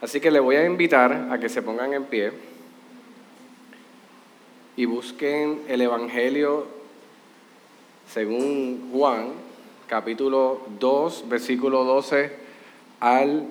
Así 0.00 0.18
que 0.18 0.30
le 0.30 0.40
voy 0.40 0.56
a 0.56 0.64
invitar 0.64 1.28
a 1.30 1.38
que 1.38 1.50
se 1.50 1.60
pongan 1.60 1.92
en 1.92 2.04
pie 2.04 2.32
y 4.76 4.86
busquen 4.86 5.60
el 5.68 5.82
Evangelio 5.82 6.66
según 8.08 8.90
Juan, 8.92 9.32
capítulo 9.86 10.62
2, 10.78 11.28
versículo 11.28 11.84
12 11.84 12.32
al 12.98 13.46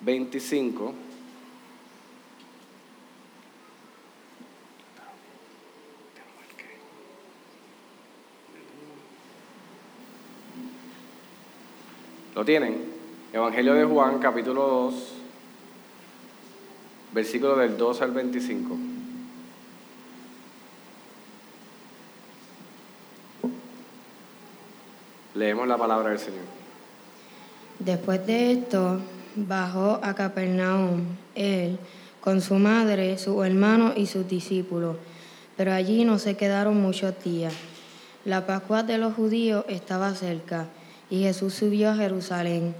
25. 0.00 0.94
¿Lo 12.34 12.44
tienen? 12.46 12.90
Evangelio 13.34 13.74
de 13.74 13.84
Juan, 13.84 14.18
capítulo 14.18 14.66
2, 14.66 15.19
versículo 17.12 17.56
del 17.56 17.76
2 17.76 18.02
al 18.02 18.10
25. 18.12 18.76
Leemos 25.34 25.68
la 25.68 25.78
palabra 25.78 26.10
del 26.10 26.18
Señor. 26.18 26.44
Después 27.78 28.26
de 28.26 28.52
esto, 28.52 29.00
bajó 29.36 30.00
a 30.02 30.14
Capernaum, 30.14 31.04
él, 31.34 31.78
con 32.20 32.40
su 32.40 32.54
madre, 32.54 33.16
su 33.16 33.42
hermano 33.42 33.94
y 33.96 34.06
sus 34.06 34.28
discípulos, 34.28 34.96
pero 35.56 35.72
allí 35.72 36.04
no 36.04 36.18
se 36.18 36.36
quedaron 36.36 36.80
muchos 36.80 37.14
días. 37.24 37.54
La 38.24 38.46
Pascua 38.46 38.82
de 38.82 38.98
los 38.98 39.14
judíos 39.14 39.64
estaba 39.68 40.14
cerca, 40.14 40.66
y 41.08 41.22
Jesús 41.22 41.54
subió 41.54 41.90
a 41.90 41.96
Jerusalén, 41.96 42.74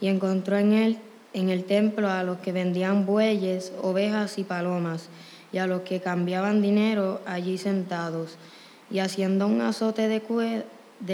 y 0.00 0.08
encontró 0.08 0.58
en 0.58 0.72
él 0.72 0.98
en 1.34 1.48
el 1.48 1.64
templo 1.64 2.10
a 2.10 2.22
los 2.22 2.38
que 2.38 2.52
vendían 2.52 3.06
bueyes, 3.06 3.72
ovejas 3.80 4.38
y 4.38 4.44
palomas, 4.44 5.08
y 5.52 5.58
a 5.58 5.66
los 5.66 5.82
que 5.82 6.00
cambiaban 6.00 6.62
dinero 6.62 7.20
allí 7.26 7.58
sentados, 7.58 8.36
y 8.90 8.98
haciendo 8.98 9.46
un 9.46 9.60
azote 9.60 10.08
de, 10.08 10.20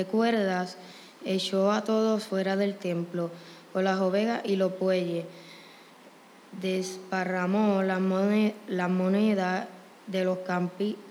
cuerdas, 0.06 0.76
echó 1.24 1.72
a 1.72 1.84
todos 1.84 2.24
fuera 2.24 2.56
del 2.56 2.76
templo, 2.76 3.30
con 3.72 3.84
las 3.84 4.00
ovejas 4.00 4.42
y 4.44 4.56
los 4.56 4.78
bueyes, 4.78 5.24
desparramó 6.60 7.82
la 7.82 7.98
moneda, 7.98 9.68
de, 10.06 10.24
los 10.24 10.38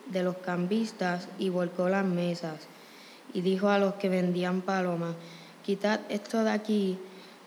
de 0.08 0.24
los 0.24 0.38
cambistas 0.38 1.28
y 1.38 1.50
volcó 1.50 1.88
las 1.88 2.06
mesas, 2.06 2.68
y 3.34 3.42
dijo 3.42 3.70
a 3.70 3.80
los 3.80 3.96
que 3.96 4.10
vendían 4.10 4.62
palomas, 4.62 5.16
quitad 5.64 6.00
esto 6.10 6.44
de 6.44 6.52
aquí, 6.52 6.98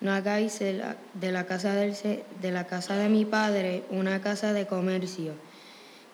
no 0.00 0.12
hagáis 0.12 0.58
de 0.58 0.72
la, 0.74 1.46
casa 1.46 1.74
de 1.74 2.24
la 2.52 2.66
casa 2.66 2.96
de 2.96 3.08
mi 3.08 3.24
padre 3.24 3.84
una 3.90 4.20
casa 4.20 4.52
de 4.52 4.66
comercio. 4.66 5.32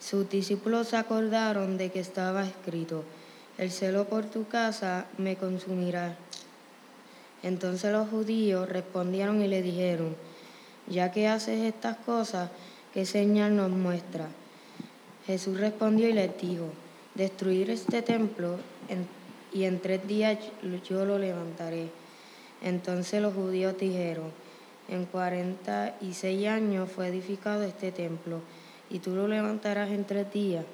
Sus 0.01 0.28
discípulos 0.28 0.89
se 0.89 0.97
acordaron 0.97 1.78
de 1.78 1.91
que 1.91 2.01
estaba 2.01 2.45
escrito, 2.45 3.05
el 3.59 3.70
celo 3.70 4.06
por 4.06 4.27
tu 4.27 4.47
casa 4.48 5.06
me 5.19 5.37
consumirá. 5.37 6.17
Entonces 7.43 7.93
los 7.93 8.09
judíos 8.09 8.69
respondieron 8.69 9.41
y 9.41 9.48
le 9.48 9.62
dijeron, 9.62 10.17
ya 10.89 11.12
que 11.12 11.28
haces 11.28 11.61
estas 11.61 11.97
cosas, 11.98 12.50
¿qué 12.93 13.06
señal 13.06 13.56
nos 13.56 13.71
muestra? 13.71 14.27
Jesús 15.27 15.59
respondió 15.59 16.09
y 16.09 16.12
les 16.12 16.37
dijo, 16.41 16.67
destruir 17.15 17.71
este 17.71 18.03
templo 18.03 18.59
y 19.53 19.65
en 19.65 19.81
tres 19.81 20.06
días 20.06 20.39
yo 20.89 21.05
lo 21.05 21.19
levantaré. 21.19 21.89
Entonces 22.62 23.21
los 23.23 23.35
judíos 23.35 23.77
dijeron, 23.79 24.31
en 24.89 25.05
cuarenta 25.05 25.97
y 26.01 26.15
seis 26.15 26.47
años 26.49 26.91
fue 26.91 27.09
edificado 27.09 27.62
este 27.62 27.93
templo, 27.93 28.41
y 28.89 29.01
tú 29.01 29.15
lo 29.15 29.27
levantarás 29.29 29.91
en 29.91 30.05
tres 30.05 30.33
días. 30.33 30.65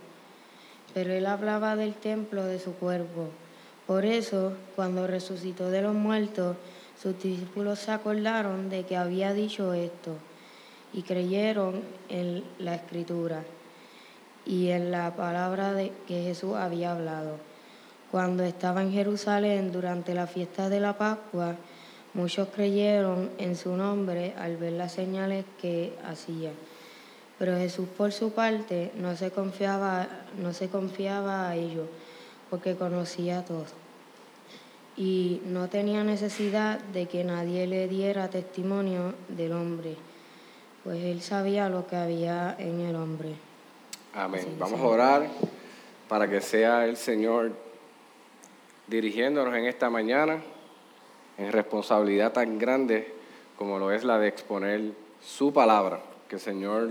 Pero 0.94 1.12
él 1.12 1.26
hablaba 1.26 1.76
del 1.76 1.94
templo 1.94 2.44
de 2.44 2.58
su 2.58 2.74
cuerpo. 2.74 3.28
Por 3.86 4.04
eso, 4.04 4.52
cuando 4.76 5.06
resucitó 5.06 5.70
de 5.70 5.82
los 5.82 5.94
muertos, 5.94 6.56
sus 7.00 7.20
discípulos 7.20 7.78
se 7.78 7.90
acordaron 7.90 8.68
de 8.68 8.84
que 8.84 8.96
había 8.96 9.32
dicho 9.32 9.72
esto, 9.72 10.16
y 10.92 11.02
creyeron 11.02 11.80
en 12.08 12.44
la 12.58 12.74
escritura 12.74 13.42
y 14.44 14.68
en 14.68 14.90
la 14.90 15.14
palabra 15.16 15.72
de 15.72 15.92
que 16.06 16.22
Jesús 16.22 16.54
había 16.54 16.92
hablado. 16.92 17.38
Cuando 18.10 18.44
estaba 18.44 18.82
en 18.82 18.92
Jerusalén 18.92 19.72
durante 19.72 20.14
la 20.14 20.26
fiesta 20.26 20.68
de 20.68 20.80
la 20.80 20.98
Pascua, 20.98 21.56
Muchos 22.14 22.48
creyeron 22.48 23.30
en 23.38 23.56
su 23.56 23.74
nombre 23.74 24.34
al 24.36 24.58
ver 24.58 24.72
las 24.72 24.92
señales 24.92 25.46
que 25.60 25.94
hacía. 26.04 26.50
Pero 27.38 27.56
Jesús 27.56 27.88
por 27.96 28.12
su 28.12 28.32
parte 28.32 28.92
no 28.96 29.16
se 29.16 29.30
confiaba, 29.30 30.06
no 30.38 30.52
se 30.52 30.68
confiaba 30.68 31.48
a 31.48 31.56
ellos, 31.56 31.88
porque 32.50 32.76
conocía 32.76 33.38
a 33.38 33.44
todos. 33.44 33.68
Y 34.94 35.40
no 35.46 35.68
tenía 35.68 36.04
necesidad 36.04 36.78
de 36.80 37.06
que 37.06 37.24
nadie 37.24 37.66
le 37.66 37.88
diera 37.88 38.28
testimonio 38.28 39.14
del 39.28 39.52
hombre, 39.52 39.96
pues 40.84 41.02
él 41.02 41.22
sabía 41.22 41.70
lo 41.70 41.86
que 41.86 41.96
había 41.96 42.54
en 42.58 42.80
el 42.80 42.94
hombre. 42.94 43.30
Amén. 44.12 44.56
Vamos 44.58 44.78
a 44.78 44.84
orar 44.84 45.28
para 46.08 46.28
que 46.28 46.42
sea 46.42 46.84
el 46.84 46.98
Señor 46.98 47.52
dirigiéndonos 48.86 49.54
en 49.56 49.64
esta 49.64 49.88
mañana 49.88 50.42
responsabilidad 51.50 52.32
tan 52.32 52.58
grande 52.58 53.12
como 53.56 53.78
lo 53.78 53.90
es 53.90 54.04
la 54.04 54.18
de 54.18 54.28
exponer 54.28 54.92
su 55.20 55.52
palabra. 55.52 56.00
Que 56.28 56.38
Señor 56.38 56.90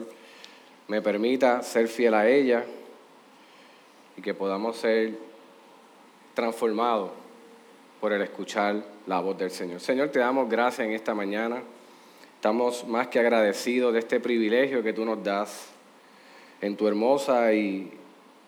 me 0.88 1.01
permita 1.01 1.62
ser 1.63 1.88
fiel 1.88 2.13
a 2.13 2.28
ella 2.28 2.66
y 4.17 4.22
que 4.22 4.34
podamos 4.34 4.78
ser 4.78 5.17
transformados 6.34 7.11
por 8.00 8.13
el 8.13 8.22
escuchar 8.22 8.84
la 9.07 9.19
voz 9.19 9.38
del 9.38 9.51
Señor. 9.51 9.79
Señor, 9.79 10.09
te 10.09 10.19
damos 10.19 10.50
gracias 10.50 10.88
en 10.88 10.94
esta 10.94 11.13
mañana. 11.13 11.61
Estamos 12.35 12.88
más 12.88 13.07
que 13.07 13.19
agradecidos 13.19 13.94
de 13.94 14.00
este 14.00 14.19
privilegio 14.19 14.81
que 14.81 14.94
tú 14.94 15.06
nos 15.06 15.23
das 15.23 15.69
en 16.61 16.75
tu 16.75 16.88
hermosa 16.88 17.53
y, 17.53 17.91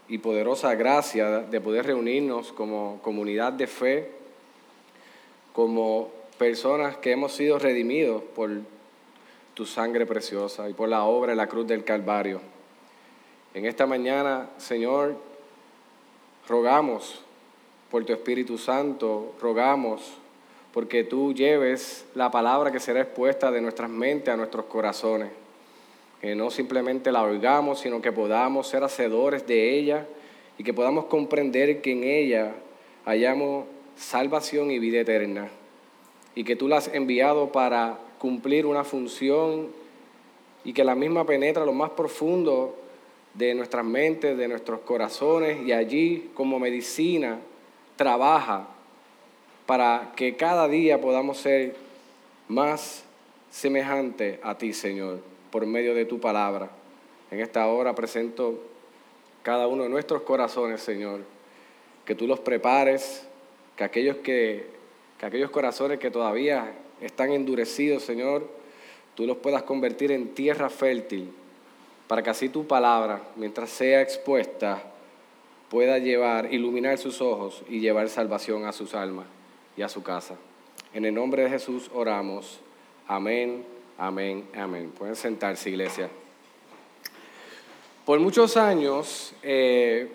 y 0.08 0.18
poderosa 0.18 0.74
gracia 0.76 1.40
de 1.40 1.62
poder 1.62 1.86
reunirnos 1.86 2.52
como 2.52 3.00
comunidad 3.02 3.54
de 3.54 3.68
fe 3.68 4.23
como 5.54 6.10
personas 6.38 6.98
que 6.98 7.12
hemos 7.12 7.34
sido 7.34 7.60
redimidos 7.60 8.22
por 8.36 8.50
tu 9.54 9.66
sangre 9.66 10.06
preciosa 10.06 10.70
y 10.70 10.74
por 10.74 10.90
la 10.90 11.04
obra 11.04 11.32
en 11.32 11.38
la 11.38 11.48
cruz 11.48 11.68
del 11.68 11.84
Calvario. 11.84 12.42
En 13.54 13.66
esta 13.66 13.86
mañana, 13.86 14.50
Señor, 14.58 15.16
rogamos 16.48 17.22
por 17.92 18.04
tu 18.04 18.14
Espíritu 18.14 18.58
Santo, 18.58 19.36
rogamos 19.40 20.18
porque 20.74 21.04
tú 21.04 21.34
lleves 21.36 22.04
la 22.16 22.32
palabra 22.32 22.72
que 22.72 22.80
será 22.80 23.02
expuesta 23.02 23.52
de 23.52 23.62
nuestras 23.62 23.92
mentes 23.92 24.34
a 24.34 24.38
nuestros 24.38 24.66
corazones. 24.66 25.30
Que 26.20 26.34
no 26.34 26.50
simplemente 26.50 27.12
la 27.12 27.22
oigamos, 27.22 27.82
sino 27.82 28.02
que 28.02 28.12
podamos 28.12 28.68
ser 28.68 28.84
hacedores 28.84 29.46
de 29.46 29.78
ella 29.78 30.08
y 30.58 30.64
que 30.64 30.74
podamos 30.74 31.06
comprender 31.06 31.82
que 31.82 31.92
en 31.92 32.04
ella 32.04 32.54
hayamos 33.06 33.66
salvación 33.96 34.72
y 34.72 34.80
vida 34.80 35.02
eterna, 35.02 35.50
y 36.36 36.44
que 36.44 36.56
tú 36.56 36.68
la 36.68 36.78
has 36.78 36.88
enviado 36.94 37.52
para 37.52 38.00
cumplir 38.18 38.66
una 38.66 38.84
función 38.84 39.68
y 40.64 40.74
que 40.74 40.84
la 40.84 40.96
misma 40.96 41.26
penetra 41.26 41.66
lo 41.66 41.74
más 41.74 41.92
profundo 41.92 42.76
de 43.34 43.54
nuestras 43.54 43.84
mentes, 43.84 44.38
de 44.38 44.48
nuestros 44.48 44.82
corazones, 44.82 45.66
y 45.66 45.72
allí 45.72 46.32
como 46.34 46.60
medicina 46.60 47.40
trabaja 47.96 48.68
para 49.66 50.14
que 50.16 50.36
cada 50.36 50.68
día 50.68 51.02
podamos 51.02 51.38
ser 51.38 51.76
más 52.48 53.04
semejantes 53.50 54.40
a 54.44 54.58
ti, 54.58 54.74
Señor, 54.74 55.20
por 55.52 55.66
medio 55.66 55.94
de 55.94 56.06
tu 56.06 56.20
palabra. 56.20 56.70
En 57.32 57.40
esta 57.40 57.68
hora 57.68 57.96
presento 57.96 58.62
cada 59.42 59.68
uno 59.68 59.84
de 59.84 59.90
nuestros 59.90 60.22
corazones, 60.22 60.82
Señor, 60.82 61.22
que 62.06 62.16
tú 62.16 62.28
los 62.28 62.40
prepares 62.40 63.28
que 63.76 63.84
aquellos, 63.84 64.18
que, 64.18 64.68
aquellos 65.22 65.50
corazones 65.50 66.00
que 66.00 66.12
todavía 66.12 66.74
están 67.02 67.32
endurecidos, 67.32 68.04
Señor, 68.04 68.48
tú 69.16 69.26
los 69.26 69.38
puedas 69.38 69.64
convertir 69.64 70.12
en 70.12 70.30
tierra 70.30 70.70
fértil, 70.70 71.32
para 72.08 72.22
que 72.22 72.30
así 72.30 72.50
tu 72.50 72.68
palabra, 72.68 73.22
mientras 73.36 73.70
sea 73.70 74.02
expuesta, 74.02 74.84
pueda 75.70 75.98
llevar, 75.98 76.54
iluminar 76.54 76.98
sus 76.98 77.22
ojos 77.22 77.64
y 77.68 77.80
llevar 77.80 78.10
salvación 78.10 78.66
a 78.66 78.72
sus 78.72 78.94
almas 78.94 79.26
y 79.76 79.82
a 79.82 79.90
su 79.90 80.04
casa. 80.04 80.36
En 80.94 81.06
el 81.06 81.14
nombre 81.16 81.44
de 81.44 81.50
Jesús 81.50 81.90
oramos. 81.94 82.60
Amén, 83.08 83.66
amén, 83.98 84.48
amén. 84.56 84.92
Pueden 84.92 85.16
sentarse, 85.16 85.72
iglesia. 85.72 86.10
Por 88.06 88.20
muchos 88.20 88.58
años, 88.58 89.34
eh, 89.42 90.10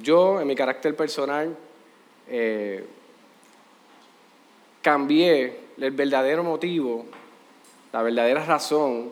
yo, 0.00 0.40
en 0.40 0.46
mi 0.46 0.54
carácter 0.54 0.96
personal, 0.96 1.54
eh, 2.28 2.86
cambié 4.82 5.56
el 5.78 5.90
verdadero 5.92 6.44
motivo, 6.44 7.06
la 7.92 8.02
verdadera 8.02 8.44
razón 8.44 9.10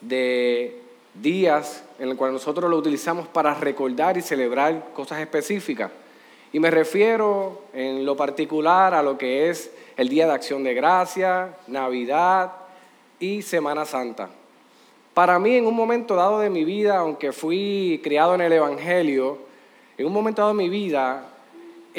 de 0.00 0.82
días 1.14 1.84
en 1.98 2.10
el 2.10 2.16
cual 2.16 2.32
nosotros 2.32 2.70
lo 2.70 2.76
utilizamos 2.76 3.26
para 3.28 3.54
recordar 3.54 4.16
y 4.16 4.22
celebrar 4.22 4.92
cosas 4.94 5.20
específicas. 5.20 5.90
Y 6.52 6.60
me 6.60 6.70
refiero 6.70 7.62
en 7.72 8.06
lo 8.06 8.16
particular 8.16 8.94
a 8.94 9.02
lo 9.02 9.18
que 9.18 9.50
es 9.50 9.70
el 9.96 10.08
Día 10.08 10.26
de 10.26 10.32
Acción 10.32 10.64
de 10.64 10.74
Gracia, 10.74 11.56
Navidad 11.66 12.52
y 13.20 13.42
Semana 13.42 13.84
Santa. 13.84 14.30
Para 15.12 15.38
mí, 15.38 15.56
en 15.56 15.66
un 15.66 15.74
momento 15.74 16.14
dado 16.14 16.38
de 16.38 16.48
mi 16.48 16.64
vida, 16.64 16.98
aunque 16.98 17.32
fui 17.32 18.00
criado 18.04 18.34
en 18.34 18.40
el 18.40 18.52
Evangelio, 18.52 19.38
en 19.98 20.06
un 20.06 20.12
momento 20.12 20.42
dado 20.42 20.54
de 20.54 20.62
mi 20.62 20.68
vida, 20.68 21.24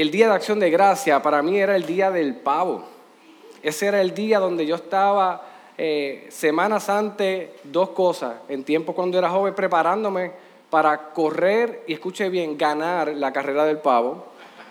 el 0.02 0.12
Día 0.12 0.30
de 0.30 0.34
Acción 0.34 0.62
de 0.62 0.70
Gracia 0.70 1.22
para 1.22 1.42
mí 1.42 1.60
era 1.60 1.76
el 1.76 1.86
Día 1.86 2.10
del 2.10 2.34
Pavo. 2.34 2.86
Ese 3.62 3.88
era 3.88 4.00
el 4.00 4.14
día 4.14 4.40
donde 4.40 4.66
yo 4.66 4.76
estaba 4.76 5.46
eh, 5.78 6.26
semanas 6.30 6.88
antes 6.88 7.50
dos 7.66 7.90
cosas, 7.90 8.36
en 8.48 8.64
tiempo 8.64 8.96
cuando 8.96 9.18
era 9.18 9.30
joven 9.30 9.54
preparándome 9.54 10.32
para 10.70 11.10
correr 11.10 11.84
y 11.86 11.92
escuche 11.92 12.30
bien, 12.30 12.58
ganar 12.58 13.10
la 13.10 13.34
carrera 13.34 13.66
del 13.66 13.80
pavo. 13.80 14.28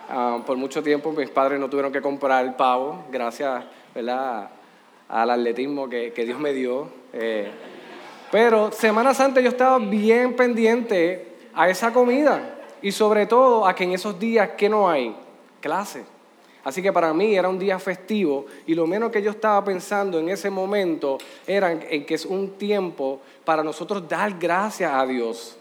Ah, 0.09 0.39
por 0.47 0.57
mucho 0.57 0.81
tiempo 0.81 1.11
mis 1.11 1.29
padres 1.29 1.59
no 1.59 1.69
tuvieron 1.69 1.91
que 1.91 2.01
comprar 2.01 2.43
el 2.43 2.55
pavo, 2.55 3.03
gracias 3.11 3.65
al 3.93 5.29
atletismo 5.29 5.87
que, 5.87 6.09
Dios 6.09 6.39
me 6.39 6.53
dio. 6.53 6.89
Eh. 7.13 7.51
pero 8.31 8.71
semanas 8.71 9.19
antes 9.19 9.43
yo 9.43 9.49
estaba 9.49 9.77
bien 9.77 10.35
pendiente 10.35 11.37
a 11.53 11.69
esa 11.69 11.93
comida 11.93 12.55
y 12.81 12.91
sobre 12.91 13.25
todo 13.25 13.65
a 13.65 13.75
que 13.75 13.83
en 13.83 13.91
esos 13.91 14.19
días, 14.19 14.51
¿qué 14.57 14.69
no 14.69 14.89
hay? 14.89 15.15
Clase. 15.59 16.03
Así 16.63 16.81
que 16.81 16.91
para 16.91 17.13
mí 17.13 17.35
era 17.35 17.47
un 17.47 17.57
día 17.57 17.79
festivo 17.79 18.45
y 18.67 18.75
lo 18.75 18.85
menos 18.85 19.11
que 19.11 19.21
yo 19.21 19.31
estaba 19.31 19.63
pensando 19.63 20.19
en 20.19 20.29
ese 20.29 20.49
momento 20.49 21.17
era 21.47 21.71
en 21.71 22.05
que 22.05 22.15
es 22.15 22.25
un 22.25 22.51
tiempo 22.57 23.21
para 23.45 23.63
nosotros 23.63 24.07
dar 24.07 24.37
gracias 24.37 24.91
a 24.93 25.05
Dios. 25.05 25.57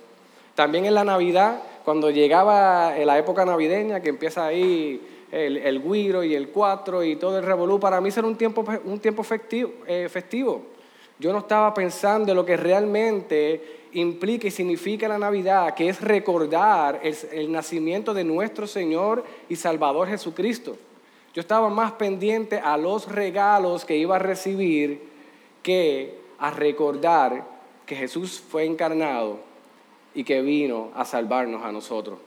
También 0.54 0.86
en 0.86 0.94
la 0.94 1.04
Navidad, 1.04 1.62
cuando 1.84 2.10
llegaba 2.10 2.92
la 2.96 3.16
época 3.16 3.44
navideña, 3.44 4.00
que 4.00 4.08
empieza 4.08 4.44
ahí 4.44 5.00
el, 5.30 5.58
el 5.58 5.80
guiro 5.80 6.24
y 6.24 6.34
el 6.34 6.48
cuatro 6.48 7.04
y 7.04 7.14
todo 7.16 7.38
el 7.38 7.44
revolú, 7.44 7.78
para 7.78 8.00
mí 8.00 8.10
era 8.14 8.26
un 8.26 8.36
tiempo, 8.36 8.64
un 8.84 8.98
tiempo 8.98 9.22
festivo, 9.22 9.72
eh, 9.86 10.08
festivo. 10.10 10.62
Yo 11.18 11.32
no 11.32 11.38
estaba 11.38 11.72
pensando 11.74 12.32
en 12.32 12.36
lo 12.36 12.44
que 12.44 12.56
realmente 12.56 13.77
implica 13.92 14.46
y 14.46 14.50
significa 14.50 15.08
la 15.08 15.18
Navidad, 15.18 15.74
que 15.74 15.88
es 15.88 16.00
recordar 16.00 17.00
el 17.02 17.52
nacimiento 17.52 18.14
de 18.14 18.24
nuestro 18.24 18.66
Señor 18.66 19.24
y 19.48 19.56
Salvador 19.56 20.08
Jesucristo. 20.08 20.76
Yo 21.34 21.40
estaba 21.40 21.68
más 21.68 21.92
pendiente 21.92 22.58
a 22.58 22.76
los 22.76 23.10
regalos 23.10 23.84
que 23.84 23.96
iba 23.96 24.16
a 24.16 24.18
recibir 24.18 25.08
que 25.62 26.18
a 26.38 26.50
recordar 26.50 27.44
que 27.86 27.96
Jesús 27.96 28.40
fue 28.40 28.64
encarnado 28.64 29.38
y 30.14 30.24
que 30.24 30.40
vino 30.42 30.90
a 30.94 31.04
salvarnos 31.04 31.64
a 31.64 31.72
nosotros. 31.72 32.18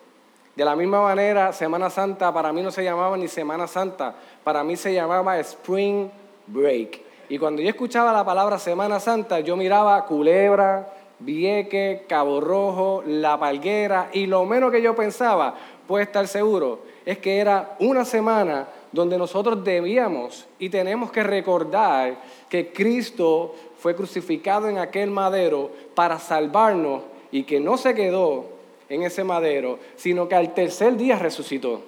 De 0.56 0.66
la 0.66 0.76
misma 0.76 1.02
manera, 1.02 1.54
Semana 1.54 1.90
Santa 1.90 2.34
para 2.34 2.52
mí 2.52 2.62
no 2.62 2.72
se 2.72 2.84
llamaba 2.84 3.18
ni 3.18 3.28
Semana 3.28 3.68
Santa, 3.68 4.16
para 4.44 4.64
mí 4.64 4.76
se 4.76 4.94
llamaba 4.94 5.40
Spring 5.40 6.10
Break. 6.48 7.02
Y 7.30 7.38
cuando 7.38 7.62
yo 7.62 7.70
escuchaba 7.70 8.12
la 8.12 8.26
palabra 8.26 8.60
Semana 8.60 9.00
Santa, 9.00 9.40
yo 9.40 9.56
miraba 9.56 10.06
Culebra, 10.06 10.88
Vieque, 11.22 12.06
Cabo 12.08 12.42
Rojo, 12.42 13.04
La 13.06 13.40
Palguera, 13.40 14.10
y 14.14 14.26
lo 14.26 14.46
menos 14.46 14.72
que 14.72 14.82
yo 14.82 14.96
pensaba, 14.96 15.56
puede 15.88 16.04
estar 16.04 16.28
seguro, 16.28 16.80
es 17.06 17.18
que 17.18 17.38
era 17.38 17.76
una 17.80 18.06
semana 18.06 18.68
donde 18.92 19.18
nosotros 19.18 19.64
debíamos 19.64 20.48
y 20.60 20.70
tenemos 20.70 21.12
que 21.12 21.24
recordar 21.24 22.18
que 22.50 22.72
Cristo 22.72 23.56
fue 23.78 23.96
crucificado 23.96 24.68
en 24.68 24.78
aquel 24.78 25.10
madero 25.10 25.72
para 25.96 26.20
salvarnos 26.20 27.04
y 27.32 27.44
que 27.44 27.60
no 27.60 27.78
se 27.78 27.96
quedó 27.96 28.46
en 28.90 29.04
ese 29.04 29.24
madero, 29.24 29.80
sino 29.96 30.28
que 30.28 30.36
al 30.36 30.54
tercer 30.54 30.98
día 30.98 31.18
resucitó. 31.18 31.82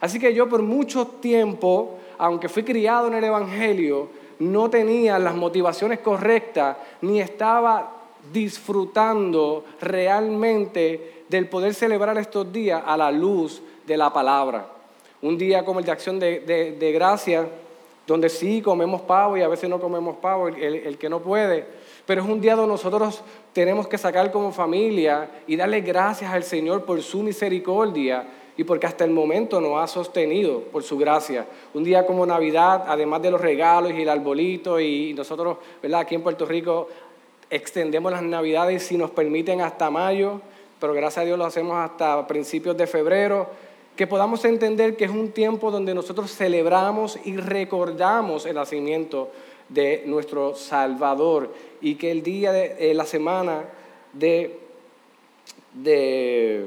Así 0.00 0.18
que 0.18 0.34
yo 0.34 0.48
por 0.48 0.62
mucho 0.62 1.06
tiempo, 1.06 1.98
aunque 2.18 2.50
fui 2.50 2.62
criado 2.62 3.08
en 3.08 3.14
el 3.14 3.24
Evangelio, 3.24 4.08
no 4.38 4.68
tenía 4.68 5.18
las 5.18 5.34
motivaciones 5.34 6.00
correctas 6.00 6.76
ni 7.00 7.20
estaba 7.20 7.93
disfrutando 8.32 9.64
realmente 9.80 11.24
del 11.28 11.48
poder 11.48 11.74
celebrar 11.74 12.16
estos 12.18 12.52
días 12.52 12.82
a 12.84 12.96
la 12.96 13.10
luz 13.10 13.62
de 13.86 13.96
la 13.96 14.12
palabra 14.12 14.74
un 15.24 15.38
día 15.38 15.64
como 15.64 15.80
el 15.80 15.86
de 15.86 15.90
acción 15.90 16.20
de, 16.20 16.92
gracia, 16.94 17.48
donde 18.06 18.28
sí 18.28 18.60
comemos 18.60 19.00
pavo 19.00 19.38
y 19.38 19.40
a 19.40 19.48
veces 19.48 19.70
no 19.70 19.80
comemos 19.80 20.16
pavo, 20.18 20.48
el, 20.48 20.98
que 20.98 21.08
no 21.08 21.20
puede, 21.20 21.64
pero 22.04 22.22
es 22.22 22.28
un 22.28 22.42
día 22.42 22.54
donde 22.54 22.72
nosotros 22.72 23.22
tenemos 23.54 23.88
que 23.88 23.96
sacar 23.96 24.30
como 24.30 24.52
familia 24.52 25.30
y 25.46 25.56
darle 25.56 25.80
gracias 25.80 26.30
al 26.30 26.44
Señor 26.44 26.84
por 26.84 27.00
su 27.02 27.22
misericordia 27.22 28.28
y 28.54 28.64
porque 28.64 28.86
hasta 28.86 29.04
el 29.04 29.12
momento 29.12 29.62
nos 29.62 29.82
ha 29.82 29.86
sostenido 29.86 30.60
por 30.60 30.82
su 30.82 30.98
gracia. 30.98 31.46
Un 31.72 31.84
día 31.84 32.04
como 32.04 32.26
Navidad, 32.26 32.84
además 32.86 33.22
de 33.22 33.30
los 33.30 33.40
regalos 33.40 33.92
y 33.94 34.02
el 34.02 34.08
arbolito, 34.10 34.78
y 34.78 35.14
nosotros, 35.14 35.56
¿verdad? 35.82 36.00
Aquí 36.00 36.14
en 36.14 36.22
Puerto 36.22 36.44
Rico 36.44 36.88
extendemos 37.50 38.12
las 38.12 38.22
Navidades 38.22 38.84
si 38.84 38.96
nos 38.96 39.10
permiten 39.10 39.60
hasta 39.60 39.90
mayo, 39.90 40.40
pero 40.80 40.92
gracias 40.92 41.22
a 41.22 41.26
Dios 41.26 41.38
lo 41.38 41.46
hacemos 41.46 41.76
hasta 41.76 42.26
principios 42.26 42.76
de 42.76 42.86
febrero 42.86 43.48
que 43.96 44.06
podamos 44.06 44.44
entender 44.44 44.96
que 44.96 45.04
es 45.04 45.10
un 45.10 45.30
tiempo 45.30 45.70
donde 45.70 45.94
nosotros 45.94 46.34
celebramos 46.34 47.18
y 47.24 47.36
recordamos 47.36 48.44
el 48.44 48.56
nacimiento 48.56 49.30
de 49.68 50.02
nuestro 50.06 50.54
Salvador 50.54 51.52
y 51.80 51.94
que 51.94 52.10
el 52.10 52.22
día 52.22 52.52
de 52.52 52.90
eh, 52.90 52.94
la 52.94 53.06
semana 53.06 53.64
de, 54.12 54.58
de 55.72 56.66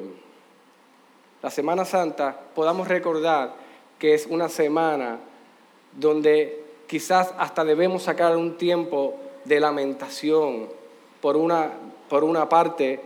la 1.41 1.49
Semana 1.51 1.85
Santa 1.85 2.39
podamos 2.55 2.87
recordar 2.87 3.55
que 3.99 4.13
es 4.13 4.25
una 4.25 4.47
semana 4.47 5.19
donde 5.93 6.63
quizás 6.87 7.33
hasta 7.37 7.65
debemos 7.65 8.03
sacar 8.03 8.37
un 8.37 8.57
tiempo 8.57 9.15
de 9.47 9.59
lamentación 9.59 10.67
por 11.21 11.37
una, 11.37 11.71
por 12.09 12.23
una 12.23 12.49
parte 12.49 12.99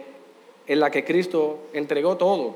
en 0.68 0.80
la 0.80 0.90
que 0.90 1.04
Cristo 1.04 1.60
entregó 1.74 2.18
todo 2.18 2.56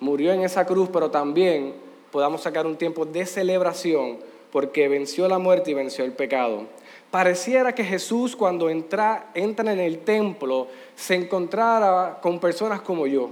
murió 0.00 0.32
en 0.32 0.42
esa 0.42 0.66
cruz, 0.66 0.88
pero 0.92 1.10
también 1.10 1.74
podamos 2.10 2.42
sacar 2.42 2.66
un 2.66 2.76
tiempo 2.76 3.04
de 3.06 3.26
celebración 3.26 4.18
porque 4.52 4.88
venció 4.88 5.26
la 5.28 5.38
muerte 5.38 5.70
y 5.70 5.74
venció 5.74 6.04
el 6.04 6.12
pecado. 6.12 6.64
Pareciera 7.10 7.74
que 7.74 7.84
Jesús 7.84 8.36
cuando 8.36 8.68
entra, 8.68 9.30
en 9.34 9.68
el 9.68 9.98
templo 10.00 10.68
se 10.94 11.14
encontraba 11.14 12.20
con 12.20 12.38
personas 12.38 12.80
como 12.82 13.06
yo. 13.06 13.30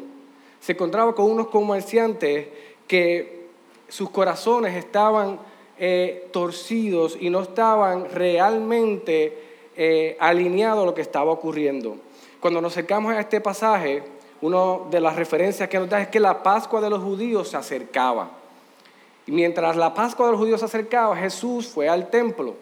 Se 0.61 0.73
encontraba 0.73 1.15
con 1.15 1.31
unos 1.31 1.49
comerciantes 1.49 2.47
que 2.87 3.49
sus 3.89 4.11
corazones 4.11 4.77
estaban 4.77 5.39
eh, 5.79 6.29
torcidos 6.33 7.19
y 7.21 7.29
no 7.29 7.43
estaban 7.43 8.09
realmente 8.11 9.52
eh, 9.77 10.17
alineados 10.21 10.83
a 10.83 10.87
lo 10.87 10.95
que 10.95 11.03
estaba 11.03 11.31
ocurriendo. 11.31 11.97
Cuando 12.41 12.61
nos 12.61 12.73
acercamos 12.73 13.13
a 13.15 13.21
este 13.21 13.41
pasaje, 13.41 14.03
una 14.41 14.91
de 14.91 15.01
las 15.01 15.17
referencias 15.17 15.69
que 15.69 15.79
nos 15.79 15.89
da 15.89 16.01
es 16.01 16.09
que 16.09 16.19
la 16.19 16.43
Pascua 16.43 16.81
de 16.81 16.91
los 16.91 17.03
judíos 17.03 17.49
se 17.49 17.57
acercaba. 17.57 18.31
Y 19.27 19.33
mientras 19.33 19.77
la 19.77 19.95
Pascua 19.95 20.27
de 20.27 20.33
los 20.33 20.41
judíos 20.41 20.61
se 20.61 20.67
acercaba, 20.67 21.17
Jesús 21.17 21.69
fue 21.69 21.89
al 21.89 22.11
templo. 22.11 22.55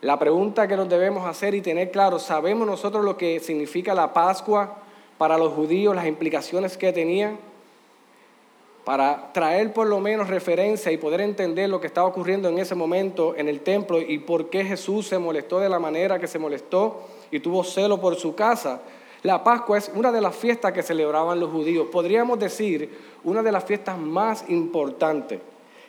La 0.00 0.18
pregunta 0.18 0.68
que 0.68 0.76
nos 0.76 0.88
debemos 0.88 1.26
hacer 1.26 1.54
y 1.54 1.60
tener 1.60 1.90
claro, 1.90 2.18
¿sabemos 2.18 2.66
nosotros 2.66 3.04
lo 3.04 3.16
que 3.16 3.40
significa 3.40 3.94
la 3.94 4.12
Pascua 4.12 4.76
para 5.16 5.38
los 5.38 5.52
judíos, 5.54 5.96
las 5.96 6.06
implicaciones 6.06 6.76
que 6.76 6.92
tenía? 6.92 7.36
Para 8.88 9.34
traer 9.34 9.74
por 9.74 9.86
lo 9.86 10.00
menos 10.00 10.28
referencia 10.28 10.90
y 10.90 10.96
poder 10.96 11.20
entender 11.20 11.68
lo 11.68 11.78
que 11.78 11.88
estaba 11.88 12.08
ocurriendo 12.08 12.48
en 12.48 12.58
ese 12.58 12.74
momento 12.74 13.36
en 13.36 13.46
el 13.46 13.60
templo 13.60 14.00
y 14.00 14.16
por 14.16 14.48
qué 14.48 14.64
Jesús 14.64 15.08
se 15.08 15.18
molestó 15.18 15.60
de 15.60 15.68
la 15.68 15.78
manera 15.78 16.18
que 16.18 16.26
se 16.26 16.38
molestó 16.38 17.02
y 17.30 17.40
tuvo 17.40 17.64
celo 17.64 18.00
por 18.00 18.16
su 18.16 18.34
casa. 18.34 18.80
La 19.24 19.44
Pascua 19.44 19.76
es 19.76 19.90
una 19.94 20.10
de 20.10 20.22
las 20.22 20.34
fiestas 20.34 20.72
que 20.72 20.82
celebraban 20.82 21.38
los 21.38 21.50
judíos. 21.50 21.88
Podríamos 21.92 22.38
decir 22.38 22.98
una 23.24 23.42
de 23.42 23.52
las 23.52 23.64
fiestas 23.64 23.98
más 23.98 24.48
importantes. 24.48 25.38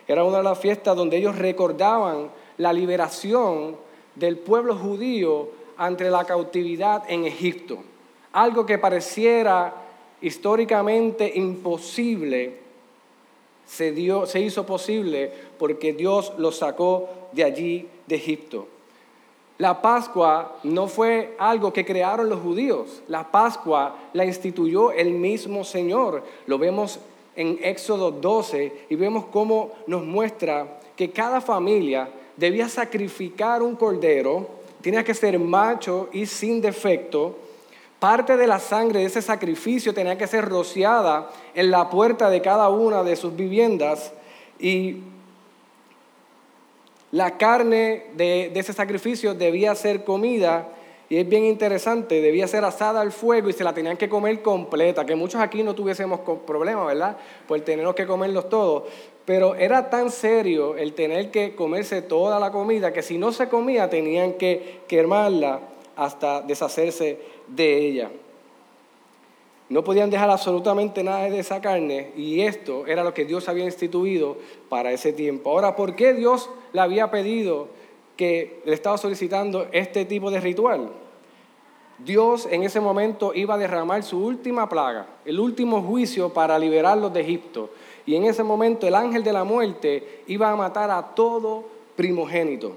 Era 0.06 0.22
una 0.22 0.36
de 0.36 0.44
las 0.44 0.58
fiestas 0.58 0.94
donde 0.94 1.16
ellos 1.16 1.38
recordaban 1.38 2.30
la 2.58 2.70
liberación 2.70 3.76
del 4.14 4.36
pueblo 4.36 4.76
judío 4.76 5.48
ante 5.78 6.10
la 6.10 6.26
cautividad 6.26 7.04
en 7.08 7.24
Egipto. 7.24 7.78
Algo 8.32 8.66
que 8.66 8.76
pareciera 8.76 9.72
históricamente 10.20 11.32
imposible, 11.34 12.59
se, 13.70 13.92
dio, 13.92 14.26
se 14.26 14.40
hizo 14.40 14.66
posible 14.66 15.30
porque 15.58 15.92
Dios 15.92 16.32
los 16.38 16.58
sacó 16.58 17.08
de 17.32 17.44
allí, 17.44 17.88
de 18.06 18.16
Egipto. 18.16 18.66
La 19.58 19.80
Pascua 19.82 20.56
no 20.62 20.88
fue 20.88 21.36
algo 21.38 21.72
que 21.72 21.84
crearon 21.84 22.28
los 22.28 22.40
judíos. 22.40 23.02
La 23.08 23.30
Pascua 23.30 23.94
la 24.14 24.24
instituyó 24.24 24.90
el 24.90 25.12
mismo 25.12 25.64
Señor. 25.64 26.24
Lo 26.46 26.58
vemos 26.58 26.98
en 27.36 27.58
Éxodo 27.62 28.10
12 28.10 28.86
y 28.88 28.94
vemos 28.96 29.26
cómo 29.26 29.72
nos 29.86 30.02
muestra 30.02 30.80
que 30.96 31.10
cada 31.10 31.40
familia 31.40 32.08
debía 32.36 32.68
sacrificar 32.68 33.62
un 33.62 33.76
cordero 33.76 34.60
tenía 34.80 35.04
que 35.04 35.14
ser 35.14 35.38
macho 35.38 36.08
y 36.12 36.26
sin 36.26 36.60
defecto. 36.60 37.36
Parte 38.00 38.38
de 38.38 38.46
la 38.46 38.58
sangre 38.58 39.00
de 39.00 39.04
ese 39.04 39.20
sacrificio 39.20 39.92
tenía 39.92 40.16
que 40.16 40.26
ser 40.26 40.46
rociada 40.46 41.30
en 41.54 41.70
la 41.70 41.90
puerta 41.90 42.30
de 42.30 42.40
cada 42.40 42.70
una 42.70 43.02
de 43.02 43.14
sus 43.14 43.36
viviendas 43.36 44.12
y 44.58 45.02
la 47.12 47.36
carne 47.36 48.06
de, 48.14 48.52
ese 48.54 48.72
sacrificio 48.72 49.34
debía 49.34 49.74
ser 49.74 50.04
comida 50.04 50.68
y 51.10 51.18
es 51.18 51.28
bien 51.28 51.44
interesante, 51.44 52.22
debía 52.22 52.46
ser 52.46 52.64
asada 52.64 53.02
al 53.02 53.12
fuego 53.12 53.50
y 53.50 53.52
se 53.52 53.64
la 53.64 53.74
tenían 53.74 53.98
que 53.98 54.08
comer 54.08 54.40
completa, 54.40 55.04
que 55.04 55.16
muchos 55.16 55.40
aquí 55.40 55.62
no 55.62 55.74
tuviésemos 55.74 56.20
problemas, 56.46 56.86
¿verdad? 56.86 57.18
Por 57.48 57.60
tener 57.60 57.92
que 57.94 58.06
comerlos 58.06 58.48
todos. 58.48 58.84
Pero 59.26 59.56
era 59.56 59.90
tan 59.90 60.10
serio 60.10 60.76
el 60.76 60.94
tener 60.94 61.30
que 61.30 61.54
comerse 61.54 62.00
toda 62.00 62.38
la 62.38 62.50
comida 62.50 62.92
que 62.92 63.02
si 63.02 63.18
no 63.18 63.32
se 63.32 63.48
comía 63.48 63.90
tenían 63.90 64.34
que 64.34 64.80
quemarla 64.86 65.60
hasta 65.96 66.42
deshacerse 66.42 67.39
de 67.50 67.86
ella. 67.86 68.10
No 69.68 69.84
podían 69.84 70.10
dejar 70.10 70.30
absolutamente 70.30 71.04
nada 71.04 71.30
de 71.30 71.38
esa 71.38 71.60
carne 71.60 72.10
y 72.16 72.40
esto 72.40 72.86
era 72.86 73.04
lo 73.04 73.14
que 73.14 73.24
Dios 73.24 73.48
había 73.48 73.64
instituido 73.64 74.36
para 74.68 74.90
ese 74.90 75.12
tiempo. 75.12 75.50
Ahora, 75.50 75.76
¿por 75.76 75.94
qué 75.94 76.12
Dios 76.12 76.50
le 76.72 76.80
había 76.80 77.10
pedido 77.10 77.68
que 78.16 78.60
le 78.64 78.74
estaba 78.74 78.98
solicitando 78.98 79.68
este 79.70 80.04
tipo 80.04 80.30
de 80.30 80.40
ritual? 80.40 80.90
Dios 81.98 82.48
en 82.50 82.62
ese 82.62 82.80
momento 82.80 83.32
iba 83.34 83.54
a 83.54 83.58
derramar 83.58 84.02
su 84.02 84.18
última 84.24 84.68
plaga, 84.68 85.06
el 85.24 85.38
último 85.38 85.82
juicio 85.82 86.32
para 86.32 86.58
liberarlos 86.58 87.12
de 87.12 87.20
Egipto. 87.20 87.70
Y 88.06 88.16
en 88.16 88.24
ese 88.24 88.42
momento 88.42 88.88
el 88.88 88.94
ángel 88.94 89.22
de 89.22 89.32
la 89.32 89.44
muerte 89.44 90.22
iba 90.26 90.50
a 90.50 90.56
matar 90.56 90.90
a 90.90 91.14
todo 91.14 91.64
primogénito. 91.94 92.74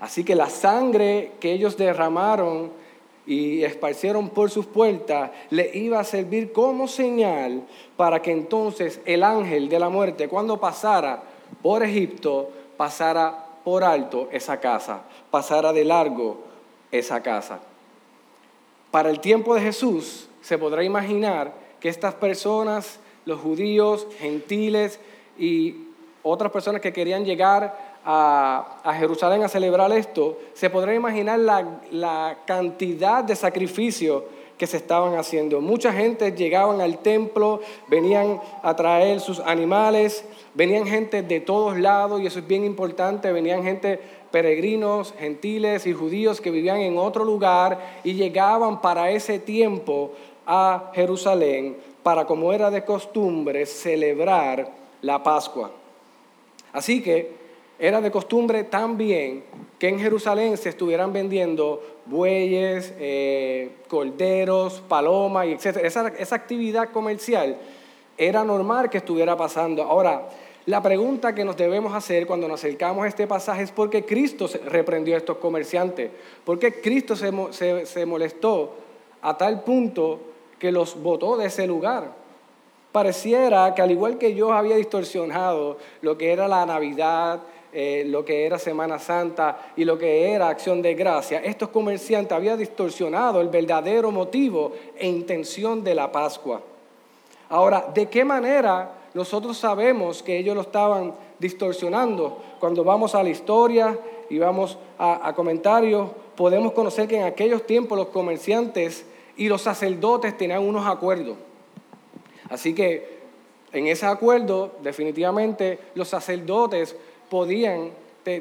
Así 0.00 0.24
que 0.24 0.34
la 0.34 0.48
sangre 0.48 1.32
que 1.38 1.52
ellos 1.52 1.76
derramaron 1.76 2.81
y 3.26 3.62
esparcieron 3.62 4.30
por 4.30 4.50
sus 4.50 4.66
puertas, 4.66 5.30
le 5.50 5.70
iba 5.76 6.00
a 6.00 6.04
servir 6.04 6.52
como 6.52 6.88
señal 6.88 7.62
para 7.96 8.20
que 8.20 8.32
entonces 8.32 9.00
el 9.04 9.22
ángel 9.22 9.68
de 9.68 9.78
la 9.78 9.88
muerte, 9.88 10.28
cuando 10.28 10.58
pasara 10.58 11.22
por 11.62 11.82
Egipto, 11.82 12.50
pasara 12.76 13.46
por 13.64 13.84
alto 13.84 14.28
esa 14.32 14.58
casa, 14.58 15.02
pasara 15.30 15.72
de 15.72 15.84
largo 15.84 16.38
esa 16.90 17.22
casa. 17.22 17.60
Para 18.90 19.08
el 19.10 19.20
tiempo 19.20 19.54
de 19.54 19.62
Jesús, 19.62 20.28
se 20.40 20.58
podrá 20.58 20.82
imaginar 20.82 21.52
que 21.80 21.88
estas 21.88 22.14
personas, 22.14 22.98
los 23.24 23.40
judíos, 23.40 24.06
gentiles 24.18 24.98
y 25.38 25.88
otras 26.22 26.52
personas 26.52 26.80
que 26.80 26.92
querían 26.92 27.24
llegar 27.24 27.91
a, 28.04 28.94
Jerusalén 28.98 29.42
a 29.42 29.48
celebrar 29.48 29.92
esto, 29.92 30.38
se 30.54 30.70
podrá 30.70 30.94
imaginar 30.94 31.38
la, 31.38 32.38
cantidad 32.46 33.24
de 33.24 33.36
sacrificios 33.36 34.22
que 34.58 34.66
se 34.66 34.76
estaban 34.76 35.16
haciendo. 35.16 35.60
Mucha 35.60 35.92
gente 35.92 36.32
llegaban 36.32 36.80
al 36.80 36.98
templo, 36.98 37.60
venían 37.88 38.40
a 38.62 38.76
traer 38.76 39.20
sus 39.20 39.40
animales, 39.40 40.24
venían 40.54 40.86
gente 40.86 41.22
de 41.22 41.40
todos 41.40 41.78
lados, 41.78 42.20
y 42.20 42.26
eso 42.26 42.40
es 42.40 42.46
bien 42.46 42.64
importante, 42.64 43.32
venían 43.32 43.62
gente 43.62 44.00
peregrinos, 44.30 45.14
gentiles 45.18 45.86
y 45.86 45.92
judíos 45.92 46.40
que 46.40 46.50
vivían 46.50 46.78
en 46.78 46.96
otro 46.96 47.24
lugar 47.24 48.00
y 48.02 48.14
llegaban 48.14 48.80
para 48.80 49.10
ese 49.10 49.38
tiempo 49.38 50.12
a 50.46 50.90
Jerusalén 50.94 51.76
para, 52.02 52.26
como 52.26 52.52
era 52.52 52.70
de 52.70 52.84
costumbre, 52.84 53.66
celebrar 53.66 54.70
la 55.02 55.22
Pascua. 55.22 55.70
Así 56.72 57.02
que 57.02 57.41
era 57.82 58.00
de 58.00 58.12
costumbre 58.12 58.62
también 58.62 59.42
que 59.76 59.88
en 59.88 59.98
Jerusalén 59.98 60.56
se 60.56 60.68
estuvieran 60.68 61.12
vendiendo 61.12 61.82
bueyes, 62.06 62.94
eh, 62.96 63.72
corderos, 63.88 64.80
palomas, 64.86 65.48
etc. 65.48 65.78
Esa, 65.82 66.06
esa 66.16 66.36
actividad 66.36 66.90
comercial 66.90 67.56
era 68.16 68.44
normal 68.44 68.88
que 68.88 68.98
estuviera 68.98 69.36
pasando. 69.36 69.82
Ahora, 69.82 70.28
la 70.64 70.80
pregunta 70.80 71.34
que 71.34 71.44
nos 71.44 71.56
debemos 71.56 71.92
hacer 71.92 72.24
cuando 72.24 72.46
nos 72.46 72.60
acercamos 72.60 73.04
a 73.04 73.08
este 73.08 73.26
pasaje 73.26 73.64
es 73.64 73.72
por 73.72 73.90
qué 73.90 74.04
Cristo 74.04 74.48
reprendió 74.66 75.16
a 75.16 75.18
estos 75.18 75.38
comerciantes, 75.38 76.08
por 76.44 76.60
qué 76.60 76.80
Cristo 76.80 77.16
se, 77.16 77.84
se 77.84 78.06
molestó 78.06 78.74
a 79.22 79.36
tal 79.36 79.64
punto 79.64 80.20
que 80.60 80.70
los 80.70 81.02
botó 81.02 81.36
de 81.36 81.46
ese 81.46 81.66
lugar. 81.66 82.12
Pareciera 82.92 83.74
que 83.74 83.82
al 83.82 83.90
igual 83.90 84.18
que 84.18 84.34
yo 84.34 84.52
había 84.52 84.76
distorsionado 84.76 85.78
lo 86.00 86.16
que 86.16 86.30
era 86.32 86.46
la 86.46 86.64
Navidad, 86.64 87.40
eh, 87.72 88.04
lo 88.06 88.24
que 88.24 88.44
era 88.44 88.58
Semana 88.58 88.98
Santa 88.98 89.72
y 89.76 89.84
lo 89.84 89.96
que 89.96 90.32
era 90.32 90.48
acción 90.48 90.82
de 90.82 90.94
gracia, 90.94 91.40
estos 91.42 91.70
comerciantes 91.70 92.32
habían 92.32 92.58
distorsionado 92.58 93.40
el 93.40 93.48
verdadero 93.48 94.10
motivo 94.10 94.72
e 94.96 95.08
intención 95.08 95.82
de 95.82 95.94
la 95.94 96.12
Pascua. 96.12 96.60
Ahora, 97.48 97.90
¿de 97.94 98.10
qué 98.10 98.24
manera 98.24 98.92
nosotros 99.14 99.56
sabemos 99.56 100.22
que 100.22 100.36
ellos 100.36 100.54
lo 100.54 100.60
estaban 100.60 101.14
distorsionando? 101.38 102.38
Cuando 102.60 102.84
vamos 102.84 103.14
a 103.14 103.22
la 103.22 103.30
historia 103.30 103.98
y 104.28 104.38
vamos 104.38 104.76
a, 104.98 105.26
a 105.28 105.34
comentarios, 105.34 106.10
podemos 106.36 106.72
conocer 106.72 107.08
que 107.08 107.16
en 107.16 107.24
aquellos 107.24 107.66
tiempos 107.66 107.96
los 107.96 108.08
comerciantes 108.08 109.06
y 109.36 109.48
los 109.48 109.62
sacerdotes 109.62 110.36
tenían 110.36 110.62
unos 110.62 110.86
acuerdos. 110.86 111.36
Así 112.50 112.74
que 112.74 113.22
en 113.72 113.86
ese 113.86 114.04
acuerdo, 114.04 114.72
definitivamente, 114.82 115.78
los 115.94 116.08
sacerdotes 116.08 116.94
podían, 117.32 117.92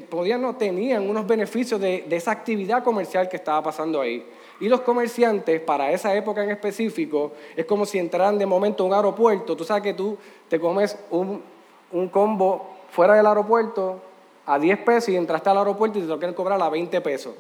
podían 0.10 0.42
no 0.42 0.58
tenían 0.58 1.10
unos 1.10 1.26
beneficios 1.26 1.80
de, 1.80 2.06
esa 2.12 2.32
actividad 2.32 2.84
comercial 2.84 3.30
que 3.30 3.38
estaba 3.38 3.64
pasando 3.64 4.02
ahí. 4.02 4.22
Y 4.60 4.68
los 4.68 4.82
comerciantes, 4.82 5.62
para 5.62 5.94
esa 5.94 6.14
época 6.14 6.44
en 6.44 6.52
específico, 6.52 7.32
es 7.56 7.66
como 7.66 7.86
si 7.86 8.00
entraran 8.00 8.38
de 8.38 8.46
momento 8.46 8.84
a 8.84 8.88
un 8.88 8.94
aeropuerto. 8.94 9.56
Tú 9.56 9.64
sabes 9.64 9.82
que 9.82 9.94
tú 9.94 10.18
te 10.50 10.60
comes 10.60 10.98
un, 11.10 11.42
un 11.94 12.10
combo 12.10 12.68
fuera 12.90 13.14
del 13.14 13.26
aeropuerto 13.26 14.02
a 14.46 14.60
10 14.60 14.80
pesos 14.80 15.08
y 15.08 15.16
entraste 15.16 15.50
al 15.50 15.60
aeropuerto 15.60 15.98
y 15.98 16.02
te 16.02 16.08
lo 16.10 16.20
quieren 16.20 16.36
cobrar 16.36 16.62
a 16.62 16.70
20 16.70 17.00
pesos. 17.00 17.34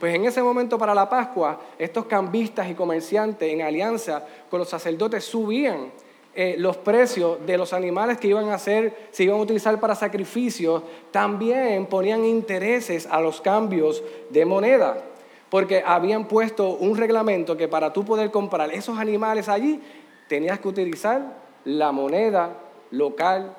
Pues 0.00 0.14
en 0.14 0.24
ese 0.24 0.42
momento 0.42 0.78
para 0.78 0.94
la 0.94 1.10
Pascua, 1.10 1.60
estos 1.78 2.06
cambistas 2.06 2.70
y 2.70 2.74
comerciantes 2.74 3.52
en 3.52 3.60
alianza 3.60 4.24
con 4.48 4.60
los 4.60 4.68
sacerdotes 4.70 5.26
subían 5.26 5.90
eh, 6.36 6.56
los 6.58 6.76
precios 6.76 7.38
de 7.46 7.56
los 7.56 7.72
animales 7.72 8.18
que 8.18 8.28
iban 8.28 8.50
a 8.50 8.54
hacer, 8.54 8.94
se 9.10 9.24
iban 9.24 9.38
a 9.38 9.42
utilizar 9.42 9.80
para 9.80 9.94
sacrificios, 9.94 10.82
también 11.10 11.86
ponían 11.86 12.24
intereses 12.24 13.08
a 13.10 13.20
los 13.20 13.40
cambios 13.40 14.02
de 14.28 14.44
moneda, 14.44 15.02
porque 15.48 15.82
habían 15.84 16.28
puesto 16.28 16.70
un 16.70 16.96
reglamento 16.96 17.56
que 17.56 17.68
para 17.68 17.92
tú 17.92 18.04
poder 18.04 18.30
comprar 18.30 18.70
esos 18.70 18.98
animales 18.98 19.48
allí, 19.48 19.80
tenías 20.28 20.60
que 20.60 20.68
utilizar 20.68 21.22
la 21.64 21.90
moneda 21.90 22.50
local 22.90 23.56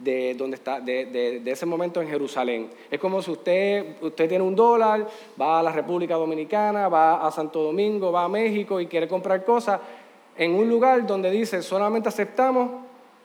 de, 0.00 0.34
donde 0.34 0.56
está, 0.56 0.80
de, 0.80 1.42
ese 1.44 1.66
momento 1.66 2.00
en 2.00 2.08
Jerusalén. 2.08 2.70
Es 2.90 2.98
como 2.98 3.20
si 3.22 3.30
usted, 3.30 3.96
usted 4.00 4.28
tiene 4.28 4.42
un 4.42 4.56
dólar, 4.56 5.06
va 5.40 5.60
a 5.60 5.62
la 5.62 5.72
República 5.72 6.14
Dominicana, 6.14 6.88
va 6.88 7.26
a 7.26 7.30
Santo 7.30 7.62
Domingo, 7.62 8.10
va 8.10 8.24
a 8.24 8.28
México 8.28 8.80
y 8.80 8.86
quiere 8.86 9.06
comprar 9.06 9.44
cosas, 9.44 9.80
en 10.36 10.54
un 10.54 10.68
lugar 10.68 11.06
donde 11.06 11.30
dice 11.30 11.62
solamente 11.62 12.08
aceptamos 12.08 12.70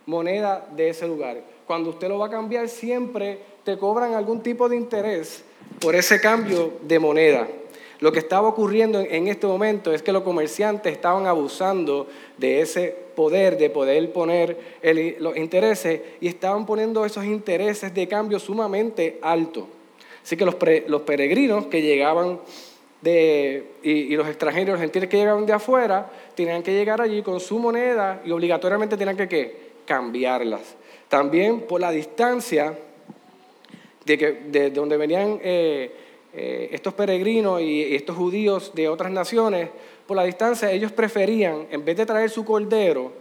moneda 0.05 0.67
de 0.75 0.89
ese 0.89 1.07
lugar. 1.07 1.41
Cuando 1.65 1.89
usted 1.89 2.09
lo 2.09 2.19
va 2.19 2.27
a 2.27 2.29
cambiar, 2.29 2.69
siempre 2.69 3.39
te 3.63 3.77
cobran 3.77 4.13
algún 4.13 4.41
tipo 4.41 4.69
de 4.69 4.75
interés 4.75 5.43
por 5.79 5.95
ese 5.95 6.21
cambio 6.21 6.73
de 6.81 6.99
moneda. 6.99 7.47
Lo 7.99 8.11
que 8.11 8.19
estaba 8.19 8.47
ocurriendo 8.47 8.99
en 8.99 9.27
este 9.27 9.47
momento 9.47 9.93
es 9.93 10.01
que 10.01 10.11
los 10.11 10.23
comerciantes 10.23 10.91
estaban 10.91 11.27
abusando 11.27 12.07
de 12.37 12.61
ese 12.61 12.95
poder, 13.15 13.57
de 13.57 13.69
poder 13.69 14.11
poner 14.11 14.57
los 15.19 15.37
intereses, 15.37 16.01
y 16.19 16.27
estaban 16.27 16.65
poniendo 16.65 17.05
esos 17.05 17.25
intereses 17.25 17.93
de 17.93 18.07
cambio 18.07 18.37
sumamente 18.39 19.17
altos. 19.21 19.63
Así 20.21 20.35
que 20.35 20.45
los, 20.45 20.55
los 20.87 21.01
peregrinos 21.01 21.67
que 21.67 21.81
llegaban 21.81 22.39
y, 23.11 24.15
los 24.15 24.27
extranjeros, 24.27 24.73
los 24.73 24.81
gentiles 24.81 25.09
que 25.09 25.17
llegaban 25.17 25.45
de 25.45 25.53
afuera, 25.53 26.09
tenían 26.35 26.63
que 26.63 26.73
llegar 26.73 27.01
allí 27.01 27.21
con 27.21 27.39
su 27.39 27.59
moneda 27.59 28.21
y 28.25 28.31
obligatoriamente 28.31 28.97
tenían 28.97 29.17
que 29.17 29.27
¿qué? 29.27 29.65
cambiarlas. 29.85 30.75
También 31.07 31.61
por 31.61 31.81
la 31.81 31.91
distancia 31.91 32.77
de, 34.05 34.17
que, 34.17 34.31
de 34.47 34.71
donde 34.71 34.97
venían 34.97 35.39
eh, 35.43 35.91
eh, 36.33 36.69
estos 36.71 36.93
peregrinos 36.93 37.61
y 37.61 37.95
estos 37.95 38.15
judíos 38.15 38.71
de 38.73 38.89
otras 38.89 39.11
naciones, 39.11 39.69
por 40.07 40.17
la 40.17 40.23
distancia 40.23 40.71
ellos 40.71 40.91
preferían, 40.91 41.67
en 41.71 41.85
vez 41.85 41.97
de 41.97 42.05
traer 42.05 42.29
su 42.29 42.43
cordero, 42.43 43.11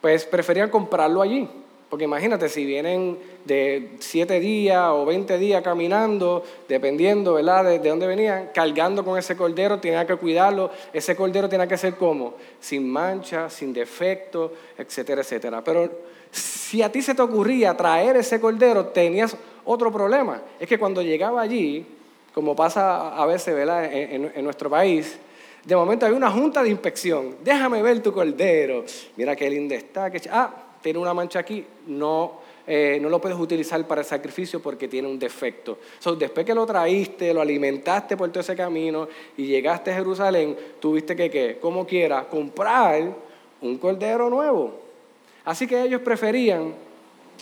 pues 0.00 0.24
preferían 0.24 0.70
comprarlo 0.70 1.22
allí. 1.22 1.48
Porque 1.90 2.04
imagínate, 2.04 2.48
si 2.48 2.64
vienen 2.64 3.18
de 3.44 3.90
siete 4.00 4.40
días 4.40 4.88
o 4.90 5.04
veinte 5.04 5.38
días 5.38 5.62
caminando, 5.62 6.42
dependiendo 6.68 7.34
¿verdad? 7.34 7.64
De, 7.64 7.78
de, 7.78 7.88
dónde 7.88 8.06
venían, 8.06 8.50
cargando 8.52 9.04
con 9.04 9.18
ese 9.18 9.36
cordero, 9.36 9.78
tenía 9.78 10.06
que 10.06 10.16
cuidarlo. 10.16 10.70
Ese 10.92 11.14
cordero 11.14 11.48
tenía 11.48 11.68
que 11.68 11.76
ser 11.76 11.94
como, 11.94 12.34
sin 12.60 12.90
mancha, 12.90 13.48
sin 13.48 13.72
defecto, 13.72 14.52
etcétera, 14.76 15.20
etcétera. 15.20 15.62
Pero 15.62 15.90
si 16.34 16.82
a 16.82 16.90
ti 16.90 17.00
se 17.00 17.14
te 17.14 17.22
ocurría 17.22 17.76
traer 17.76 18.16
ese 18.16 18.40
cordero, 18.40 18.86
tenías 18.86 19.36
otro 19.64 19.92
problema. 19.92 20.42
Es 20.58 20.68
que 20.68 20.78
cuando 20.78 21.00
llegaba 21.00 21.40
allí, 21.40 21.86
como 22.34 22.56
pasa 22.56 23.14
a 23.14 23.26
veces 23.26 23.54
¿verdad? 23.54 23.84
En, 23.92 24.44
nuestro 24.44 24.68
país, 24.68 25.16
de 25.64 25.76
momento 25.76 26.04
hay 26.04 26.12
una 26.12 26.30
junta 26.30 26.62
de 26.62 26.70
inspección. 26.70 27.36
Déjame 27.44 27.80
ver 27.82 28.02
tu 28.02 28.12
cordero. 28.12 28.84
Mira 29.16 29.36
qué 29.36 29.48
lindo 29.48 29.74
está. 29.74 30.10
Ah, 30.32 30.63
tiene 30.84 30.98
una 30.98 31.14
mancha 31.14 31.38
aquí. 31.38 31.64
No, 31.86 32.40
eh, 32.66 32.98
no 33.00 33.08
lo 33.08 33.18
puedes 33.18 33.38
utilizar 33.38 33.82
para 33.86 34.02
el 34.02 34.06
sacrificio 34.06 34.60
porque 34.60 34.86
tiene 34.86 35.08
un 35.08 35.18
defecto. 35.18 35.78
después 36.18 36.44
que 36.44 36.54
lo 36.54 36.66
traíste, 36.66 37.32
lo 37.32 37.40
alimentaste 37.40 38.18
por 38.18 38.28
todo 38.28 38.40
ese 38.40 38.54
camino 38.54 39.08
y 39.38 39.46
llegaste 39.46 39.90
a 39.90 39.94
Jerusalén, 39.94 40.54
tuviste 40.78 41.16
que, 41.16 41.30
¿qué? 41.30 41.58
como 41.58 41.86
quiera, 41.86 42.28
comprar 42.28 43.14
un 43.62 43.78
cordero 43.78 44.28
nuevo. 44.28 44.74
Así 45.46 45.66
que 45.66 45.82
ellos 45.82 46.02
preferían 46.02 46.74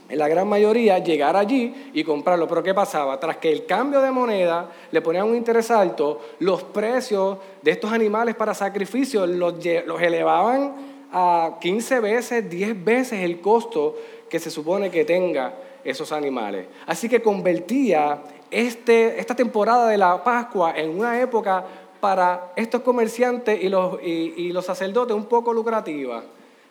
en 0.08 0.18
la 0.18 0.28
gran 0.28 0.46
mayoría, 0.46 0.98
llegar 1.00 1.34
allí 1.34 1.90
y 1.92 2.04
comprarlo. 2.04 2.46
Pero 2.46 2.62
¿qué 2.62 2.74
pasaba? 2.74 3.18
Tras 3.18 3.38
que 3.38 3.50
el 3.50 3.66
cambio 3.66 4.00
de 4.00 4.12
moneda 4.12 4.70
le 4.92 5.00
ponían 5.00 5.28
un 5.28 5.34
interés 5.34 5.68
alto, 5.72 6.20
los 6.38 6.62
precios 6.62 7.38
de 7.60 7.72
estos 7.72 7.90
animales 7.90 8.36
para 8.36 8.54
sacrificio 8.54 9.26
los 9.26 10.00
elevaban 10.00 10.91
a 11.12 11.58
15 11.60 12.00
veces, 12.00 12.48
10 12.48 12.84
veces 12.84 13.20
el 13.20 13.40
costo 13.40 13.96
que 14.28 14.38
se 14.38 14.50
supone 14.50 14.90
que 14.90 15.04
tenga 15.04 15.54
esos 15.84 16.10
animales. 16.12 16.66
Así 16.86 17.08
que 17.08 17.20
convertía 17.20 18.22
este, 18.50 19.20
esta 19.20 19.34
temporada 19.34 19.88
de 19.88 19.98
la 19.98 20.22
Pascua 20.24 20.72
en 20.76 20.98
una 20.98 21.20
época 21.20 21.64
para 22.00 22.52
estos 22.56 22.82
comerciantes 22.82 23.62
y 23.62 23.68
los, 23.68 24.02
y 24.02 24.50
los 24.52 24.64
sacerdotes 24.64 25.14
un 25.14 25.26
poco 25.26 25.52
lucrativa 25.52 26.22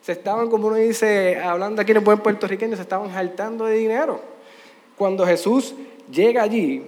se 0.02 0.14
estaban, 0.14 0.50
como 0.50 0.68
uno 0.68 0.78
dice, 0.78 1.40
hablando 1.40 1.82
aquí 1.82 1.92
en 1.92 1.98
el 1.98 2.04
buen 2.04 2.20
puertorriqueño, 2.20 2.76
se 2.76 2.82
estaban 2.82 3.14
saltando 3.14 3.66
de 3.66 3.76
dinero. 3.76 4.20
Cuando 4.98 5.26
Jesús 5.26 5.76
llega 6.12 6.42
allí, 6.42 6.84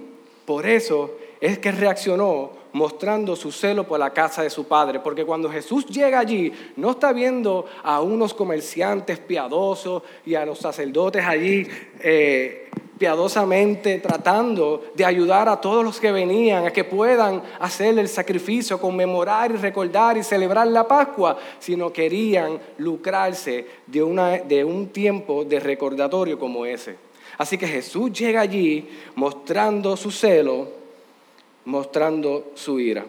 por 0.46 0.66
eso 0.66 1.12
es 1.40 1.60
que 1.60 1.72
reaccionó 1.72 2.52
mostrando 2.74 3.36
su 3.36 3.52
celo 3.52 3.88
por 3.88 4.00
la 4.00 4.12
casa 4.12 4.44
de 4.44 4.50
su 4.50 4.66
padre. 4.66 5.00
Porque 5.00 5.26
cuando 5.26 5.50
Jesús 5.50 5.86
llega 5.86 6.20
allí, 6.20 6.52
no 6.76 6.92
está 6.92 7.14
viendo 7.14 7.66
a 7.84 8.02
unos 8.02 8.34
comerciantes 8.34 9.20
piadosos 9.20 10.04
y 10.26 10.36
a 10.36 10.46
los 10.46 10.60
sacerdotes 10.60 11.24
allí 11.24 11.68
eh, 12.00 12.70
piadosamente 12.98 14.00
tratando 14.00 14.86
de 14.96 15.06
ayudar 15.06 15.50
a 15.50 15.60
todos 15.60 15.84
los 15.84 16.00
que 16.00 16.12
venían 16.12 16.66
a 16.66 16.72
que 16.72 16.84
puedan 16.84 17.42
hacer 17.60 17.98
el 17.98 18.08
sacrificio, 18.08 18.80
conmemorar 18.80 19.52
y 19.52 19.58
recordar 19.58 20.18
y 20.18 20.24
celebrar 20.24 20.68
la 20.68 20.88
Pascua, 20.88 21.38
sino 21.60 21.92
querían 21.92 22.60
lucrarse 22.78 23.68
de, 23.88 24.04
una, 24.04 24.38
de 24.40 24.64
un 24.64 24.88
tiempo 24.88 25.44
de 25.44 25.60
recordatorio 25.60 26.40
como 26.40 26.66
ese. 26.66 26.96
Así 27.38 27.58
que 27.58 27.68
Jesús 27.68 28.12
llega 28.14 28.42
allí 28.42 28.88
mostrando 29.16 29.98
su 29.98 30.12
celo, 30.12 30.83
mostrando 31.66 32.52
su 32.56 32.80
ira. 32.80 33.06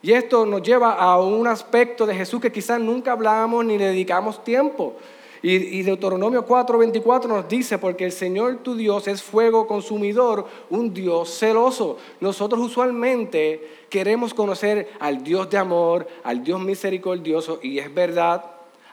Y 0.00 0.12
esto 0.12 0.46
nos 0.46 0.62
lleva 0.62 0.92
a 0.92 1.20
un 1.20 1.46
aspecto 1.46 2.06
de 2.06 2.14
Jesús 2.14 2.40
que 2.40 2.52
quizás 2.52 2.80
nunca 2.80 3.12
hablamos 3.12 3.64
ni 3.64 3.78
le 3.78 3.86
dedicamos 3.86 4.44
tiempo. 4.44 4.94
Y, 5.40 5.82
Deuteronomio 5.82 6.44
4:24 6.44 7.28
nos 7.28 7.48
dice, 7.48 7.78
porque 7.78 8.04
el 8.04 8.12
Señor 8.12 8.58
tu 8.62 8.74
Dios 8.74 9.06
es 9.06 9.22
fuego 9.22 9.68
consumidor, 9.68 10.46
un 10.68 10.92
Dios 10.92 11.30
celoso. 11.38 11.96
Nosotros 12.20 12.60
usualmente 12.60 13.68
queremos 13.88 14.34
conocer 14.34 14.88
al 14.98 15.22
Dios 15.22 15.48
de 15.48 15.58
amor, 15.58 16.08
al 16.24 16.42
Dios 16.42 16.60
misericordioso, 16.60 17.60
y 17.62 17.78
es 17.78 17.92
verdad, 17.94 18.44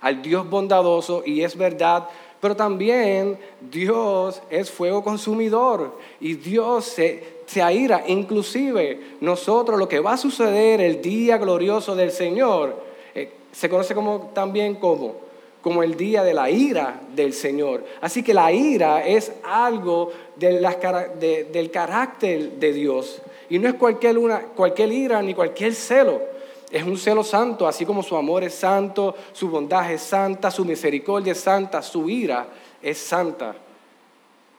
al 0.02 0.22
Dios 0.22 0.48
bondadoso, 0.48 1.24
y 1.26 1.42
es 1.42 1.58
verdad, 1.58 2.08
pero 2.46 2.56
también 2.56 3.40
Dios 3.60 4.40
es 4.52 4.70
fuego 4.70 5.04
consumidor 5.04 5.98
y 6.20 6.36
Dios 6.36 6.86
se, 6.86 7.35
se 7.46 7.62
aira. 7.62 8.04
Inclusive 8.08 9.18
nosotros 9.22 9.80
lo 9.80 9.88
que 9.88 10.00
va 10.00 10.14
a 10.14 10.18
suceder 10.18 10.82
el 10.82 11.02
día 11.02 11.38
glorioso 11.38 11.96
del 11.96 12.12
Señor, 12.12 12.84
eh, 13.14 13.32
se 13.52 13.70
conoce 13.70 13.96
como, 13.96 14.32
también 14.34 14.76
como 14.76 15.26
como 15.66 15.82
el 15.82 15.98
día 15.98 16.24
de 16.24 16.36
la 16.36 16.52
ira 16.52 17.02
del 17.16 17.34
Señor. 17.34 17.84
Así 18.00 18.22
que 18.22 18.36
la 18.36 18.52
ira 18.52 19.04
es 19.04 19.32
algo 19.42 20.12
del 20.36 21.72
carácter 21.72 22.52
de 22.60 22.72
Dios. 22.72 23.20
Y 23.50 23.58
no 23.58 23.68
es 23.68 23.74
cualquier, 23.74 24.20
una, 24.20 24.42
cualquier 24.42 24.92
ira 24.92 25.24
ni 25.24 25.34
cualquier 25.34 25.74
celo. 25.74 26.22
Es 26.70 26.84
un 26.84 27.00
celo 27.00 27.24
santo, 27.24 27.68
así 27.68 27.84
como 27.84 28.04
su 28.04 28.16
amor 28.16 28.44
es 28.44 28.54
santo, 28.54 29.16
su 29.34 29.50
bondad 29.50 29.92
es 29.92 30.02
santa, 30.02 30.52
su 30.52 30.64
misericordia 30.64 31.32
es 31.32 31.40
santa, 31.40 31.82
su 31.82 32.08
ira 32.12 32.46
es 32.80 33.00
santa 33.00 33.56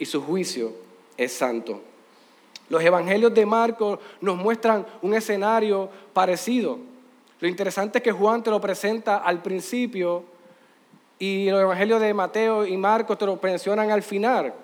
y 0.00 0.06
su 0.06 0.20
juicio 0.20 0.72
es 1.16 1.32
santo. 1.32 1.80
Los 2.68 2.82
evangelios 2.82 3.32
de 3.32 3.46
Marcos 3.46 3.98
nos 4.20 4.36
muestran 4.36 4.86
un 5.02 5.14
escenario 5.14 5.88
parecido. 6.12 6.78
Lo 7.40 7.48
interesante 7.48 7.98
es 7.98 8.04
que 8.04 8.12
Juan 8.12 8.42
te 8.42 8.50
lo 8.50 8.60
presenta 8.60 9.18
al 9.18 9.42
principio 9.42 10.24
y 11.18 11.50
los 11.50 11.60
evangelios 11.60 12.00
de 12.00 12.14
Mateo 12.14 12.66
y 12.66 12.76
Marcos 12.76 13.18
te 13.18 13.26
lo 13.26 13.38
mencionan 13.42 13.90
al 13.90 14.02
final. 14.02 14.54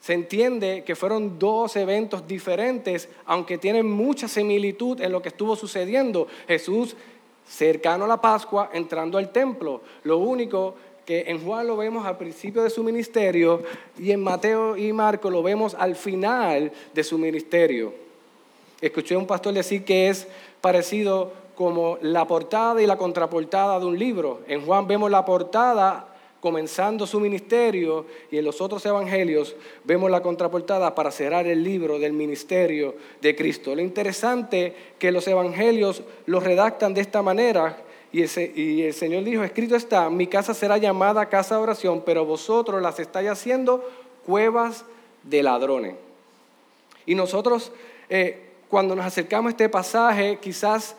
Se 0.00 0.12
entiende 0.12 0.84
que 0.84 0.94
fueron 0.94 1.38
dos 1.38 1.74
eventos 1.76 2.26
diferentes, 2.26 3.08
aunque 3.24 3.58
tienen 3.58 3.90
mucha 3.90 4.28
similitud 4.28 5.00
en 5.00 5.10
lo 5.10 5.20
que 5.20 5.30
estuvo 5.30 5.56
sucediendo. 5.56 6.28
Jesús 6.46 6.94
cercano 7.46 8.04
a 8.04 8.08
la 8.08 8.20
Pascua, 8.20 8.70
entrando 8.72 9.18
al 9.18 9.30
templo. 9.30 9.80
Lo 10.04 10.18
único 10.18 10.74
que 11.06 11.24
en 11.28 11.42
Juan 11.42 11.68
lo 11.68 11.76
vemos 11.76 12.04
al 12.04 12.18
principio 12.18 12.64
de 12.64 12.70
su 12.70 12.82
ministerio 12.82 13.62
y 13.96 14.10
en 14.10 14.20
Mateo 14.22 14.76
y 14.76 14.92
Marcos 14.92 15.32
lo 15.32 15.40
vemos 15.40 15.74
al 15.78 15.94
final 15.94 16.72
de 16.92 17.04
su 17.04 17.16
ministerio. 17.16 17.94
Escuché 18.80 19.14
a 19.14 19.18
un 19.18 19.26
pastor 19.26 19.54
decir 19.54 19.84
que 19.84 20.08
es 20.08 20.26
parecido 20.60 21.32
como 21.54 21.96
la 22.02 22.26
portada 22.26 22.82
y 22.82 22.86
la 22.86 22.98
contraportada 22.98 23.78
de 23.78 23.86
un 23.86 23.96
libro. 23.96 24.40
En 24.48 24.66
Juan 24.66 24.88
vemos 24.88 25.08
la 25.08 25.24
portada 25.24 26.08
comenzando 26.40 27.06
su 27.06 27.20
ministerio 27.20 28.04
y 28.30 28.38
en 28.38 28.44
los 28.44 28.60
otros 28.60 28.84
evangelios 28.84 29.54
vemos 29.84 30.10
la 30.10 30.22
contraportada 30.22 30.94
para 30.94 31.12
cerrar 31.12 31.46
el 31.46 31.62
libro 31.62 32.00
del 32.00 32.12
ministerio 32.12 32.96
de 33.22 33.34
Cristo. 33.36 33.74
Lo 33.74 33.80
interesante 33.80 34.74
que 34.98 35.12
los 35.12 35.26
evangelios 35.28 36.02
los 36.26 36.42
redactan 36.42 36.94
de 36.94 37.00
esta 37.00 37.22
manera 37.22 37.78
y 38.20 38.82
el, 38.82 38.94
Señor 38.94 39.24
dijo, 39.24 39.42
escrito 39.42 39.76
está, 39.76 40.08
mi 40.08 40.26
casa 40.26 40.54
será 40.54 40.78
llamada 40.78 41.28
casa 41.28 41.56
de 41.56 41.62
oración, 41.62 42.02
pero 42.04 42.24
vosotros 42.24 42.80
las 42.80 42.98
estáis 42.98 43.28
haciendo 43.28 43.86
cuevas 44.24 44.84
de 45.22 45.42
ladrones. 45.42 45.94
Y 47.04 47.14
nosotros, 47.14 47.72
eh, 48.08 48.50
cuando 48.68 48.96
nos 48.96 49.04
acercamos 49.04 49.48
a 49.48 49.50
este 49.50 49.68
pasaje, 49.68 50.38
quizás 50.40 50.96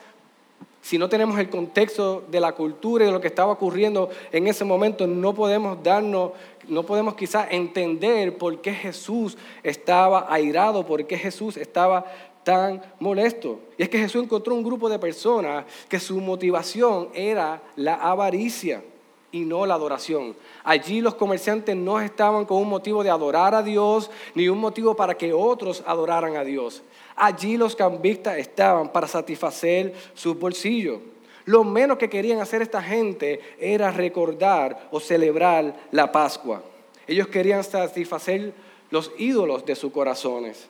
si 0.81 0.97
no 0.97 1.09
tenemos 1.09 1.37
el 1.37 1.49
contexto 1.49 2.23
de 2.29 2.39
la 2.39 2.53
cultura 2.53 3.03
y 3.03 3.07
de 3.07 3.13
lo 3.13 3.19
que 3.19 3.27
estaba 3.27 3.51
ocurriendo 3.51 4.09
en 4.31 4.47
ese 4.47 4.63
momento, 4.63 5.05
no 5.05 5.33
podemos 5.33 5.83
darnos, 5.83 6.31
no 6.67 6.83
podemos 6.83 7.15
quizás 7.15 7.47
entender 7.51 8.37
por 8.37 8.61
qué 8.61 8.73
Jesús 8.73 9.37
estaba 9.63 10.31
airado, 10.31 10.85
por 10.85 11.05
qué 11.05 11.17
Jesús 11.17 11.57
estaba 11.57 12.05
tan 12.47 12.81
molesto. 13.01 13.59
Y 13.77 13.83
es 13.83 13.89
que 13.89 13.99
Jesús 13.99 14.23
encontró 14.23 14.55
un 14.55 14.63
grupo 14.63 14.87
de 14.87 14.97
personas 14.97 15.65
que 15.89 15.99
su 15.99 16.21
motivación 16.21 17.09
era 17.13 17.61
la 17.75 17.95
avaricia 17.95 18.81
y 19.33 19.41
no 19.41 19.65
la 19.65 19.73
adoración. 19.73 20.33
Allí 20.63 21.01
los 21.01 21.15
comerciantes 21.15 21.75
no 21.75 21.99
estaban 21.99 22.45
con 22.45 22.59
un 22.61 22.69
motivo 22.69 23.03
de 23.03 23.09
adorar 23.09 23.53
a 23.53 23.61
Dios, 23.61 24.09
ni 24.33 24.47
un 24.47 24.59
motivo 24.59 24.95
para 24.95 25.17
que 25.17 25.33
otros 25.33 25.83
adoraran 25.85 26.37
a 26.37 26.45
Dios. 26.45 26.83
Allí 27.17 27.57
los 27.57 27.75
cambistas 27.75 28.37
estaban 28.37 28.93
para 28.93 29.09
satisfacer 29.09 29.93
sus 30.13 30.39
bolsillos. 30.39 30.99
Lo 31.43 31.65
menos 31.65 31.97
que 31.97 32.09
querían 32.09 32.39
hacer 32.39 32.61
esta 32.61 32.81
gente 32.81 33.41
era 33.59 33.91
recordar 33.91 34.87
o 34.89 35.01
celebrar 35.01 35.75
la 35.91 36.13
Pascua. 36.13 36.63
Ellos 37.07 37.27
querían 37.27 37.65
satisfacer 37.65 38.53
los 38.89 39.11
ídolos 39.17 39.65
de 39.65 39.75
sus 39.75 39.91
corazones, 39.91 40.69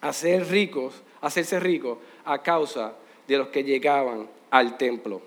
hacer 0.00 0.48
ricos, 0.48 0.94
hacerse 1.20 1.60
ricos 1.60 1.98
a 2.24 2.42
causa 2.42 2.94
de 3.26 3.38
los 3.38 3.48
que 3.48 3.64
llegaban 3.64 4.28
al 4.50 4.76
templo. 4.76 5.20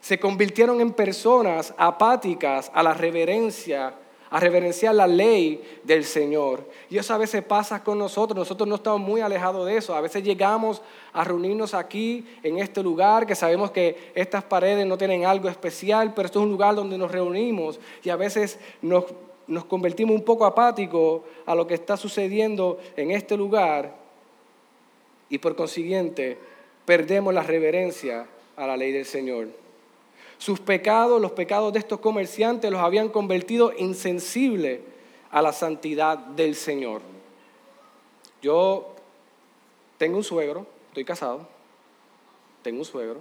Se 0.00 0.18
convirtieron 0.18 0.80
en 0.80 0.92
personas 0.92 1.74
apáticas 1.76 2.70
a 2.74 2.82
la 2.82 2.94
reverencia 2.94 3.94
a 4.34 4.40
reverenciar 4.40 4.96
la 4.96 5.06
ley 5.06 5.62
del 5.84 6.04
Señor. 6.04 6.68
Y 6.90 6.98
eso 6.98 7.14
a 7.14 7.18
veces 7.18 7.44
pasa 7.44 7.84
con 7.84 8.00
nosotros, 8.00 8.36
nosotros 8.36 8.68
no 8.68 8.74
estamos 8.74 9.00
muy 9.00 9.20
alejados 9.20 9.64
de 9.64 9.76
eso. 9.76 9.94
A 9.94 10.00
veces 10.00 10.24
llegamos 10.24 10.82
a 11.12 11.22
reunirnos 11.22 11.72
aquí, 11.72 12.26
en 12.42 12.58
este 12.58 12.82
lugar, 12.82 13.28
que 13.28 13.36
sabemos 13.36 13.70
que 13.70 14.10
estas 14.16 14.42
paredes 14.42 14.84
no 14.88 14.98
tienen 14.98 15.24
algo 15.24 15.48
especial, 15.48 16.14
pero 16.14 16.26
esto 16.26 16.40
es 16.40 16.46
un 16.46 16.50
lugar 16.50 16.74
donde 16.74 16.98
nos 16.98 17.12
reunimos 17.12 17.78
y 18.02 18.10
a 18.10 18.16
veces 18.16 18.58
nos, 18.82 19.04
nos 19.46 19.64
convertimos 19.64 20.16
un 20.16 20.24
poco 20.24 20.46
apáticos 20.46 21.22
a 21.46 21.54
lo 21.54 21.66
que 21.66 21.74
está 21.74 21.96
sucediendo 21.96 22.78
en 22.96 23.10
este 23.10 23.36
lugar 23.36 23.94
y 25.28 25.38
por 25.38 25.56
consiguiente 25.56 26.38
perdemos 26.84 27.34
la 27.34 27.42
reverencia 27.42 28.26
a 28.56 28.66
la 28.66 28.76
ley 28.76 28.92
del 28.92 29.04
Señor. 29.04 29.48
Sus 30.38 30.60
pecados, 30.60 31.20
los 31.20 31.32
pecados 31.32 31.72
de 31.72 31.78
estos 31.78 32.00
comerciantes, 32.00 32.70
los 32.70 32.80
habían 32.80 33.08
convertido 33.08 33.72
insensibles 33.76 34.80
a 35.30 35.42
la 35.42 35.52
santidad 35.52 36.18
del 36.18 36.54
Señor. 36.54 37.02
Yo 38.42 38.94
tengo 39.96 40.16
un 40.16 40.24
suegro, 40.24 40.66
estoy 40.88 41.04
casado, 41.04 41.46
tengo 42.62 42.78
un 42.78 42.84
suegro. 42.84 43.20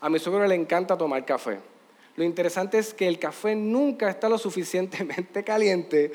A 0.00 0.08
mi 0.08 0.18
suegro 0.18 0.46
le 0.46 0.54
encanta 0.54 0.96
tomar 0.96 1.24
café. 1.24 1.58
Lo 2.16 2.22
interesante 2.22 2.78
es 2.78 2.94
que 2.94 3.08
el 3.08 3.18
café 3.18 3.56
nunca 3.56 4.08
está 4.08 4.28
lo 4.28 4.38
suficientemente 4.38 5.42
caliente 5.44 6.12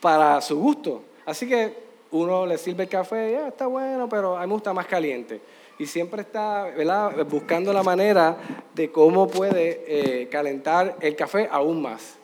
para 0.00 0.40
su 0.40 0.58
gusto. 0.58 1.02
Así 1.26 1.48
que 1.48 1.74
uno 2.12 2.46
le 2.46 2.58
sirve 2.58 2.84
el 2.84 2.88
café, 2.88 3.32
ya 3.32 3.48
está 3.48 3.66
bueno, 3.66 4.08
pero 4.08 4.36
a 4.36 4.42
mí 4.42 4.46
me 4.46 4.54
gusta 4.54 4.72
más 4.72 4.86
caliente. 4.86 5.40
Y 5.78 5.86
siempre 5.86 6.22
está 6.22 6.66
buscando 7.28 7.72
la 7.72 7.82
manera 7.82 8.36
de 8.74 8.90
cómo 8.92 9.26
puede 9.28 9.84
eh, 9.86 10.28
calentar 10.28 10.96
el 11.00 11.16
café 11.16 11.48
aún 11.50 11.80
más. 11.80 12.16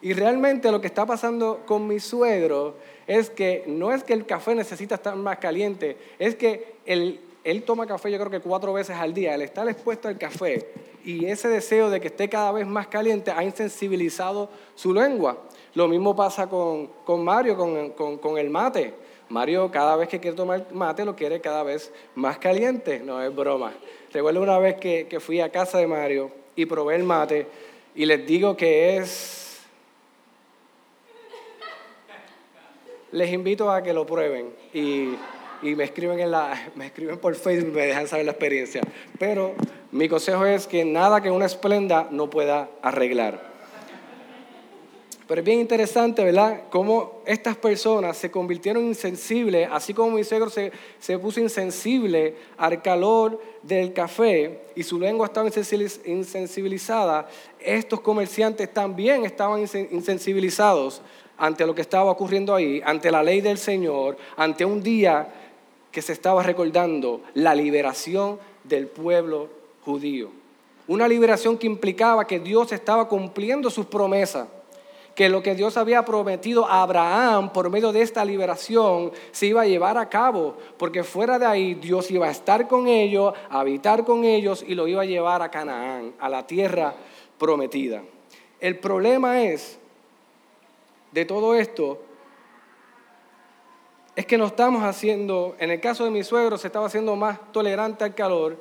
Y 0.00 0.14
realmente 0.14 0.70
lo 0.72 0.80
que 0.80 0.88
está 0.88 1.06
pasando 1.06 1.62
con 1.64 1.86
mi 1.86 2.00
suegro 2.00 2.74
es 3.06 3.30
que 3.30 3.64
no 3.68 3.92
es 3.92 4.02
que 4.02 4.12
el 4.12 4.26
café 4.26 4.54
necesita 4.54 4.96
estar 4.96 5.14
más 5.14 5.38
caliente, 5.38 5.96
es 6.18 6.34
que 6.34 6.74
él, 6.84 7.20
él 7.44 7.62
toma 7.62 7.86
café 7.86 8.10
yo 8.10 8.18
creo 8.18 8.30
que 8.30 8.40
cuatro 8.40 8.72
veces 8.72 8.96
al 8.96 9.14
día, 9.14 9.34
él 9.36 9.42
está 9.42 9.68
expuesto 9.70 10.08
al 10.08 10.18
café 10.18 10.66
y 11.04 11.26
ese 11.26 11.48
deseo 11.48 11.90
de 11.90 12.00
que 12.00 12.08
esté 12.08 12.28
cada 12.28 12.52
vez 12.52 12.66
más 12.66 12.86
caliente 12.86 13.30
ha 13.30 13.42
insensibilizado 13.44 14.48
su 14.74 14.92
lengua. 14.92 15.38
Lo 15.74 15.88
mismo 15.88 16.14
pasa 16.14 16.48
con, 16.48 16.90
Mario, 17.24 17.56
con, 17.56 18.38
el 18.38 18.50
mate. 18.50 18.94
Mario 19.28 19.70
cada 19.70 19.96
vez 19.96 20.08
que 20.08 20.20
quiere 20.20 20.36
tomar 20.36 20.66
mate 20.72 21.04
lo 21.04 21.16
quiere 21.16 21.40
cada 21.40 21.62
vez 21.62 21.92
más 22.14 22.38
caliente, 22.38 23.00
no 23.00 23.22
es 23.22 23.34
broma. 23.34 23.72
Recuerdo 24.12 24.42
una 24.42 24.58
vez 24.58 24.76
que, 24.76 25.06
que 25.08 25.20
fui 25.20 25.40
a 25.40 25.50
casa 25.50 25.78
de 25.78 25.86
Mario 25.86 26.30
y 26.54 26.66
probé 26.66 26.96
el 26.96 27.04
mate 27.04 27.46
y 27.94 28.04
les 28.04 28.26
digo 28.26 28.56
que 28.56 28.98
es 28.98 29.62
les 33.12 33.30
invito 33.30 33.70
a 33.70 33.82
que 33.82 33.92
lo 33.92 34.06
prueben 34.06 34.54
y, 34.72 35.14
me, 35.62 35.84
escriben 35.84 36.20
en 36.20 36.30
la, 36.30 36.70
me 36.74 36.86
escriben 36.86 37.18
por 37.18 37.34
Facebook 37.34 37.68
y 37.68 37.76
me 37.76 37.86
dejan 37.86 38.08
saber 38.08 38.26
la 38.26 38.32
experiencia. 38.32 38.82
Pero 39.18 39.54
mi 39.92 40.08
consejo 40.08 40.44
es 40.44 40.66
que 40.66 40.84
nada 40.84 41.20
que 41.20 41.30
una 41.30 41.46
esplenda 41.46 42.08
no 42.10 42.28
pueda 42.28 42.68
arreglar. 42.82 43.52
Pero 45.26 45.40
es 45.40 45.46
bien 45.46 45.60
interesante, 45.60 46.24
¿verdad? 46.24 46.64
Cómo 46.68 47.22
estas 47.24 47.56
personas 47.56 48.16
se 48.16 48.30
convirtieron 48.30 48.84
insensibles, 48.84 49.68
así 49.72 49.94
como 49.94 50.10
mi 50.10 50.24
suegro 50.24 50.50
se, 50.50 50.72
se 50.98 51.18
puso 51.18 51.40
insensible 51.40 52.34
al 52.58 52.82
calor 52.82 53.40
del 53.62 53.92
café 53.92 54.60
y 54.74 54.82
su 54.82 54.98
lengua 54.98 55.28
estaba 55.28 55.48
insensibilizada, 56.04 57.28
estos 57.60 58.00
comerciantes 58.00 58.74
también 58.74 59.24
estaban 59.24 59.64
insensibilizados 59.90 61.00
ante 61.38 61.66
lo 61.66 61.74
que 61.74 61.82
estaba 61.82 62.10
ocurriendo 62.10 62.54
ahí, 62.54 62.82
ante 62.84 63.10
la 63.10 63.22
ley 63.22 63.40
del 63.40 63.58
Señor, 63.58 64.16
ante 64.36 64.64
un 64.64 64.82
día 64.82 65.41
que 65.92 66.02
se 66.02 66.12
estaba 66.12 66.42
recordando 66.42 67.20
la 67.34 67.54
liberación 67.54 68.38
del 68.64 68.86
pueblo 68.88 69.48
judío. 69.84 70.30
Una 70.88 71.06
liberación 71.06 71.58
que 71.58 71.66
implicaba 71.66 72.26
que 72.26 72.40
Dios 72.40 72.72
estaba 72.72 73.08
cumpliendo 73.08 73.70
sus 73.70 73.86
promesas, 73.86 74.48
que 75.14 75.28
lo 75.28 75.42
que 75.42 75.54
Dios 75.54 75.76
había 75.76 76.04
prometido 76.04 76.66
a 76.66 76.82
Abraham 76.82 77.52
por 77.52 77.68
medio 77.68 77.92
de 77.92 78.00
esta 78.00 78.24
liberación 78.24 79.12
se 79.30 79.46
iba 79.46 79.60
a 79.60 79.66
llevar 79.66 79.98
a 79.98 80.08
cabo, 80.08 80.56
porque 80.78 81.04
fuera 81.04 81.38
de 81.38 81.44
ahí 81.46 81.74
Dios 81.74 82.10
iba 82.10 82.26
a 82.26 82.30
estar 82.30 82.66
con 82.66 82.88
ellos, 82.88 83.34
a 83.50 83.60
habitar 83.60 84.04
con 84.04 84.24
ellos 84.24 84.64
y 84.66 84.74
lo 84.74 84.88
iba 84.88 85.02
a 85.02 85.06
llevar 85.06 85.42
a 85.42 85.50
Canaán, 85.50 86.14
a 86.18 86.28
la 86.30 86.46
tierra 86.46 86.94
prometida. 87.38 88.02
El 88.58 88.78
problema 88.78 89.42
es 89.42 89.78
de 91.12 91.24
todo 91.26 91.54
esto 91.54 92.00
es 94.14 94.26
que 94.26 94.36
nos 94.36 94.50
estamos 94.50 94.82
haciendo, 94.82 95.56
en 95.58 95.70
el 95.70 95.80
caso 95.80 96.04
de 96.04 96.10
mi 96.10 96.22
suegro, 96.22 96.58
se 96.58 96.66
estaba 96.66 96.86
haciendo 96.86 97.16
más 97.16 97.52
tolerante 97.52 98.04
al 98.04 98.14
calor 98.14 98.56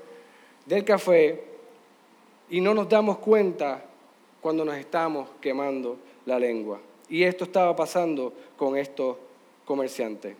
del 0.66 0.86
café 0.86 1.44
y 2.50 2.62
no 2.62 2.74
nos 2.74 2.88
damos 2.88 3.18
cuenta 3.18 3.84
cuando 4.40 4.64
nos 4.64 4.76
estamos 4.76 5.30
quemando 5.42 5.98
la 6.26 6.40
lengua. 6.40 6.80
Y 7.10 7.24
esto 7.24 7.44
estaba 7.44 7.76
pasando 7.76 8.34
con 8.56 8.78
estos 8.78 9.18
comerciantes. 9.66 10.36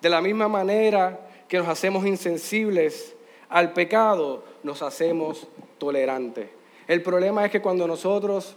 De 0.00 0.08
la 0.08 0.20
misma 0.20 0.48
manera 0.48 1.20
que 1.48 1.58
nos 1.58 1.68
hacemos 1.68 2.04
insensibles 2.04 3.14
al 3.48 3.72
pecado, 3.72 4.42
nos 4.62 4.82
hacemos 4.82 5.46
tolerantes. 5.78 6.48
El 6.88 7.02
problema 7.02 7.44
es 7.44 7.52
que 7.52 7.62
cuando 7.62 7.86
nosotros 7.86 8.56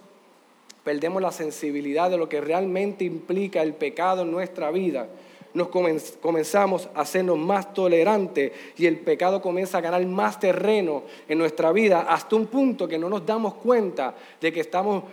perdemos 0.83 1.21
la 1.21 1.31
sensibilidad 1.31 2.09
de 2.09 2.17
lo 2.17 2.27
que 2.27 2.41
realmente 2.41 3.03
implica 3.03 3.61
el 3.61 3.73
pecado 3.73 4.23
en 4.23 4.31
nuestra 4.31 4.71
vida, 4.71 5.07
nos 5.53 5.67
comenzamos 5.69 6.89
a 6.95 7.01
hacernos 7.01 7.37
más 7.37 7.73
tolerantes 7.73 8.51
y 8.77 8.85
el 8.85 8.99
pecado 8.99 9.41
comienza 9.41 9.77
a 9.77 9.81
ganar 9.81 10.05
más 10.05 10.39
terreno 10.39 11.03
en 11.27 11.37
nuestra 11.37 11.71
vida 11.71 12.05
hasta 12.07 12.35
un 12.35 12.47
punto 12.47 12.87
que 12.87 12.97
no 12.97 13.09
nos 13.09 13.25
damos 13.25 13.55
cuenta 13.55 14.15
de 14.39 14.51
que 14.51 14.61
estamos 14.61 15.03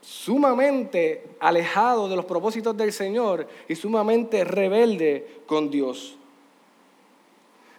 sumamente 0.00 1.24
alejados 1.40 2.10
de 2.10 2.16
los 2.16 2.24
propósitos 2.24 2.76
del 2.76 2.92
Señor 2.92 3.46
y 3.68 3.74
sumamente 3.74 4.44
rebeldes 4.44 5.22
con 5.46 5.70
Dios. 5.70 6.16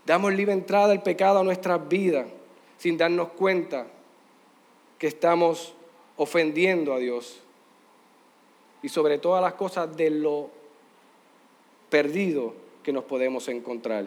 Damos 0.05 0.33
libre 0.33 0.53
entrada 0.53 0.91
al 0.91 1.03
pecado 1.03 1.39
a 1.39 1.43
nuestras 1.43 1.87
vidas 1.87 2.27
sin 2.77 2.97
darnos 2.97 3.29
cuenta 3.29 3.87
que 4.97 5.07
estamos 5.07 5.73
ofendiendo 6.17 6.93
a 6.93 6.99
Dios. 6.99 7.39
Y 8.81 8.89
sobre 8.89 9.17
todas 9.17 9.41
las 9.41 9.53
cosas 9.53 9.95
de 9.97 10.09
lo 10.09 10.49
perdido 11.89 12.53
que 12.83 12.93
nos 12.93 13.03
podemos 13.03 13.47
encontrar. 13.47 14.05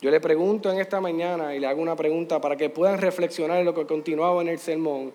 Yo 0.00 0.10
le 0.10 0.20
pregunto 0.20 0.70
en 0.70 0.80
esta 0.80 1.00
mañana 1.00 1.54
y 1.54 1.60
le 1.60 1.66
hago 1.66 1.82
una 1.82 1.96
pregunta 1.96 2.40
para 2.40 2.56
que 2.56 2.70
puedan 2.70 2.98
reflexionar 2.98 3.58
en 3.58 3.66
lo 3.66 3.74
que 3.74 3.86
continuaba 3.86 4.40
en 4.42 4.48
el 4.48 4.58
sermón, 4.58 5.12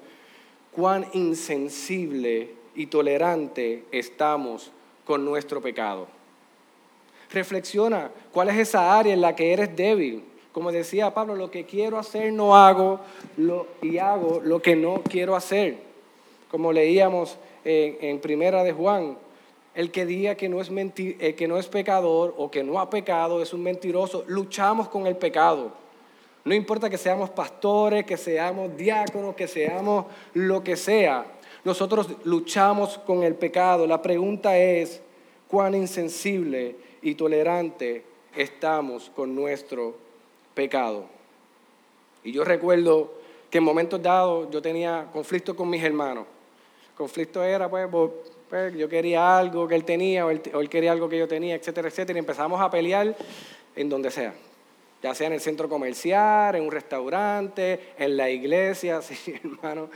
cuán 0.72 1.08
insensible 1.14 2.50
y 2.76 2.88
tolerante 2.88 3.84
estamos 3.92 4.72
con 5.06 5.26
nuestro 5.26 5.62
pecado. 5.62 6.08
Reflexiona 7.32 8.12
cuál 8.32 8.50
es 8.50 8.58
esa 8.58 8.98
área 8.98 9.14
en 9.14 9.22
la 9.22 9.36
que 9.36 9.54
eres 9.54 9.76
débil. 9.76 10.24
Como 10.52 10.72
decía 10.72 11.14
Pablo, 11.14 11.36
lo 11.36 11.52
que 11.52 11.66
quiero 11.66 11.98
hacer 11.98 12.32
no 12.32 12.56
hago 12.56 13.00
y 13.82 13.98
hago 13.98 14.40
lo 14.44 14.62
que 14.62 14.76
no 14.76 15.02
quiero 15.04 15.36
hacer 15.36 15.86
como 16.56 16.72
leíamos 16.72 17.38
en, 17.66 18.20
Primera 18.20 18.64
de 18.64 18.72
Juan, 18.72 19.18
el 19.76 19.92
que 19.92 20.06
diga 20.06 20.36
que 20.36 20.50
no, 20.50 20.62
es 20.62 20.70
que 20.70 21.48
no 21.48 21.58
es 21.58 21.68
pecador 21.68 22.34
o 22.38 22.50
que 22.50 22.64
no 22.64 22.80
ha 22.80 22.90
pecado 22.90 23.42
es 23.42 23.54
un 23.54 23.62
mentiroso, 23.62 24.24
luchamos 24.28 24.88
con 24.88 25.06
el 25.06 25.18
pecado. 25.18 25.72
No 26.44 26.54
importa 26.54 26.90
que 26.90 26.98
seamos 26.98 27.30
pastores, 27.30 28.06
que 28.06 28.18
seamos 28.18 28.76
diáconos, 28.78 29.36
que 29.36 29.48
seamos 29.48 30.06
lo 30.34 30.64
que 30.64 30.76
sea, 30.76 31.26
nosotros 31.64 32.08
luchamos 32.24 33.00
con 33.00 33.24
el 33.24 33.34
pecado. 33.36 33.88
La 33.88 34.02
pregunta 34.02 34.58
es, 34.58 35.02
¿cuán 35.48 35.74
insensible 35.74 36.76
y 37.02 37.16
tolerante 37.16 38.04
estamos 38.36 39.12
con 39.16 39.36
nuestro 39.36 39.96
pecado? 40.54 41.06
Y 42.24 42.32
yo 42.32 42.44
recuerdo 42.44 43.14
que 43.50 43.58
en 43.58 43.64
momentos 43.64 44.02
dados 44.02 44.48
yo 44.52 44.62
tenía 44.62 45.08
conflicto 45.12 45.56
con 45.56 45.70
mis 45.70 45.84
hermanos 45.84 46.28
conflicto 46.96 47.44
era, 47.44 47.70
pues, 47.70 47.90
pues, 48.50 48.76
yo 48.76 48.88
quería 48.88 49.38
algo 49.38 49.68
que 49.68 49.76
él 49.76 49.84
tenía, 49.84 50.26
o 50.26 50.30
él, 50.30 50.70
quería 50.70 50.92
algo 50.92 51.10
que 51.10 51.18
yo 51.18 51.28
tenía, 51.28 51.56
etcétera, 51.56 51.88
etcétera, 51.88 52.18
y 52.18 52.20
empezamos 52.20 52.62
a 52.62 52.70
pelear 52.70 53.16
en 53.76 53.90
donde 53.90 54.12
sea. 54.12 54.34
Ya 55.02 55.14
sea 55.14 55.28
en 55.28 55.34
el 55.34 55.42
centro 55.42 55.68
comercial, 55.68 56.56
en 56.56 56.64
un 56.64 56.72
restaurante, 56.72 57.94
en 57.98 58.18
la 58.18 58.30
iglesia, 58.30 59.02
sí, 59.04 59.34
hermano, 59.44 59.90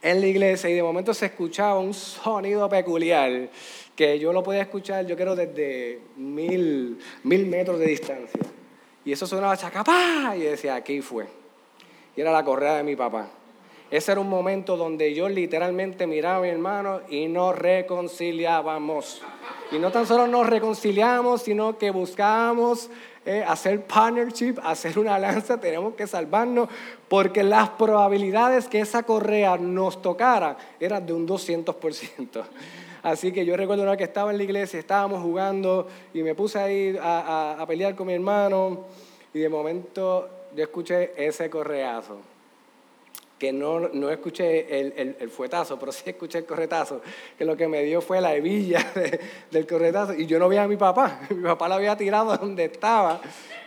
en 0.00 0.20
la 0.20 0.26
iglesia, 0.26 0.68
y 0.70 0.74
de 0.74 0.82
momento 0.82 1.14
se 1.14 1.26
escuchaba 1.26 1.78
un 1.78 1.94
sonido 1.94 2.68
peculiar 2.68 3.48
que 3.94 4.18
yo 4.18 4.32
lo 4.32 4.42
podía 4.42 4.62
escuchar, 4.62 5.06
yo 5.06 5.16
creo, 5.16 5.36
desde 5.36 6.00
mil, 6.16 6.98
mil 7.24 7.46
metros 7.46 7.78
de 7.78 7.86
distancia. 7.86 8.40
Y 9.04 9.12
eso 9.12 9.26
sonaba 9.26 9.56
chacapá, 9.56 10.34
y 10.36 10.40
decía, 10.40 10.76
aquí 10.76 11.02
fue. 11.02 11.26
Y 12.16 12.20
era 12.20 12.32
la 12.32 12.44
correa 12.44 12.76
de 12.76 12.82
mi 12.82 12.96
papá. 12.96 13.28
Ese 13.92 14.10
era 14.10 14.22
un 14.22 14.30
momento 14.30 14.78
donde 14.78 15.12
yo 15.12 15.28
literalmente 15.28 16.06
miraba 16.06 16.38
a 16.38 16.40
mi 16.40 16.48
hermano 16.48 17.02
y 17.10 17.28
nos 17.28 17.54
reconciliábamos. 17.54 19.20
Y 19.70 19.78
no 19.78 19.92
tan 19.92 20.06
solo 20.06 20.26
nos 20.26 20.46
reconciliamos, 20.46 21.42
sino 21.42 21.76
que 21.76 21.90
buscábamos 21.90 22.88
eh, 23.26 23.44
hacer 23.46 23.84
partnership, 23.84 24.54
hacer 24.64 24.98
una 24.98 25.16
alianza, 25.16 25.60
tenemos 25.60 25.92
que 25.92 26.06
salvarnos, 26.06 26.70
porque 27.06 27.42
las 27.42 27.68
probabilidades 27.68 28.66
que 28.66 28.80
esa 28.80 29.02
correa 29.02 29.58
nos 29.58 30.00
tocara 30.00 30.56
eran 30.80 31.04
de 31.04 31.12
un 31.12 31.28
200%. 31.28 32.44
Así 33.02 33.30
que 33.30 33.44
yo 33.44 33.58
recuerdo 33.58 33.82
una 33.82 33.90
vez 33.90 33.98
que 33.98 34.04
estaba 34.04 34.30
en 34.30 34.38
la 34.38 34.44
iglesia, 34.44 34.78
estábamos 34.78 35.20
jugando 35.20 35.86
y 36.14 36.22
me 36.22 36.34
puse 36.34 36.58
ahí 36.58 36.98
a, 36.98 37.58
a 37.60 37.66
pelear 37.66 37.94
con 37.94 38.06
mi 38.06 38.14
hermano 38.14 38.86
y 39.34 39.40
de 39.40 39.50
momento 39.50 40.30
yo 40.56 40.62
escuché 40.62 41.12
ese 41.14 41.50
correazo 41.50 42.31
que 43.42 43.52
no, 43.52 43.80
no 43.80 44.08
escuché 44.08 44.78
el, 44.78 45.16
el, 45.18 45.28
fuetazo, 45.28 45.76
pero 45.76 45.90
sí 45.90 46.04
escuché 46.06 46.38
el 46.38 46.44
corretazo, 46.44 47.00
que 47.36 47.44
lo 47.44 47.56
que 47.56 47.66
me 47.66 47.82
dio 47.82 48.00
fue 48.00 48.20
la 48.20 48.36
hebilla 48.36 48.78
del 49.50 49.66
corretazo. 49.66 50.14
Y 50.14 50.26
yo 50.26 50.38
no 50.38 50.48
vi 50.48 50.58
a 50.58 50.68
mi 50.68 50.76
papá, 50.76 51.22
mi 51.30 51.42
papá 51.42 51.66
lo 51.66 51.74
había 51.74 51.96
tirado 51.96 52.36
donde 52.40 52.66
estaba 52.66 53.20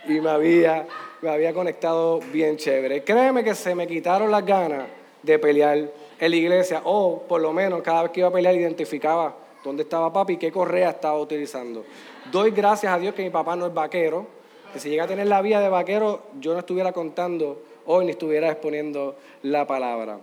y 0.08 0.18
me 0.18 0.30
había, 0.30 0.86
me 1.20 1.28
había 1.28 1.52
conectado 1.52 2.20
bien 2.32 2.56
chévere. 2.56 3.04
Créeme 3.04 3.44
que 3.44 3.54
se 3.54 3.74
me 3.74 3.86
quitaron 3.86 4.30
las 4.30 4.46
ganas 4.46 4.84
de 5.22 5.38
pelear 5.38 5.76
en 6.20 6.30
la 6.30 6.36
iglesia, 6.36 6.80
o 6.84 7.24
por 7.28 7.42
lo 7.42 7.52
menos 7.52 7.82
cada 7.82 8.04
vez 8.04 8.12
que 8.12 8.20
iba 8.20 8.30
a 8.30 8.32
pelear 8.32 8.54
identificaba 8.54 9.36
dónde 9.62 9.82
estaba 9.82 10.10
papi 10.10 10.32
y 10.32 10.36
qué 10.38 10.50
correa 10.50 10.88
estaba 10.88 11.20
utilizando. 11.20 11.84
Doy 12.32 12.50
gracias 12.50 12.90
a 12.90 12.98
Dios 12.98 13.14
que 13.14 13.24
mi 13.24 13.30
papá 13.30 13.54
no 13.56 13.66
es 13.66 13.74
vaquero, 13.74 14.26
que 14.72 14.80
si 14.80 14.88
llega 14.88 15.04
a 15.04 15.06
tener 15.06 15.26
la 15.26 15.42
vida 15.42 15.60
de 15.60 15.68
vaquero, 15.68 16.22
yo 16.40 16.54
no 16.54 16.60
estuviera 16.60 16.92
contando 16.92 17.60
hoy 17.86 18.04
ni 18.04 18.10
estuviera 18.12 18.50
exponiendo 18.50 19.16
la 19.42 19.66
palabra. 19.66 20.18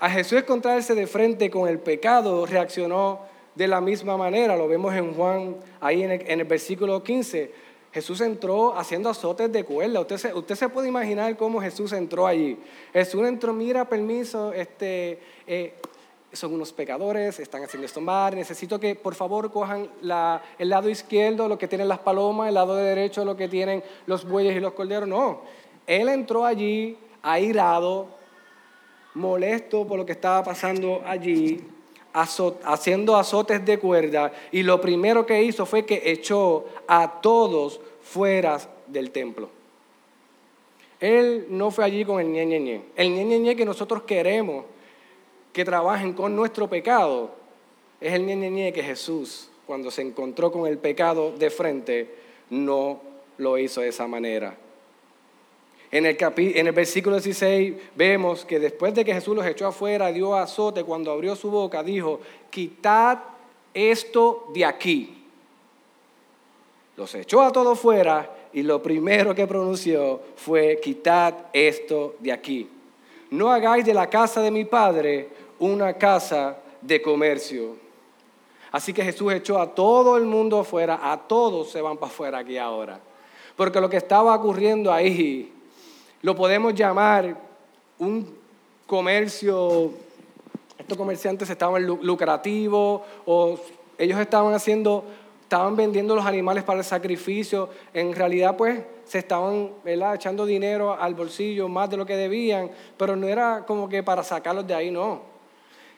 A 0.00 0.10
Jesús 0.10 0.38
encontrarse 0.38 0.94
de 0.94 1.06
frente 1.06 1.50
con 1.50 1.68
el 1.68 1.78
pecado 1.78 2.44
reaccionó 2.46 3.20
de 3.54 3.68
la 3.68 3.80
misma 3.80 4.16
manera, 4.16 4.56
lo 4.56 4.66
vemos 4.66 4.94
en 4.94 5.14
Juan, 5.14 5.56
ahí 5.80 6.02
en 6.02 6.40
el, 6.40 6.44
versículo 6.44 7.02
15. 7.02 7.52
Jesús 7.92 8.20
entró 8.22 8.76
haciendo 8.76 9.10
azotes 9.10 9.52
de 9.52 9.64
cuerda. 9.64 10.00
Usted 10.00 10.16
se, 10.16 10.34
usted 10.34 10.54
se 10.54 10.68
puede 10.70 10.88
imaginar 10.88 11.36
cómo 11.36 11.60
Jesús 11.60 11.92
entró 11.92 12.26
allí. 12.26 12.58
Jesús 12.92 13.22
entró, 13.26 13.52
mira, 13.52 13.86
permiso, 13.86 14.52
este, 14.54 15.18
eh, 15.46 15.74
son 16.32 16.54
unos 16.54 16.72
pecadores, 16.72 17.38
están 17.38 17.62
haciendo 17.62 17.86
esto 17.86 18.00
mal, 18.00 18.34
necesito 18.34 18.80
que 18.80 18.94
por 18.94 19.14
favor 19.14 19.50
cojan 19.50 19.90
el 20.58 20.68
lado 20.68 20.88
izquierdo, 20.88 21.46
lo 21.46 21.58
que 21.58 21.68
tienen 21.68 21.88
las 21.88 21.98
palomas, 21.98 22.48
el 22.48 22.54
lado 22.54 22.74
derecho, 22.74 23.24
lo 23.24 23.36
que 23.36 23.48
tienen 23.48 23.82
los 24.06 24.26
bueyes 24.26 24.56
y 24.56 24.60
los 24.60 24.72
corderos. 24.72 25.08
No, 25.08 25.42
él 25.86 26.08
entró 26.08 26.44
allí 26.44 26.96
airado, 27.22 28.08
molesto 29.14 29.86
por 29.86 29.98
lo 29.98 30.06
que 30.06 30.12
estaba 30.12 30.42
pasando 30.42 31.02
allí, 31.06 31.60
haciendo 32.12 33.16
azotes 33.16 33.64
de 33.64 33.78
cuerda, 33.78 34.32
y 34.50 34.62
lo 34.62 34.80
primero 34.80 35.24
que 35.24 35.42
hizo 35.42 35.66
fue 35.66 35.84
que 35.84 36.02
echó 36.04 36.66
a 36.86 37.20
todos 37.20 37.80
fuera 38.02 38.58
del 38.86 39.10
templo. 39.10 39.48
Él 41.00 41.46
no 41.48 41.70
fue 41.70 41.84
allí 41.84 42.04
con 42.04 42.20
el 42.20 42.28
ñe, 42.28 42.46
ñe. 42.46 42.82
El 42.94 43.12
ñe, 43.12 43.24
ñe, 43.24 43.56
que 43.56 43.64
nosotros 43.64 44.02
queremos 44.02 44.64
que 45.52 45.64
trabajen 45.64 46.12
con 46.12 46.36
nuestro 46.36 46.68
pecado 46.68 47.30
es 48.00 48.12
el 48.12 48.24
ñe, 48.24 48.36
ñe 48.36 48.72
que 48.72 48.82
Jesús, 48.82 49.50
cuando 49.66 49.90
se 49.90 50.02
encontró 50.02 50.52
con 50.52 50.66
el 50.66 50.78
pecado 50.78 51.32
de 51.32 51.50
frente, 51.50 52.14
no 52.50 53.00
lo 53.38 53.58
hizo 53.58 53.80
de 53.80 53.88
esa 53.88 54.06
manera. 54.06 54.56
En 55.92 56.06
el, 56.06 56.16
en 56.18 56.66
el 56.66 56.72
versículo 56.72 57.16
16 57.16 57.74
vemos 57.94 58.46
que 58.46 58.58
después 58.58 58.94
de 58.94 59.04
que 59.04 59.12
Jesús 59.12 59.36
los 59.36 59.44
echó 59.44 59.66
afuera, 59.66 60.10
dio 60.10 60.34
azote, 60.34 60.84
cuando 60.84 61.12
abrió 61.12 61.36
su 61.36 61.50
boca, 61.50 61.82
dijo, 61.82 62.18
quitad 62.48 63.18
esto 63.74 64.48
de 64.54 64.64
aquí. 64.64 65.22
Los 66.96 67.14
echó 67.14 67.42
a 67.42 67.52
todos 67.52 67.78
fuera 67.78 68.48
y 68.54 68.62
lo 68.62 68.82
primero 68.82 69.34
que 69.34 69.46
pronunció 69.46 70.18
fue, 70.34 70.80
quitad 70.82 71.34
esto 71.52 72.16
de 72.20 72.32
aquí. 72.32 72.70
No 73.28 73.50
hagáis 73.50 73.84
de 73.84 73.92
la 73.92 74.08
casa 74.08 74.40
de 74.40 74.50
mi 74.50 74.64
padre 74.64 75.28
una 75.58 75.92
casa 75.92 76.56
de 76.80 77.02
comercio. 77.02 77.76
Así 78.70 78.94
que 78.94 79.04
Jesús 79.04 79.30
echó 79.34 79.60
a 79.60 79.74
todo 79.74 80.16
el 80.16 80.24
mundo 80.24 80.58
afuera, 80.58 81.00
a 81.02 81.18
todos 81.18 81.70
se 81.70 81.82
van 81.82 81.98
para 81.98 82.10
afuera 82.10 82.38
aquí 82.38 82.56
ahora. 82.56 82.98
Porque 83.56 83.78
lo 83.78 83.90
que 83.90 83.98
estaba 83.98 84.34
ocurriendo 84.34 84.90
ahí 84.90 85.51
lo 86.22 86.36
podemos 86.36 86.74
llamar 86.74 87.36
un 87.98 88.34
comercio, 88.86 89.92
estos 90.78 90.96
comerciantes 90.96 91.50
estaban 91.50 91.84
lucrativos 91.86 93.02
o 93.26 93.58
ellos 93.98 94.18
estaban 94.18 94.54
haciendo, 94.54 95.04
estaban 95.42 95.76
vendiendo 95.76 96.14
los 96.14 96.24
animales 96.24 96.64
para 96.64 96.78
el 96.78 96.84
sacrificio, 96.84 97.68
en 97.92 98.14
realidad 98.14 98.56
pues 98.56 98.80
se 99.04 99.18
estaban 99.18 99.70
echando 99.84 100.46
dinero 100.46 100.94
al 100.94 101.14
bolsillo 101.14 101.68
más 101.68 101.90
de 101.90 101.96
lo 101.96 102.06
que 102.06 102.16
debían, 102.16 102.70
pero 102.96 103.16
no 103.16 103.26
era 103.26 103.64
como 103.66 103.88
que 103.88 104.02
para 104.02 104.22
sacarlos 104.22 104.66
de 104.66 104.74
ahí, 104.74 104.90
no. 104.90 105.22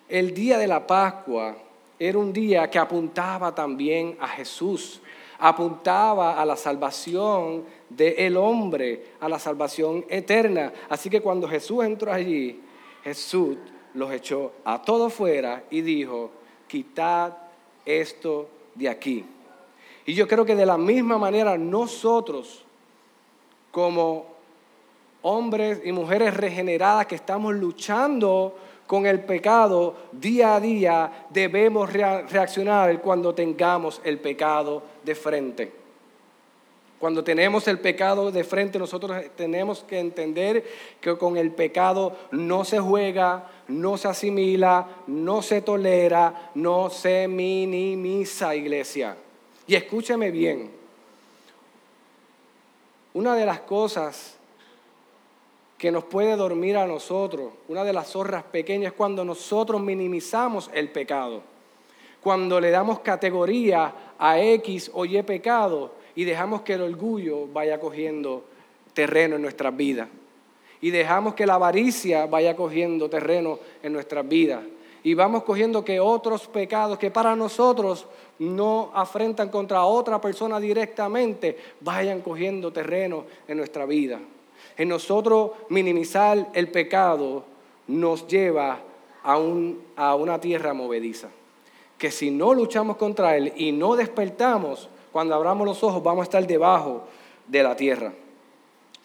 El 0.08 0.34
día 0.34 0.58
de 0.58 0.66
la 0.66 0.87
Pascua 0.87 1.56
era 1.98 2.18
un 2.18 2.32
día 2.32 2.68
que 2.68 2.78
apuntaba 2.78 3.54
también 3.54 4.16
a 4.20 4.28
Jesús 4.28 5.00
apuntaba 5.38 6.40
a 6.40 6.44
la 6.44 6.56
salvación 6.56 7.64
del 7.88 8.36
hombre, 8.36 9.12
a 9.20 9.28
la 9.28 9.38
salvación 9.38 10.04
eterna. 10.08 10.72
Así 10.88 11.10
que 11.10 11.20
cuando 11.20 11.48
Jesús 11.48 11.84
entró 11.84 12.12
allí, 12.12 12.60
Jesús 13.02 13.56
los 13.94 14.12
echó 14.12 14.52
a 14.64 14.82
todos 14.82 15.12
fuera 15.12 15.64
y 15.70 15.80
dijo, 15.80 16.30
quitad 16.66 17.32
esto 17.84 18.48
de 18.74 18.88
aquí. 18.88 19.24
Y 20.06 20.14
yo 20.14 20.28
creo 20.28 20.44
que 20.44 20.56
de 20.56 20.66
la 20.66 20.76
misma 20.76 21.18
manera 21.18 21.56
nosotros, 21.56 22.64
como 23.70 24.26
hombres 25.22 25.80
y 25.84 25.92
mujeres 25.92 26.36
regeneradas 26.36 27.06
que 27.06 27.14
estamos 27.14 27.54
luchando 27.54 28.54
con 28.86 29.06
el 29.06 29.20
pecado 29.20 29.96
día 30.12 30.56
a 30.56 30.60
día, 30.60 31.26
debemos 31.30 31.90
reaccionar 31.92 33.00
cuando 33.00 33.34
tengamos 33.34 34.00
el 34.04 34.18
pecado 34.18 34.82
de 35.04 35.14
frente. 35.14 35.84
Cuando 36.98 37.22
tenemos 37.22 37.68
el 37.68 37.80
pecado 37.80 38.30
de 38.30 38.44
frente, 38.44 38.78
nosotros 38.78 39.20
tenemos 39.36 39.84
que 39.84 39.98
entender 39.98 40.64
que 41.00 41.18
con 41.18 41.36
el 41.36 41.50
pecado 41.50 42.16
no 42.30 42.64
se 42.64 42.80
juega, 42.80 43.50
no 43.68 43.98
se 43.98 44.08
asimila, 44.08 44.88
no 45.06 45.42
se 45.42 45.60
tolera, 45.60 46.50
no 46.54 46.88
se 46.88 47.28
minimiza, 47.28 48.54
iglesia. 48.54 49.16
Y 49.66 49.74
escúcheme 49.74 50.30
bien, 50.30 50.70
una 53.12 53.34
de 53.34 53.44
las 53.44 53.60
cosas 53.60 54.36
que 55.76 55.90
nos 55.90 56.04
puede 56.04 56.36
dormir 56.36 56.76
a 56.76 56.86
nosotros, 56.86 57.52
una 57.68 57.84
de 57.84 57.92
las 57.92 58.08
zorras 58.12 58.44
pequeñas, 58.44 58.92
es 58.92 58.96
cuando 58.96 59.24
nosotros 59.24 59.80
minimizamos 59.82 60.70
el 60.72 60.90
pecado, 60.90 61.42
cuando 62.24 62.60
le 62.60 62.70
damos 62.70 62.98
categoría 63.00 63.94
a 64.18 64.40
X 64.40 64.90
o 64.92 65.04
Y 65.04 65.22
pecado 65.22 65.92
y 66.16 66.24
dejamos 66.24 66.62
que 66.62 66.72
el 66.72 66.82
orgullo 66.82 67.46
vaya 67.46 67.78
cogiendo 67.78 68.44
terreno 68.94 69.37
en 69.37 69.42
nuestras 69.42 69.76
vidas. 69.76 70.08
Y 70.80 70.90
dejamos 70.90 71.34
que 71.34 71.46
la 71.46 71.54
avaricia 71.54 72.26
vaya 72.26 72.56
cogiendo 72.56 73.08
terreno 73.08 73.60
en 73.82 73.92
nuestras 73.92 74.26
vidas. 74.26 74.60
Y 75.04 75.14
vamos 75.14 75.44
cogiendo 75.44 75.84
que 75.84 76.00
otros 76.00 76.48
pecados 76.48 76.98
que 76.98 77.12
para 77.12 77.37
nosotros 77.37 78.06
no 78.40 78.90
afrentan 78.94 79.50
contra 79.50 79.84
otra 79.84 80.20
persona 80.20 80.58
directamente, 80.58 81.56
vayan 81.80 82.22
cogiendo 82.22 82.72
terreno 82.72 83.24
en 83.46 83.58
nuestra 83.58 83.87
vida 83.87 84.18
en 84.76 84.88
nosotros 84.88 85.52
minimizar 85.68 86.50
el 86.54 86.68
pecado 86.68 87.44
nos 87.87 88.26
lleva 88.26 88.80
a, 89.22 89.38
a 89.96 90.14
una 90.14 90.40
tierra 90.40 90.74
movediza. 90.74 91.28
Que 91.98 92.11
si 92.11 92.30
no 92.30 92.54
luchamos 92.54 92.96
contra 92.96 93.37
él 93.37 93.52
y 93.57 93.72
no 93.72 93.96
despertamos, 93.96 94.88
cuando 95.12 95.35
abramos 95.35 95.66
los 95.66 95.83
ojos 95.83 96.02
vamos 96.02 96.22
a 96.22 96.24
estar 96.24 96.46
debajo 96.46 97.04
de 97.46 97.62
la 97.62 97.76
tierra. 97.76 98.12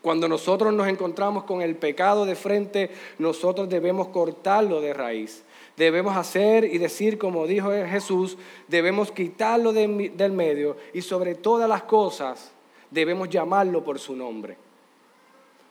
Cuando 0.02 0.28
nosotros 0.28 0.74
nos 0.74 0.88
encontramos 0.88 1.44
con 1.44 1.62
el 1.62 1.76
pecado 1.76 2.26
de 2.26 2.36
frente, 2.36 2.90
nosotros 3.18 3.68
debemos 3.68 4.08
cortarlo 4.08 4.80
de 4.82 4.94
raíz. 4.94 5.44
Debemos 5.76 6.16
hacer 6.16 6.66
y 6.66 6.78
decir 6.78 7.18
como 7.18 7.48
dijo 7.48 7.72
Jesús, 7.72 8.38
debemos 8.68 9.12
quitarlo 9.12 9.72
del 9.72 10.32
medio 10.32 10.78
y 10.94 11.02
sobre 11.02 11.36
todas 11.36 11.70
las 11.70 11.84
cosas 11.84 12.52
debemos 12.92 13.30
llamarlo 13.30 13.84
por 13.84 14.00
su 14.00 14.16
nombre 14.16 14.58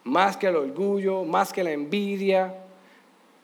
más 0.08 0.36
que 0.36 0.46
el 0.46 0.56
orgullo, 0.56 1.24
más 1.24 1.52
que 1.52 1.62
la 1.62 1.70
envidia, 1.70 2.54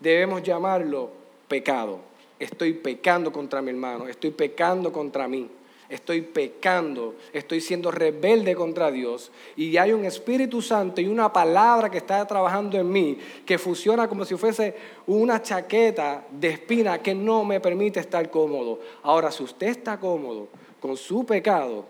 debemos 0.01 0.43
llamarlo 0.43 1.11
pecado. 1.47 1.99
Estoy 2.39 2.75
pecando 2.75 3.33
contra 3.33 3.63
mi 3.63 3.71
hermano, 3.71 4.09
estoy 4.09 4.31
pecando 4.31 4.93
contra 4.93 5.29
mí, 5.29 5.49
estoy 5.89 6.23
pecando, 6.23 7.15
estoy 7.33 7.61
siendo 7.61 7.91
rebelde 7.91 8.55
contra 8.55 8.91
Dios. 8.91 9.31
Y 9.57 9.77
hay 9.77 9.93
un 9.93 10.05
Espíritu 10.05 10.61
Santo 10.61 11.01
y 11.01 11.07
una 11.07 11.33
palabra 11.33 11.91
que 11.91 11.99
está 11.99 12.27
trabajando 12.27 12.77
en 12.79 12.91
mí, 12.91 13.19
que 13.47 13.57
funciona 13.59 14.09
como 14.09 14.25
si 14.25 14.37
fuese 14.37 14.75
una 15.07 15.41
chaqueta 15.41 16.25
de 16.31 16.49
espina 16.49 17.01
que 17.01 17.15
no 17.15 17.45
me 17.45 17.61
permite 17.61 18.01
estar 18.01 18.29
cómodo. 18.31 18.81
Ahora, 19.03 19.31
si 19.31 19.43
usted 19.43 19.69
está 19.69 19.99
cómodo 20.01 20.49
con 20.81 20.97
su 20.97 21.25
pecado, 21.25 21.87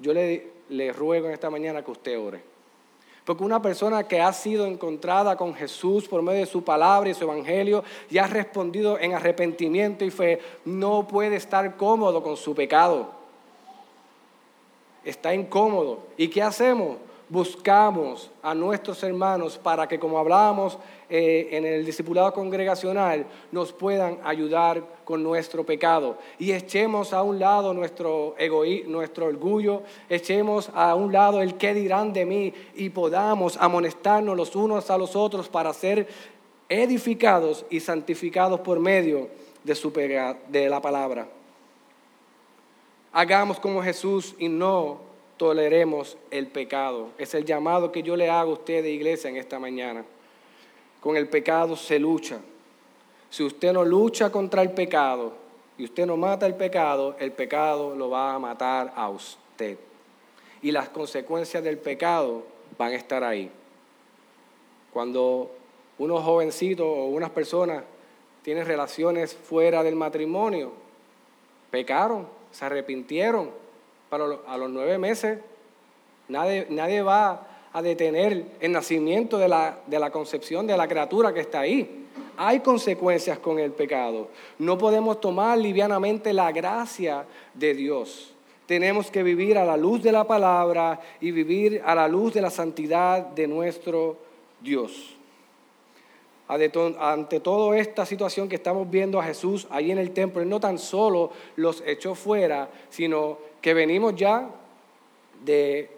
yo 0.00 0.12
le, 0.12 0.46
le 0.70 0.92
ruego 0.92 1.28
en 1.28 1.34
esta 1.34 1.50
mañana 1.50 1.84
que 1.84 1.90
usted 1.90 2.18
ore. 2.18 2.47
Porque 3.28 3.44
una 3.44 3.60
persona 3.60 4.08
que 4.08 4.22
ha 4.22 4.32
sido 4.32 4.64
encontrada 4.64 5.36
con 5.36 5.54
Jesús 5.54 6.08
por 6.08 6.22
medio 6.22 6.40
de 6.40 6.46
su 6.46 6.64
palabra 6.64 7.10
y 7.10 7.14
su 7.14 7.24
evangelio 7.24 7.84
y 8.08 8.16
ha 8.16 8.26
respondido 8.26 8.98
en 8.98 9.12
arrepentimiento 9.12 10.02
y 10.02 10.10
fe, 10.10 10.40
no 10.64 11.06
puede 11.06 11.36
estar 11.36 11.76
cómodo 11.76 12.22
con 12.22 12.38
su 12.38 12.54
pecado. 12.54 13.10
Está 15.04 15.34
incómodo. 15.34 16.06
¿Y 16.16 16.28
qué 16.28 16.40
hacemos? 16.40 16.96
Buscamos 17.28 18.30
a 18.42 18.54
nuestros 18.54 19.02
hermanos 19.02 19.58
para 19.58 19.86
que, 19.86 19.98
como 19.98 20.18
hablábamos 20.18 20.78
eh, 21.10 21.48
en 21.52 21.64
el 21.64 21.84
discipulado 21.84 22.32
congregacional, 22.32 23.26
nos 23.52 23.72
puedan 23.72 24.18
ayudar 24.24 24.82
con 25.04 25.22
nuestro 25.22 25.64
pecado. 25.64 26.18
Y 26.38 26.52
echemos 26.52 27.12
a 27.12 27.22
un 27.22 27.38
lado 27.38 27.74
nuestro, 27.74 28.34
egoísmo, 28.38 28.92
nuestro 28.92 29.26
orgullo, 29.26 29.82
echemos 30.08 30.70
a 30.74 30.94
un 30.94 31.12
lado 31.12 31.42
el 31.42 31.54
qué 31.56 31.74
dirán 31.74 32.12
de 32.12 32.24
mí 32.24 32.54
y 32.74 32.90
podamos 32.90 33.56
amonestarnos 33.56 34.36
los 34.36 34.56
unos 34.56 34.90
a 34.90 34.98
los 34.98 35.14
otros 35.16 35.48
para 35.48 35.72
ser 35.72 36.08
edificados 36.68 37.64
y 37.70 37.80
santificados 37.80 38.60
por 38.60 38.78
medio 38.80 39.28
de, 39.64 39.74
su, 39.74 39.90
de 39.90 40.68
la 40.68 40.80
palabra. 40.80 41.28
Hagamos 43.12 43.58
como 43.58 43.82
Jesús 43.82 44.34
y 44.38 44.48
no 44.48 45.07
toleremos 45.38 46.18
el 46.30 46.48
pecado. 46.48 47.08
Es 47.16 47.32
el 47.34 47.44
llamado 47.44 47.90
que 47.90 48.02
yo 48.02 48.16
le 48.16 48.28
hago 48.28 48.50
a 48.50 48.54
usted 48.54 48.82
de 48.82 48.90
iglesia 48.90 49.30
en 49.30 49.36
esta 49.36 49.58
mañana. 49.58 50.04
Con 51.00 51.16
el 51.16 51.28
pecado 51.28 51.76
se 51.76 51.98
lucha. 51.98 52.40
Si 53.30 53.42
usted 53.42 53.72
no 53.72 53.84
lucha 53.84 54.30
contra 54.30 54.62
el 54.62 54.72
pecado 54.72 55.32
y 55.78 55.84
usted 55.84 56.06
no 56.06 56.16
mata 56.16 56.46
el 56.46 56.54
pecado, 56.54 57.16
el 57.18 57.32
pecado 57.32 57.94
lo 57.94 58.10
va 58.10 58.34
a 58.34 58.38
matar 58.38 58.92
a 58.96 59.08
usted. 59.08 59.78
Y 60.60 60.72
las 60.72 60.88
consecuencias 60.88 61.62
del 61.62 61.78
pecado 61.78 62.42
van 62.76 62.92
a 62.92 62.96
estar 62.96 63.22
ahí. 63.22 63.50
Cuando 64.92 65.50
unos 65.98 66.22
jovencitos 66.24 66.86
o 66.86 67.06
unas 67.06 67.30
personas 67.30 67.84
tienen 68.42 68.66
relaciones 68.66 69.34
fuera 69.34 69.82
del 69.82 69.94
matrimonio, 69.94 70.72
pecaron, 71.70 72.26
se 72.50 72.64
arrepintieron, 72.64 73.50
pero 74.10 74.42
a 74.46 74.56
los 74.56 74.70
nueve 74.70 74.98
meses 74.98 75.38
nadie, 76.28 76.66
nadie 76.70 77.02
va 77.02 77.46
a 77.72 77.82
detener 77.82 78.44
el 78.60 78.72
nacimiento 78.72 79.38
de 79.38 79.48
la, 79.48 79.78
de 79.86 79.98
la 79.98 80.10
concepción 80.10 80.66
de 80.66 80.76
la 80.76 80.88
criatura 80.88 81.32
que 81.32 81.40
está 81.40 81.60
ahí. 81.60 82.06
Hay 82.36 82.60
consecuencias 82.60 83.38
con 83.38 83.58
el 83.58 83.72
pecado. 83.72 84.28
No 84.58 84.78
podemos 84.78 85.20
tomar 85.20 85.58
livianamente 85.58 86.32
la 86.32 86.52
gracia 86.52 87.24
de 87.54 87.74
Dios. 87.74 88.32
Tenemos 88.66 89.10
que 89.10 89.22
vivir 89.22 89.58
a 89.58 89.64
la 89.64 89.76
luz 89.76 90.02
de 90.02 90.12
la 90.12 90.24
palabra 90.24 91.00
y 91.20 91.30
vivir 91.30 91.82
a 91.84 91.94
la 91.94 92.06
luz 92.06 92.34
de 92.34 92.42
la 92.42 92.50
santidad 92.50 93.22
de 93.22 93.48
nuestro 93.48 94.18
Dios. 94.60 95.16
Ante 96.48 97.40
toda 97.40 97.76
esta 97.76 98.06
situación 98.06 98.48
que 98.48 98.56
estamos 98.56 98.90
viendo 98.90 99.20
a 99.20 99.24
Jesús 99.24 99.66
ahí 99.70 99.90
en 99.90 99.98
el 99.98 100.12
templo, 100.12 100.40
Él 100.40 100.48
no 100.48 100.60
tan 100.60 100.78
solo 100.78 101.30
los 101.56 101.82
echó 101.86 102.14
fuera, 102.14 102.70
sino 102.88 103.38
que 103.60 103.74
venimos 103.74 104.14
ya 104.14 104.48
de 105.44 105.90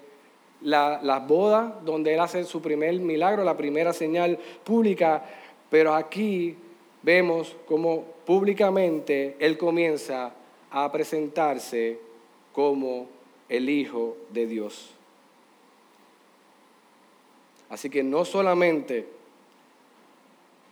las 0.63 1.27
bodas 1.27 1.73
donde 1.85 2.15
Él 2.15 2.21
hace 2.21 2.45
su 2.45 2.61
primer 2.61 2.95
milagro, 3.01 3.45
la 3.45 3.57
primera 3.57 3.93
señal 3.93 4.39
pública, 4.65 5.25
pero 5.71 5.95
aquí 5.95 6.57
vemos 7.03 7.57
como 7.67 8.05
públicamente 8.27 9.37
Él 9.39 9.57
comienza 9.57 10.33
a 10.71 10.93
presentarse 10.93 11.99
como 12.53 13.09
el 13.49 13.69
Hijo 13.69 14.17
de 14.31 14.47
Dios. 14.47 14.91
Así 17.69 17.89
que 17.89 18.03
no 18.03 18.25
solamente 18.25 19.07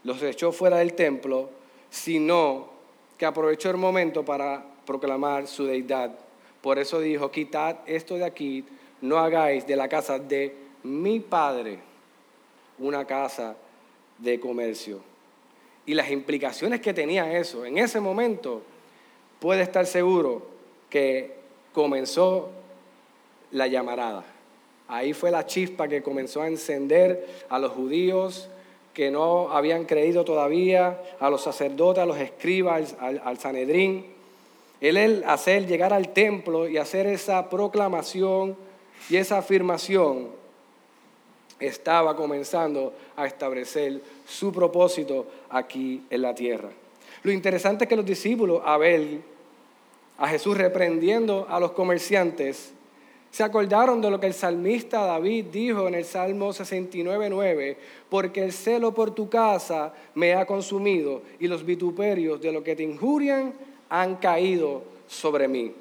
los 0.05 0.23
echó 0.23 0.53
fuera 0.53 0.79
del 0.79 0.95
templo, 0.95 1.49
sino 1.91 2.69
que 3.17 3.27
aprovechó 3.27 3.71
el 3.71 3.77
momento 3.77 4.25
para 4.25 4.65
proclamar 4.85 5.47
su 5.47 5.65
deidad 5.65 6.28
por 6.63 6.79
eso 6.79 7.01
dijo, 7.01 7.31
quitad 7.31 7.77
esto 7.87 8.17
de 8.17 8.25
aquí, 8.25 8.65
no 9.01 9.19
hagáis 9.19 9.67
de 9.67 9.77
la 9.77 9.89
casa 9.89 10.19
de 10.19 10.55
mi 10.83 11.21
padre 11.21 11.79
una 12.79 13.05
casa 13.05 13.57
de 14.19 14.41
comercio. 14.41 15.01
Y 15.87 15.95
las 15.95 16.11
implicaciones 16.11 16.81
que 16.81 16.93
tenía 16.93 17.39
eso, 17.39 17.65
en 17.65 17.79
ese 17.79 18.01
momento, 18.01 18.63
puede 19.41 19.63
estar 19.63 19.87
seguro 19.87 20.47
que 20.91 21.35
comenzó 21.73 22.51
la 23.53 23.67
llamarada. 23.67 24.25
Ahí 24.89 25.13
fue 25.13 25.31
la 25.31 25.47
chispa 25.47 25.89
que 25.89 26.03
comenzó 26.03 26.43
a 26.43 26.49
encender 26.49 27.45
a 27.49 27.59
los 27.59 27.73
judíos 27.73 28.49
que 28.95 29.11
no 29.11 29.51
habían 29.51 29.85
creído 29.85 30.25
todavía, 30.25 31.01
a 31.21 31.31
los 31.31 31.43
sacerdotes, 31.43 32.03
a 32.03 32.07
los 32.07 32.19
escribas, 32.19 32.97
al, 32.99 33.23
al 33.25 33.39
Sanedrín 33.39 34.18
el 34.81 35.25
hacer 35.27 35.67
llegar 35.67 35.93
al 35.93 36.13
templo 36.13 36.69
y 36.69 36.79
hacer 36.79 37.07
esa 37.07 37.49
proclamación 37.49 38.57
y 39.11 39.17
esa 39.17 39.39
afirmación 39.39 40.29
estaba 41.59 42.15
comenzando 42.15 42.93
a 43.17 43.27
establecer 43.27 44.01
su 44.27 44.53
propósito 44.53 45.27
aquí 45.51 46.05
en 46.11 46.23
la 46.23 46.35
tierra. 46.35 46.69
Lo 47.23 47.33
interesante 47.33 47.85
es 47.85 47.89
que 47.89 47.97
los 47.97 48.07
discípulos, 48.07 48.63
a 48.65 48.77
ver 48.77 49.21
a 50.19 50.29
Jesús 50.29 50.57
reprendiendo 50.57 51.47
a 51.49 51.59
los 51.59 51.73
comerciantes, 51.73 52.73
se 53.31 53.43
acordaron 53.43 54.01
de 54.01 54.11
lo 54.11 54.19
que 54.19 54.27
el 54.27 54.35
salmista 54.35 55.05
David 55.05 55.47
dijo 55.53 55.87
en 55.87 55.95
el 55.95 56.05
Salmo 56.05 56.51
69.9, 56.51 57.77
porque 58.09 58.43
el 58.43 58.53
celo 58.53 58.95
por 58.95 59.15
tu 59.15 59.29
casa 59.29 59.93
me 60.15 60.35
ha 60.35 60.47
consumido 60.47 61.23
y 61.39 61.47
los 61.47 61.65
vituperios 61.65 62.41
de 62.41 62.53
lo 62.53 62.63
que 62.65 62.75
te 62.75 62.85
injurian 62.85 63.53
han 63.89 64.17
caído 64.17 64.83
sobre 65.07 65.49
mí. 65.49 65.73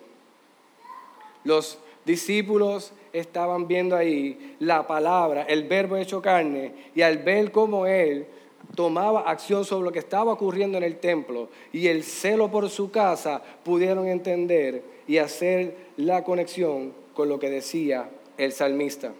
Los 1.43 1.77
discípulos 2.05 2.93
estaban 3.13 3.67
viendo 3.67 3.95
ahí 3.95 4.55
la 4.59 4.85
palabra, 4.87 5.43
el 5.43 5.63
verbo 5.63 5.97
hecho 5.97 6.21
carne, 6.21 6.73
y 6.95 7.01
al 7.01 7.19
ver 7.19 7.51
cómo 7.51 7.85
Él 7.85 8.27
tomaba 8.75 9.21
acción 9.21 9.65
sobre 9.65 9.85
lo 9.85 9.91
que 9.91 9.99
estaba 9.99 10.33
ocurriendo 10.33 10.77
en 10.77 10.83
el 10.83 10.97
templo 10.97 11.49
y 11.71 11.87
el 11.87 12.03
celo 12.03 12.51
por 12.51 12.69
su 12.69 12.91
casa, 12.91 13.41
pudieron 13.63 14.07
entender 14.07 14.83
y 15.07 15.17
hacer 15.17 15.75
la 15.97 16.23
conexión 16.23 16.93
con 17.13 17.29
lo 17.29 17.39
que 17.39 17.49
decía 17.49 18.09
el 18.37 18.51
salmista. 18.51 19.13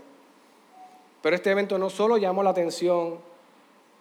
Pero 1.22 1.36
este 1.36 1.52
evento 1.52 1.78
no 1.78 1.90
solo 1.90 2.18
llamó 2.18 2.44
la 2.44 2.52
atención 2.52 3.20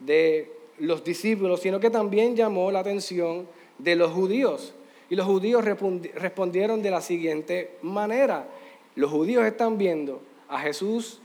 de 0.01 0.53
los 0.79 1.03
discípulos, 1.05 1.61
sino 1.61 1.81
que 1.81 1.91
también 1.91 2.37
llamó 2.37 2.71
la 2.71 2.81
atención 2.81 3.49
de 3.79 3.97
los 3.97 4.13
judíos. 4.13 4.75
Y 5.09 5.17
los 5.17 5.27
judíos 5.27 5.65
respondieron 5.65 6.83
de 6.83 6.91
la 6.91 7.01
siguiente 7.01 7.77
manera. 7.83 8.49
Los 8.95 9.11
judíos 9.11 9.45
están 9.45 9.79
viendo 9.79 10.21
a 10.49 10.59
Jesús 10.61 11.21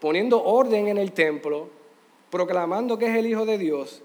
poniendo 0.00 0.44
orden 0.44 0.88
en 0.88 0.98
el 0.98 1.12
templo, 1.12 1.68
proclamando 2.30 2.98
que 2.98 3.06
es 3.06 3.16
el 3.16 3.26
Hijo 3.26 3.46
de 3.46 3.56
Dios, 3.56 4.02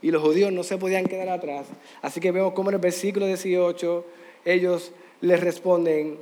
y 0.00 0.12
los 0.12 0.22
judíos 0.22 0.52
no 0.52 0.62
se 0.62 0.78
podían 0.78 1.06
quedar 1.06 1.28
atrás. 1.28 1.66
Así 2.02 2.20
que 2.20 2.30
vemos 2.30 2.52
cómo 2.52 2.70
en 2.70 2.76
el 2.76 2.80
versículo 2.80 3.26
18 3.26 4.04
ellos 4.44 4.92
les 5.20 5.40
responden 5.40 6.20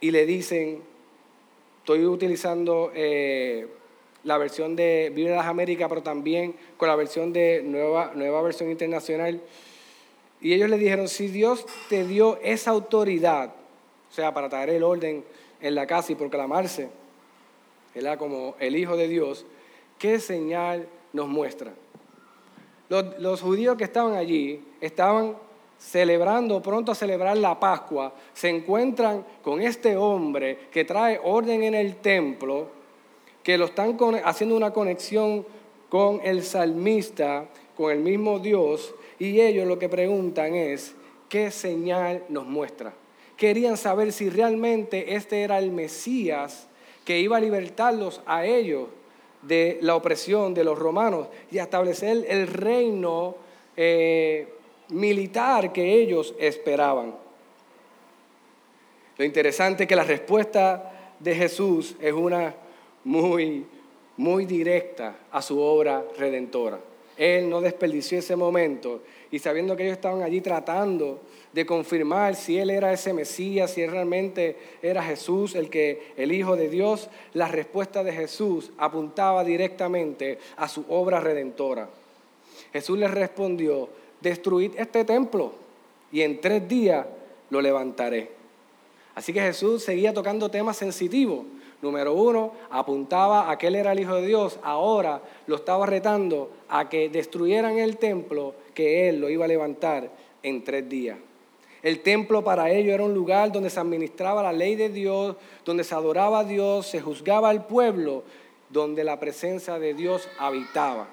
y 0.00 0.10
le 0.10 0.26
dicen, 0.26 0.80
estoy 1.78 2.06
utilizando 2.06 2.90
eh, 2.94 3.66
la 4.24 4.38
versión 4.38 4.74
de 4.74 5.10
Biblia 5.14 5.32
de 5.32 5.36
las 5.36 5.46
Américas, 5.46 5.88
pero 5.88 6.02
también 6.02 6.54
con 6.76 6.88
la 6.88 6.96
versión 6.96 7.32
de 7.32 7.62
nueva, 7.62 8.12
nueva 8.14 8.40
versión 8.42 8.70
internacional. 8.70 9.40
Y 10.42 10.52
ellos 10.52 10.68
le 10.68 10.76
dijeron, 10.76 11.06
si 11.06 11.28
Dios 11.28 11.64
te 11.88 12.04
dio 12.04 12.38
esa 12.42 12.72
autoridad, 12.72 13.54
o 14.10 14.12
sea, 14.12 14.34
para 14.34 14.48
traer 14.48 14.70
el 14.70 14.82
orden 14.82 15.24
en 15.60 15.74
la 15.76 15.86
casa 15.86 16.10
y 16.10 16.16
proclamarse, 16.16 16.90
era 17.94 18.18
como 18.18 18.56
el 18.58 18.74
Hijo 18.74 18.96
de 18.96 19.06
Dios, 19.06 19.46
¿qué 20.00 20.18
señal 20.18 20.88
nos 21.12 21.28
muestra? 21.28 21.72
Los, 22.88 23.20
los, 23.20 23.40
judíos 23.40 23.76
que 23.76 23.84
estaban 23.84 24.14
allí 24.14 24.62
estaban 24.80 25.36
celebrando, 25.78 26.60
pronto 26.60 26.90
a 26.90 26.96
celebrar 26.96 27.36
la 27.38 27.58
Pascua, 27.60 28.12
se 28.34 28.48
encuentran 28.48 29.24
con 29.42 29.62
este 29.62 29.96
hombre 29.96 30.58
que 30.72 30.84
trae 30.84 31.20
orden 31.22 31.62
en 31.62 31.74
el 31.74 31.96
templo, 31.96 32.66
que 33.44 33.56
lo 33.56 33.66
están 33.66 33.96
haciendo 34.24 34.56
una 34.56 34.72
conexión 34.72 35.46
con 35.88 36.20
el 36.24 36.42
salmista, 36.42 37.46
con 37.76 37.92
el 37.92 38.00
mismo 38.00 38.38
Dios, 38.40 38.94
y 39.22 39.40
ellos 39.40 39.68
lo 39.68 39.78
que 39.78 39.88
preguntan 39.88 40.56
es, 40.56 40.96
¿qué 41.28 41.52
señal 41.52 42.24
nos 42.28 42.44
muestra? 42.44 42.92
Querían 43.36 43.76
saber 43.76 44.12
si 44.12 44.28
realmente 44.28 45.14
este 45.14 45.42
era 45.42 45.60
el 45.60 45.70
Mesías 45.70 46.66
que 47.04 47.20
iba 47.20 47.36
a 47.36 47.40
libertarlos 47.40 48.20
a 48.26 48.44
ellos 48.44 48.88
de 49.42 49.78
la 49.80 49.94
opresión 49.94 50.54
de 50.54 50.64
los 50.64 50.76
romanos 50.76 51.28
y 51.52 51.58
establecer 51.58 52.26
el 52.28 52.48
reino 52.48 53.36
eh, 53.76 54.48
militar 54.88 55.72
que 55.72 56.02
ellos 56.02 56.34
esperaban. 56.36 57.14
Lo 59.18 59.24
interesante 59.24 59.84
es 59.84 59.88
que 59.88 59.94
la 59.94 60.02
respuesta 60.02 61.14
de 61.20 61.36
Jesús 61.36 61.94
es 62.00 62.12
una 62.12 62.56
muy, 63.04 63.66
muy 64.16 64.46
directa 64.46 65.14
a 65.30 65.40
su 65.40 65.60
obra 65.60 66.04
redentora. 66.18 66.80
Él 67.22 67.48
no 67.48 67.60
desperdició 67.60 68.18
ese 68.18 68.34
momento 68.34 69.00
y 69.30 69.38
sabiendo 69.38 69.76
que 69.76 69.84
ellos 69.84 69.94
estaban 69.94 70.22
allí 70.22 70.40
tratando 70.40 71.20
de 71.52 71.64
confirmar 71.64 72.34
si 72.34 72.58
Él 72.58 72.68
era 72.68 72.92
ese 72.92 73.12
Mesías, 73.12 73.70
si 73.70 73.80
Él 73.80 73.92
realmente 73.92 74.56
era 74.82 75.04
Jesús, 75.04 75.54
el, 75.54 75.70
que, 75.70 76.14
el 76.16 76.32
Hijo 76.32 76.56
de 76.56 76.68
Dios, 76.68 77.08
la 77.32 77.46
respuesta 77.46 78.02
de 78.02 78.12
Jesús 78.12 78.72
apuntaba 78.76 79.44
directamente 79.44 80.40
a 80.56 80.66
su 80.66 80.84
obra 80.88 81.20
redentora. 81.20 81.88
Jesús 82.72 82.98
les 82.98 83.12
respondió, 83.12 83.88
destruid 84.20 84.72
este 84.76 85.04
templo 85.04 85.52
y 86.10 86.22
en 86.22 86.40
tres 86.40 86.66
días 86.66 87.06
lo 87.50 87.60
levantaré. 87.60 88.30
Así 89.14 89.32
que 89.32 89.42
Jesús 89.42 89.84
seguía 89.84 90.12
tocando 90.12 90.50
temas 90.50 90.76
sensitivos. 90.76 91.46
Número 91.82 92.14
uno, 92.14 92.52
apuntaba 92.70 93.50
a 93.50 93.58
que 93.58 93.66
Él 93.66 93.74
era 93.74 93.92
el 93.92 94.00
Hijo 94.00 94.14
de 94.14 94.26
Dios. 94.26 94.58
Ahora 94.62 95.20
lo 95.46 95.56
estaba 95.56 95.84
retando 95.84 96.50
a 96.68 96.88
que 96.88 97.08
destruyeran 97.08 97.78
el 97.78 97.96
templo 97.96 98.54
que 98.72 99.08
Él 99.08 99.20
lo 99.20 99.28
iba 99.28 99.44
a 99.44 99.48
levantar 99.48 100.08
en 100.42 100.62
tres 100.64 100.88
días. 100.88 101.18
El 101.82 102.00
templo 102.00 102.44
para 102.44 102.70
ellos 102.70 102.94
era 102.94 103.02
un 103.02 103.12
lugar 103.12 103.50
donde 103.50 103.68
se 103.68 103.80
administraba 103.80 104.42
la 104.44 104.52
ley 104.52 104.76
de 104.76 104.88
Dios, 104.88 105.34
donde 105.64 105.82
se 105.82 105.96
adoraba 105.96 106.40
a 106.40 106.44
Dios, 106.44 106.86
se 106.86 107.00
juzgaba 107.00 107.50
al 107.50 107.66
pueblo, 107.66 108.22
donde 108.70 109.02
la 109.02 109.18
presencia 109.18 109.80
de 109.80 109.92
Dios 109.92 110.28
habitaba. 110.38 111.08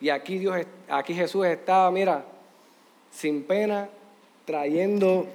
Y 0.00 0.08
aquí, 0.08 0.42
aquí 0.88 1.12
Jesús 1.14 1.44
estaba, 1.44 1.90
mira, 1.90 2.24
sin 3.10 3.42
pena, 3.44 3.90
trayendo, 4.46 5.26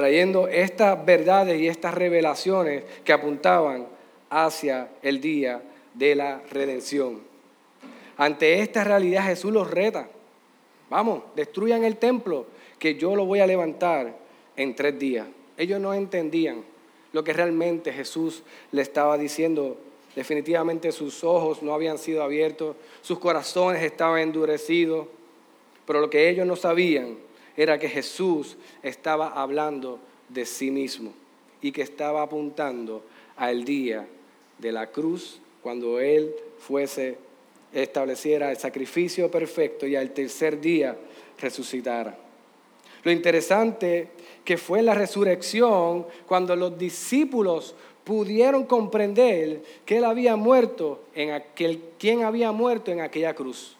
trayendo 0.00 0.48
estas 0.48 1.04
verdades 1.04 1.60
y 1.60 1.68
estas 1.68 1.92
revelaciones 1.92 2.84
que 3.04 3.12
apuntaban 3.12 3.86
hacia 4.30 4.88
el 5.02 5.20
día 5.20 5.60
de 5.92 6.14
la 6.14 6.40
redención. 6.50 7.20
Ante 8.16 8.62
esta 8.62 8.82
realidad 8.82 9.26
Jesús 9.26 9.52
los 9.52 9.70
reta. 9.70 10.08
Vamos, 10.88 11.22
destruyan 11.36 11.84
el 11.84 11.98
templo, 11.98 12.46
que 12.78 12.94
yo 12.94 13.14
lo 13.14 13.26
voy 13.26 13.40
a 13.40 13.46
levantar 13.46 14.16
en 14.56 14.74
tres 14.74 14.98
días. 14.98 15.26
Ellos 15.58 15.78
no 15.78 15.92
entendían 15.92 16.64
lo 17.12 17.22
que 17.22 17.34
realmente 17.34 17.92
Jesús 17.92 18.42
le 18.72 18.80
estaba 18.80 19.18
diciendo. 19.18 19.76
Definitivamente 20.16 20.92
sus 20.92 21.22
ojos 21.24 21.62
no 21.62 21.74
habían 21.74 21.98
sido 21.98 22.22
abiertos, 22.22 22.74
sus 23.02 23.18
corazones 23.18 23.82
estaban 23.82 24.20
endurecidos, 24.22 25.08
pero 25.84 26.00
lo 26.00 26.08
que 26.08 26.30
ellos 26.30 26.46
no 26.46 26.56
sabían 26.56 27.18
era 27.56 27.78
que 27.78 27.88
Jesús 27.88 28.56
estaba 28.82 29.28
hablando 29.28 29.98
de 30.28 30.44
sí 30.44 30.70
mismo 30.70 31.12
y 31.60 31.72
que 31.72 31.82
estaba 31.82 32.22
apuntando 32.22 33.04
al 33.36 33.64
día 33.64 34.06
de 34.58 34.72
la 34.72 34.88
cruz 34.88 35.40
cuando 35.62 36.00
Él 36.00 36.34
fuese 36.58 37.18
estableciera 37.72 38.50
el 38.50 38.56
sacrificio 38.56 39.30
perfecto 39.30 39.86
y 39.86 39.96
al 39.96 40.10
tercer 40.10 40.60
día 40.60 40.96
resucitara. 41.38 42.18
Lo 43.02 43.10
interesante 43.10 44.08
que 44.44 44.58
fue 44.58 44.82
la 44.82 44.94
resurrección 44.94 46.06
cuando 46.26 46.56
los 46.56 46.76
discípulos 46.76 47.74
pudieron 48.04 48.64
comprender 48.64 49.62
que 49.84 49.98
él 49.98 50.04
había 50.04 50.36
muerto 50.36 51.04
en 51.14 51.30
aquel 51.30 51.80
quien 51.98 52.24
había 52.24 52.52
muerto 52.52 52.90
en 52.90 53.00
aquella 53.00 53.34
cruz. 53.34 53.76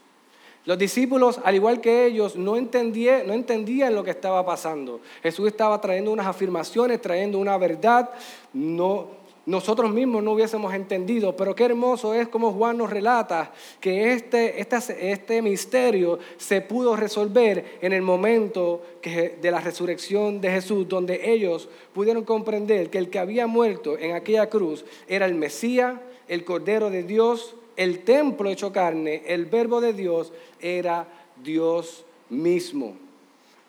Los 0.66 0.76
discípulos, 0.76 1.40
al 1.42 1.54
igual 1.54 1.80
que 1.80 2.04
ellos, 2.04 2.36
no, 2.36 2.56
entendían, 2.56 3.94
lo 3.94 4.04
que 4.04 4.10
estaba 4.10 4.44
pasando. 4.44 5.00
Jesús 5.22 5.48
estaba 5.48 5.80
trayendo 5.80 6.12
unas 6.12 6.26
afirmaciones, 6.26 7.00
trayendo 7.00 7.38
una 7.38 7.56
verdad, 7.56 8.10
no, 8.52 9.08
nosotros 9.46 9.90
mismos 9.90 10.22
no 10.22 10.32
hubiésemos 10.32 10.74
entendido. 10.74 11.34
Pero 11.34 11.54
qué 11.54 11.64
hermoso 11.64 12.12
es 12.12 12.28
como 12.28 12.52
Juan 12.52 12.76
nos 12.76 12.90
relata 12.90 13.52
que 13.80 14.12
este, 14.12 14.60
este, 14.60 15.10
este 15.10 15.40
misterio 15.40 16.18
se 16.36 16.60
pudo 16.60 16.94
resolver 16.94 17.78
en 17.80 17.94
el 17.94 18.02
momento 18.02 18.82
de 19.02 19.50
la 19.50 19.60
resurrección 19.60 20.42
de 20.42 20.50
Jesús, 20.50 20.86
donde 20.86 21.32
ellos 21.32 21.70
pudieron 21.94 22.22
comprender 22.22 22.90
que 22.90 22.98
el 22.98 23.08
que 23.08 23.18
había 23.18 23.46
muerto 23.46 23.98
en 23.98 24.14
aquella 24.14 24.50
cruz 24.50 24.84
era 25.08 25.24
el 25.24 25.34
Mesías, 25.34 25.98
el 26.28 26.44
Cordero 26.44 26.90
de 26.90 27.02
Dios, 27.02 27.56
el 27.80 28.00
templo 28.00 28.50
hecho 28.50 28.70
carne, 28.70 29.22
el 29.26 29.46
verbo 29.46 29.80
de 29.80 29.94
Dios 29.94 30.34
era 30.60 31.08
Dios 31.42 32.04
mismo. 32.28 32.94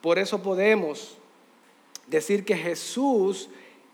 Por 0.02 0.20
eso 0.20 0.44
podemos 0.44 1.16
decir 2.08 2.44
que 2.44 2.58
Jesús 2.58 3.48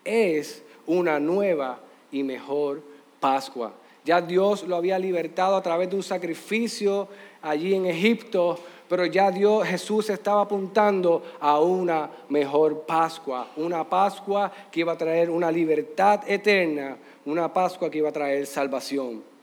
es 0.04 0.64
una 0.88 1.20
nueva 1.20 1.80
y 2.12 2.24
mejor 2.24 2.82
Pascua. 3.20 3.74
Ya 4.06 4.20
Dios 4.20 4.64
lo 4.64 4.78
había 4.78 4.98
libertado 4.98 5.56
a 5.56 5.62
través 5.62 5.88
de 5.92 5.98
un 5.98 6.02
sacrificio 6.02 7.08
allí 7.44 7.76
en 7.76 7.86
Egipto, 7.86 8.58
pero 8.90 9.06
ya 9.06 9.30
Dios, 9.30 9.68
Jesús 9.68 10.10
estaba 10.10 10.42
apuntando 10.42 11.22
a 11.40 11.60
una 11.60 12.10
mejor 12.30 12.88
Pascua, 12.88 13.50
una 13.56 13.88
Pascua 13.88 14.52
que 14.72 14.80
iba 14.80 14.94
a 14.94 14.98
traer 14.98 15.30
una 15.30 15.52
libertad 15.52 16.28
eterna, 16.28 16.98
una 17.24 17.54
Pascua 17.54 17.92
que 17.92 18.00
iba 18.00 18.10
a 18.10 18.14
traer 18.14 18.48
salvación. 18.48 19.37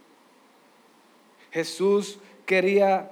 Jesús 1.54 2.18
quería 2.44 3.10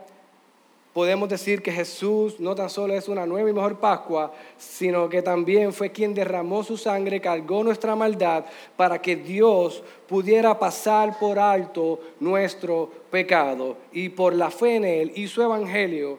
podemos 0.92 1.28
decir 1.28 1.62
que 1.62 1.72
Jesús 1.72 2.38
no 2.38 2.54
tan 2.54 2.68
solo 2.68 2.92
es 2.94 3.08
una 3.08 3.24
nueva 3.24 3.48
y 3.48 3.52
mejor 3.52 3.78
Pascua, 3.78 4.32
sino 4.58 5.08
que 5.08 5.22
también 5.22 5.72
fue 5.72 5.90
quien 5.90 6.12
derramó 6.12 6.62
su 6.62 6.76
sangre, 6.76 7.20
cargó 7.20 7.64
nuestra 7.64 7.96
maldad 7.96 8.44
para 8.76 9.00
que 9.00 9.16
Dios 9.16 9.82
pudiera 10.08 10.58
pasar 10.58 11.18
por 11.18 11.38
alto 11.38 12.00
nuestro 12.20 12.90
pecado 13.10 13.76
y 13.92 14.10
por 14.10 14.34
la 14.34 14.50
fe 14.50 14.76
en 14.76 14.84
Él 14.84 15.12
y 15.14 15.28
su 15.28 15.40
evangelio 15.40 16.18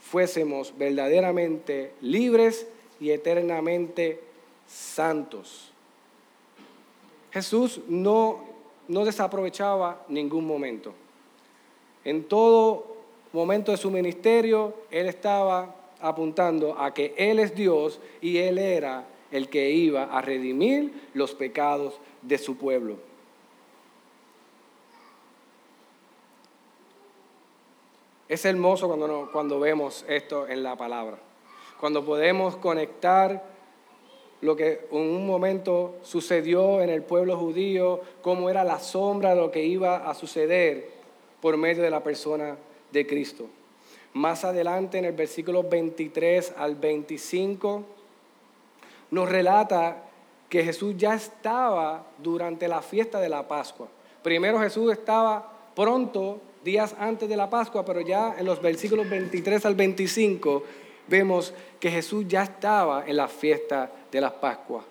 fuésemos 0.00 0.72
verdaderamente 0.76 1.92
libres 2.00 2.66
y 2.98 3.10
eternamente 3.10 4.20
santos. 4.66 5.70
Jesús 7.30 7.82
no, 7.88 8.40
no 8.88 9.04
desaprovechaba 9.04 10.02
ningún 10.08 10.46
momento. 10.46 10.94
En 12.04 12.24
todo 12.24 12.96
momento 13.32 13.72
de 13.72 13.78
su 13.78 13.90
ministerio, 13.90 14.74
él 14.90 15.06
estaba 15.06 15.74
apuntando 16.00 16.78
a 16.78 16.94
que 16.94 17.14
Él 17.16 17.38
es 17.38 17.54
Dios 17.54 18.00
y 18.20 18.38
Él 18.38 18.58
era 18.58 19.06
el 19.30 19.48
que 19.48 19.70
iba 19.70 20.04
a 20.04 20.22
redimir 20.22 21.08
los 21.14 21.34
pecados 21.34 21.98
de 22.22 22.38
su 22.38 22.56
pueblo. 22.56 22.96
Es 28.28 28.44
hermoso 28.44 28.88
cuando, 28.88 29.30
cuando 29.32 29.58
vemos 29.58 30.04
esto 30.08 30.46
en 30.48 30.62
la 30.62 30.76
palabra, 30.76 31.18
cuando 31.80 32.04
podemos 32.04 32.56
conectar 32.56 33.42
lo 34.40 34.54
que 34.54 34.86
en 34.92 34.98
un 34.98 35.26
momento 35.26 35.96
sucedió 36.02 36.80
en 36.80 36.90
el 36.90 37.02
pueblo 37.02 37.36
judío, 37.36 38.00
cómo 38.22 38.50
era 38.50 38.64
la 38.64 38.78
sombra 38.78 39.30
de 39.30 39.40
lo 39.40 39.50
que 39.50 39.64
iba 39.64 40.08
a 40.08 40.14
suceder 40.14 40.97
por 41.40 41.56
medio 41.56 41.82
de 41.82 41.90
la 41.90 42.02
persona 42.02 42.56
de 42.92 43.06
Cristo. 43.06 43.46
Más 44.14 44.44
adelante 44.44 44.98
en 44.98 45.04
el 45.04 45.12
versículo 45.12 45.62
23 45.62 46.54
al 46.56 46.74
25 46.74 47.84
nos 49.10 49.28
relata 49.28 50.04
que 50.48 50.64
Jesús 50.64 50.94
ya 50.96 51.14
estaba 51.14 52.06
durante 52.18 52.68
la 52.68 52.82
fiesta 52.82 53.20
de 53.20 53.28
la 53.28 53.46
Pascua. 53.46 53.88
Primero 54.22 54.58
Jesús 54.60 54.92
estaba 54.92 55.52
pronto, 55.74 56.40
días 56.64 56.94
antes 56.98 57.28
de 57.28 57.36
la 57.36 57.48
Pascua, 57.50 57.84
pero 57.84 58.00
ya 58.00 58.34
en 58.38 58.46
los 58.46 58.60
versículos 58.60 59.08
23 59.08 59.64
al 59.66 59.74
25 59.74 60.64
vemos 61.06 61.54
que 61.78 61.90
Jesús 61.90 62.24
ya 62.26 62.42
estaba 62.42 63.06
en 63.06 63.16
la 63.16 63.28
fiesta 63.28 63.90
de 64.10 64.20
la 64.20 64.32
Pascua, 64.40 64.84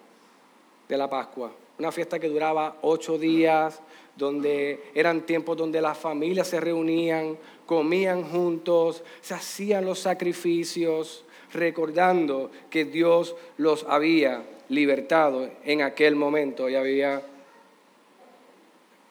de 0.87 0.97
la 0.97 1.09
Pascua. 1.09 1.51
Una 1.79 1.91
fiesta 1.91 2.19
que 2.19 2.29
duraba 2.29 2.77
ocho 2.81 3.17
días, 3.17 3.79
donde 4.17 4.83
eran 4.95 5.21
tiempos 5.25 5.57
donde 5.57 5.81
las 5.81 5.97
familias 5.97 6.47
se 6.47 6.59
reunían, 6.59 7.37
comían 7.65 8.23
juntos, 8.23 9.03
se 9.21 9.33
hacían 9.33 9.85
los 9.85 9.99
sacrificios, 9.99 11.23
recordando 11.53 12.51
que 12.69 12.85
Dios 12.85 13.35
los 13.57 13.85
había 13.87 14.43
libertado 14.69 15.49
en 15.63 15.81
aquel 15.81 16.15
momento 16.15 16.69
y 16.69 16.75
había 16.75 17.21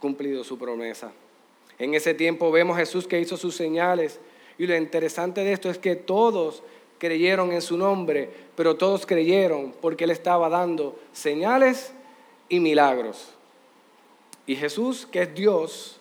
cumplido 0.00 0.44
su 0.44 0.58
promesa. 0.58 1.12
En 1.78 1.94
ese 1.94 2.14
tiempo 2.14 2.50
vemos 2.50 2.76
a 2.76 2.80
Jesús 2.80 3.06
que 3.06 3.20
hizo 3.20 3.36
sus 3.36 3.54
señales 3.54 4.20
y 4.58 4.66
lo 4.66 4.76
interesante 4.76 5.44
de 5.44 5.52
esto 5.52 5.70
es 5.70 5.78
que 5.78 5.96
todos 5.96 6.62
creyeron 6.98 7.52
en 7.52 7.62
su 7.62 7.76
nombre, 7.76 8.30
pero 8.54 8.76
todos 8.76 9.06
creyeron 9.06 9.74
porque 9.80 10.04
Él 10.04 10.10
estaba 10.10 10.48
dando 10.48 10.98
señales 11.12 11.92
y 12.48 12.60
milagros. 12.60 13.35
Y 14.46 14.56
Jesús, 14.56 15.06
que 15.10 15.22
es 15.22 15.34
Dios, 15.34 16.00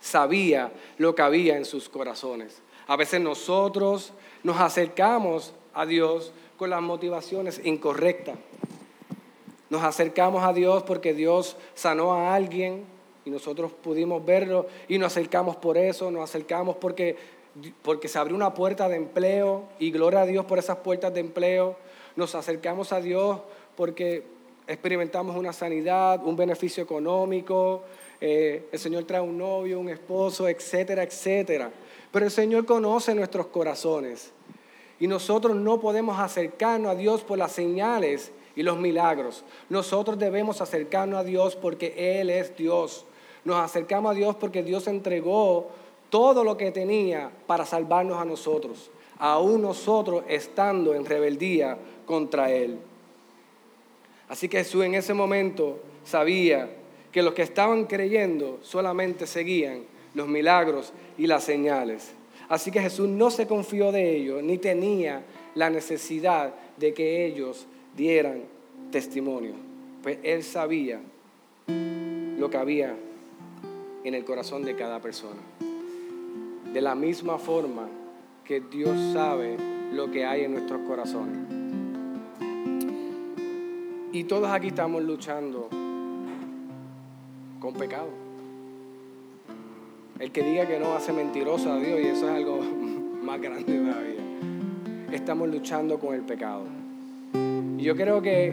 sabía 0.00 0.72
lo 0.98 1.14
que 1.14 1.22
había 1.22 1.56
en 1.56 1.64
sus 1.64 1.88
corazones. 1.88 2.62
A 2.86 2.96
veces 2.96 3.20
nosotros 3.20 4.12
nos 4.42 4.60
acercamos 4.60 5.52
a 5.74 5.86
Dios 5.86 6.32
con 6.56 6.70
las 6.70 6.82
motivaciones 6.82 7.60
incorrectas. 7.64 8.36
Nos 9.68 9.82
acercamos 9.82 10.42
a 10.44 10.52
Dios 10.52 10.82
porque 10.82 11.14
Dios 11.14 11.56
sanó 11.74 12.12
a 12.12 12.34
alguien, 12.34 12.84
y 13.24 13.30
nosotros 13.30 13.72
pudimos 13.72 14.24
verlo 14.24 14.66
y 14.88 14.98
nos 14.98 15.12
acercamos 15.12 15.56
por 15.56 15.76
eso, 15.76 16.10
nos 16.10 16.28
acercamos 16.28 16.76
porque, 16.76 17.16
porque 17.82 18.08
se 18.08 18.18
abrió 18.18 18.36
una 18.36 18.54
puerta 18.54 18.88
de 18.88 18.96
empleo 18.96 19.64
y 19.78 19.90
gloria 19.90 20.22
a 20.22 20.26
Dios 20.26 20.44
por 20.46 20.58
esas 20.58 20.78
puertas 20.78 21.12
de 21.12 21.20
empleo. 21.20 21.76
Nos 22.16 22.34
acercamos 22.34 22.92
a 22.92 23.00
Dios 23.00 23.40
porque 23.76 24.24
experimentamos 24.70 25.36
una 25.36 25.52
sanidad, 25.52 26.24
un 26.24 26.36
beneficio 26.36 26.84
económico, 26.84 27.82
eh, 28.20 28.68
el 28.70 28.78
Señor 28.78 29.02
trae 29.04 29.20
un 29.20 29.36
novio, 29.36 29.80
un 29.80 29.88
esposo, 29.88 30.46
etcétera, 30.46 31.02
etcétera. 31.02 31.72
Pero 32.12 32.24
el 32.24 32.30
Señor 32.30 32.64
conoce 32.66 33.12
nuestros 33.14 33.46
corazones 33.46 34.30
y 35.00 35.08
nosotros 35.08 35.56
no 35.56 35.80
podemos 35.80 36.20
acercarnos 36.20 36.92
a 36.92 36.94
Dios 36.94 37.22
por 37.22 37.36
las 37.36 37.50
señales 37.50 38.30
y 38.54 38.62
los 38.62 38.78
milagros. 38.78 39.44
Nosotros 39.68 40.18
debemos 40.18 40.60
acercarnos 40.60 41.18
a 41.18 41.24
Dios 41.24 41.56
porque 41.56 42.20
Él 42.20 42.30
es 42.30 42.56
Dios. 42.56 43.06
Nos 43.44 43.56
acercamos 43.56 44.12
a 44.12 44.14
Dios 44.14 44.36
porque 44.36 44.62
Dios 44.62 44.86
entregó 44.86 45.68
todo 46.10 46.44
lo 46.44 46.56
que 46.56 46.70
tenía 46.70 47.32
para 47.48 47.66
salvarnos 47.66 48.18
a 48.18 48.24
nosotros, 48.24 48.90
aún 49.18 49.62
nosotros 49.62 50.22
estando 50.28 50.94
en 50.94 51.04
rebeldía 51.04 51.76
contra 52.06 52.52
Él. 52.52 52.78
Así 54.30 54.48
que 54.48 54.58
Jesús 54.58 54.84
en 54.84 54.94
ese 54.94 55.12
momento 55.12 55.80
sabía 56.04 56.70
que 57.10 57.20
los 57.20 57.34
que 57.34 57.42
estaban 57.42 57.86
creyendo 57.86 58.60
solamente 58.62 59.26
seguían 59.26 59.82
los 60.14 60.28
milagros 60.28 60.92
y 61.18 61.26
las 61.26 61.42
señales. 61.42 62.12
Así 62.48 62.70
que 62.70 62.80
Jesús 62.80 63.08
no 63.08 63.30
se 63.32 63.48
confió 63.48 63.90
de 63.90 64.16
ellos, 64.16 64.40
ni 64.40 64.56
tenía 64.56 65.24
la 65.56 65.68
necesidad 65.68 66.54
de 66.76 66.94
que 66.94 67.26
ellos 67.26 67.66
dieran 67.96 68.42
testimonio. 68.92 69.54
Pues 70.00 70.18
Él 70.22 70.44
sabía 70.44 71.00
lo 71.66 72.48
que 72.50 72.56
había 72.56 72.94
en 74.04 74.14
el 74.14 74.24
corazón 74.24 74.64
de 74.64 74.76
cada 74.76 75.00
persona. 75.00 75.40
De 76.72 76.80
la 76.80 76.94
misma 76.94 77.36
forma 77.36 77.88
que 78.44 78.60
Dios 78.60 78.96
sabe 79.12 79.56
lo 79.92 80.08
que 80.12 80.24
hay 80.24 80.44
en 80.44 80.52
nuestros 80.52 80.80
corazones. 80.86 81.59
Y 84.12 84.24
todos 84.24 84.50
aquí 84.50 84.68
estamos 84.68 85.04
luchando 85.04 85.68
con 87.60 87.74
pecado. 87.74 88.08
El 90.18 90.32
que 90.32 90.42
diga 90.42 90.66
que 90.66 90.80
no 90.80 90.94
hace 90.94 91.12
mentiroso 91.12 91.72
a 91.72 91.78
Dios 91.78 92.00
y 92.00 92.06
eso 92.08 92.28
es 92.28 92.34
algo 92.34 92.58
más 93.22 93.40
grande 93.40 93.62
todavía. 93.62 94.20
Estamos 95.12 95.48
luchando 95.48 96.00
con 96.00 96.16
el 96.16 96.22
pecado. 96.22 96.64
Y 97.78 97.82
yo 97.84 97.94
creo 97.94 98.20
que 98.20 98.52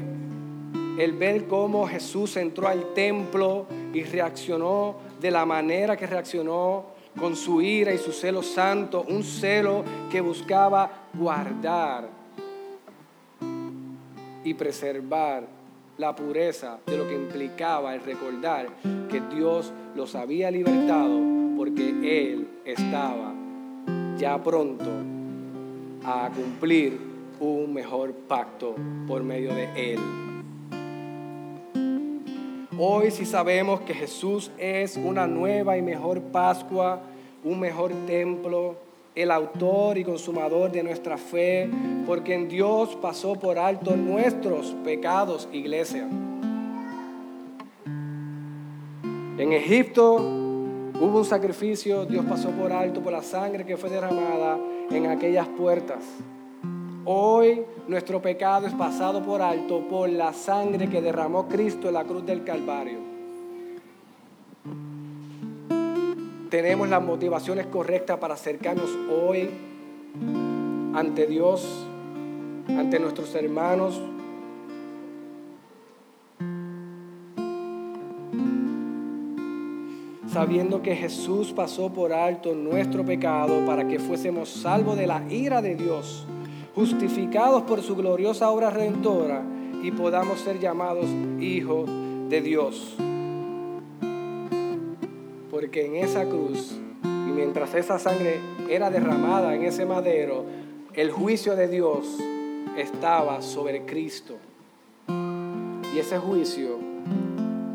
el 0.99 1.14
ver 1.14 1.47
cómo 1.47 1.88
Jesús 1.88 2.38
entró 2.38 2.68
al 2.68 2.93
templo 2.93 3.66
y 3.95 4.03
reaccionó 4.03 4.97
de 5.20 5.32
la 5.32 5.43
manera 5.47 5.97
que 5.97 6.05
reaccionó 6.05 6.86
con 7.20 7.36
su 7.36 7.64
ira 7.64 7.91
y 7.91 7.97
su 7.97 8.12
celo 8.12 8.43
santo, 8.43 9.03
un 9.10 9.24
celo 9.24 9.84
que 10.12 10.22
buscaba 10.22 11.08
guardar 11.16 12.16
y 14.48 14.54
preservar 14.54 15.45
la 15.98 16.16
pureza 16.16 16.80
de 16.86 16.95
lo 16.95 17.06
que 17.06 17.16
implicaba 17.16 17.93
el 17.93 18.02
recordar 18.02 18.68
que 19.10 19.20
Dios 19.36 19.74
los 19.93 20.16
había 20.16 20.50
libertado 20.50 21.20
porque 21.58 21.89
Él 22.24 22.48
estaba 22.64 23.34
ya 24.18 24.41
pronto 24.41 24.89
a 26.06 26.30
cumplir 26.34 26.98
un 27.41 27.74
mejor 27.74 28.14
pacto 28.14 28.76
por 29.06 29.22
medio 29.22 29.54
de 29.54 29.93
Él. 29.93 30.00
Hoy 32.80 33.12
si 33.12 33.26
sabemos 33.26 33.82
que 33.82 33.93
Jesús 33.93 34.50
es 34.58 34.95
una 34.95 35.28
nueva 35.28 35.78
y 35.78 35.82
mejor 35.82 36.22
Pascua, 36.22 37.02
un 37.43 37.60
mejor 37.60 37.91
templo, 38.06 38.78
el 39.18 39.32
autor 39.32 39.97
y 39.97 40.03
consumador 40.03 40.72
de 40.72 40.84
nuestra 40.84 41.18
fe, 41.18 41.68
porque 42.05 42.36
en 42.36 42.47
Dios 42.47 42.95
pasó 43.01 43.34
por 43.34 43.57
alto 43.57 43.97
nuestros 43.97 44.76
pecados, 44.84 45.49
iglesia. 45.51 46.07
En 49.39 49.53
Egipto 49.53 50.18
hubo 50.18 51.18
un 51.18 51.26
sacrificio, 51.26 52.05
Dios 52.05 52.26
pasó 52.26 52.51
por 52.51 52.72
alto 52.72 53.01
por 53.01 53.11
la 53.11 53.24
sangre 53.24 53.65
que 53.65 53.76
fue 53.76 53.89
derramada 53.89 54.59
en 54.91 55.07
aquellas 55.07 55.47
puertas. 55.47 56.03
Hoy 57.03 57.63
nuestro 57.88 58.22
pecado 58.22 58.68
es 58.68 58.74
pasado 58.74 59.24
por 59.24 59.41
alto 59.41 59.88
por 59.88 60.09
la 60.09 60.32
sangre 60.32 60.89
que 60.89 61.01
derramó 61.01 61.47
Cristo 61.47 61.88
en 61.88 61.95
la 61.95 62.03
cruz 62.03 62.24
del 62.24 62.43
Calvario. 62.43 63.16
Tenemos 66.50 66.88
las 66.89 67.04
motivaciones 67.04 67.66
correctas 67.66 68.18
para 68.20 68.36
acercarnos 68.36 68.89
hoy 69.12 69.50
ante 70.93 71.28
Dios, 71.28 71.86
ante 72.70 73.00
nuestros 73.00 73.36
hermanos. 73.36 74.00
Sabiendo 80.32 80.82
que 80.82 80.95
Jesús 80.95 81.52
pasó 81.52 81.91
por 81.91 82.14
alto 82.14 82.54
nuestro 82.54 83.04
pecado 83.04 83.66
para 83.66 83.88
que 83.88 84.00
fuésemos 84.00 84.50
salvos 84.50 84.98
de 84.98 85.08
la 85.08 85.24
ira 85.30 85.62
de 85.62 85.76
Dios 85.76 86.28
justificados 86.78 87.64
por 87.64 87.82
su 87.82 87.95
gloriosa 87.95 88.52
obra 88.52 88.70
redentora 88.70 89.41
y 89.82 89.89
podamos 89.89 90.39
ser 90.41 90.60
llamados 90.60 91.08
hijos 91.39 91.89
de 92.30 92.39
Dios. 92.39 92.95
Porque 95.60 95.88
en 95.88 95.95
esa 95.95 96.24
cruz, 96.26 96.80
y 97.03 97.32
mientras 97.32 97.74
esa 97.74 97.97
sangre 97.97 98.39
era 98.70 98.91
derramada 98.91 99.55
en 99.55 99.64
ese 99.64 99.88
madero, 99.88 100.45
el 100.93 101.10
juicio 101.10 101.55
de 101.55 101.68
Dios 101.68 102.16
estaba 102.78 103.41
sobre 103.41 103.82
Cristo. 103.84 104.38
Y 105.95 105.97
ese 105.97 106.20
juicio, 106.20 106.78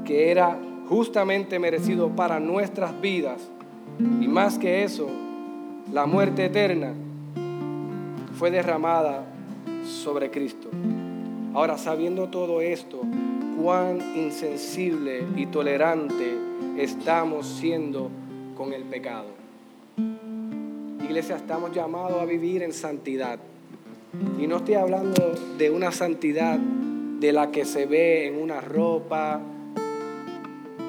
que 0.05 0.30
era 0.30 0.61
justamente 0.89 1.59
merecido 1.59 2.11
para 2.11 2.39
nuestras 2.39 3.01
vidas, 3.01 3.51
y 3.99 4.28
más 4.28 4.59
que 4.59 4.85
eso, 4.85 5.09
la 5.93 6.07
muerte 6.07 6.45
eterna, 6.45 6.93
fue 8.39 8.53
derramada 8.53 9.24
sobre 9.85 10.30
Cristo. 10.30 10.68
Ahora, 11.53 11.76
sabiendo 11.78 12.28
todo 12.28 12.61
esto, 12.61 13.01
cuán 13.61 13.99
insensible 14.14 15.24
y 15.35 15.47
tolerante 15.47 16.52
estamos 16.77 17.47
siendo 17.47 18.11
con 18.57 18.73
el 18.73 18.85
pecado. 18.85 19.29
Iglesia, 21.03 21.37
estamos 21.37 21.73
llamados 21.73 22.20
a 22.20 22.25
vivir 22.25 22.62
en 22.62 22.73
santidad. 22.73 23.39
Y 24.39 24.47
no 24.47 24.59
estoy 24.59 24.75
hablando 24.75 25.35
de 25.59 25.70
una 25.70 25.91
santidad 25.93 26.59
de 26.59 27.33
la 27.33 27.51
que 27.51 27.64
se 27.64 27.87
ve 27.87 28.27
en 28.27 28.41
una 28.41 28.61
ropa 28.61 29.41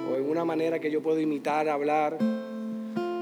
o 0.10 0.16
en 0.16 0.30
una 0.30 0.46
manera 0.46 0.80
que 0.80 0.92
yo 0.92 1.02
puedo 1.02 1.20
imitar, 1.20 1.70
hablar. 1.70 2.18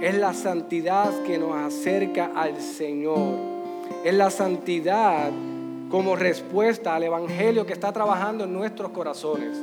Es 0.02 0.18
la 0.18 0.34
santidad 0.34 1.24
que 1.24 1.38
nos 1.38 1.56
acerca 1.56 2.32
al 2.36 2.60
Señor 2.60 3.52
es 4.04 4.16
la 4.16 4.32
santidad 4.32 5.32
como 5.90 6.16
respuesta 6.16 6.96
al 6.96 7.04
Evangelio 7.04 7.66
que 7.66 7.74
está 7.74 7.92
trabajando 7.92 8.46
en 8.46 8.54
nuestros 8.54 8.92
corazones. 8.92 9.58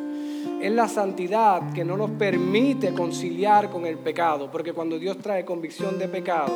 Es 0.60 0.72
la 0.72 0.88
santidad 0.88 1.72
que 1.72 1.84
no 1.84 1.96
nos 1.96 2.10
permite 2.10 2.92
conciliar 2.92 3.70
con 3.70 3.86
el 3.86 3.96
pecado, 3.96 4.50
porque 4.50 4.72
cuando 4.72 4.98
Dios 4.98 5.18
trae 5.18 5.44
convicción 5.44 6.00
de 6.00 6.08
pecado, 6.08 6.52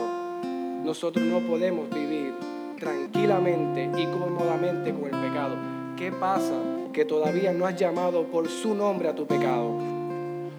nosotros 0.84 1.24
no 1.24 1.38
podemos 1.38 1.88
vivir 1.88 2.34
tranquilamente 2.80 3.88
y 3.96 4.04
cómodamente 4.06 4.92
con 4.92 5.04
el 5.04 5.28
pecado. 5.30 5.54
¿Qué 5.96 6.10
pasa? 6.10 6.54
Que 6.92 7.04
todavía 7.04 7.52
no 7.52 7.64
has 7.64 7.76
llamado 7.76 8.24
por 8.24 8.48
su 8.48 8.74
nombre 8.74 9.08
a 9.08 9.14
tu 9.14 9.24
pecado. 9.24 9.70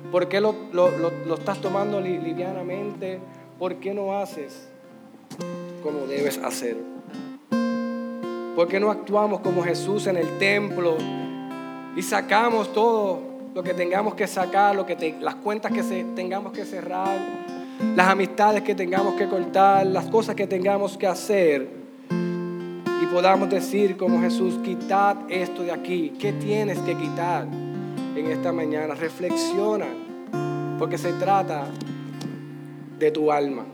¿Por 0.10 0.30
qué 0.30 0.40
lo, 0.40 0.56
lo 0.72 1.36
estás 1.36 1.60
tomando 1.60 2.00
livianamente? 2.00 3.20
¿Por 3.60 3.76
qué 3.76 3.94
no 3.94 4.18
haces 4.18 4.70
como 5.84 6.08
debes 6.08 6.38
hacer? 6.38 6.78
¿Por 8.56 8.70
qué 8.70 8.80
no 8.80 8.90
actuamos 8.90 9.42
como 9.42 9.64
Jesús 9.64 10.08
en 10.08 10.16
el 10.16 10.38
templo 10.38 10.96
y 11.98 12.02
sacamos 12.02 12.72
todo 12.72 13.33
lo 13.54 13.62
que 13.64 13.74
tengamos 13.74 14.16
que 14.16 14.28
sacar, 14.28 14.76
lo 14.76 14.86
que 14.86 15.16
las 15.22 15.36
cuentas 15.36 15.72
que 15.72 15.84
tengamos 16.16 16.54
que 16.54 16.66
cerrar, 16.66 17.20
las 17.96 18.08
amistades 18.08 18.64
que 18.64 18.74
tengamos 18.74 19.14
que 19.16 19.28
cortar, 19.28 19.86
las 19.86 20.06
cosas 20.06 20.36
que 20.36 20.48
tengamos 20.48 20.98
que 20.98 21.06
hacer? 21.06 21.70
Y 22.10 23.06
podamos 23.08 23.50
decir 23.50 23.96
como 23.96 24.22
Jesús, 24.22 24.58
quitad 24.64 25.18
esto 25.30 25.64
de 25.64 25.72
aquí. 25.72 26.14
¿Qué 26.18 26.34
tienes 26.34 26.80
que 26.80 26.96
quitar 26.96 27.46
en 28.16 28.32
esta 28.32 28.52
mañana? 28.52 28.96
Reflexiona, 28.96 29.88
porque 30.80 30.98
se 30.98 31.14
trata 31.14 31.68
de 32.98 33.12
tu 33.12 33.32
alma. 33.32 33.66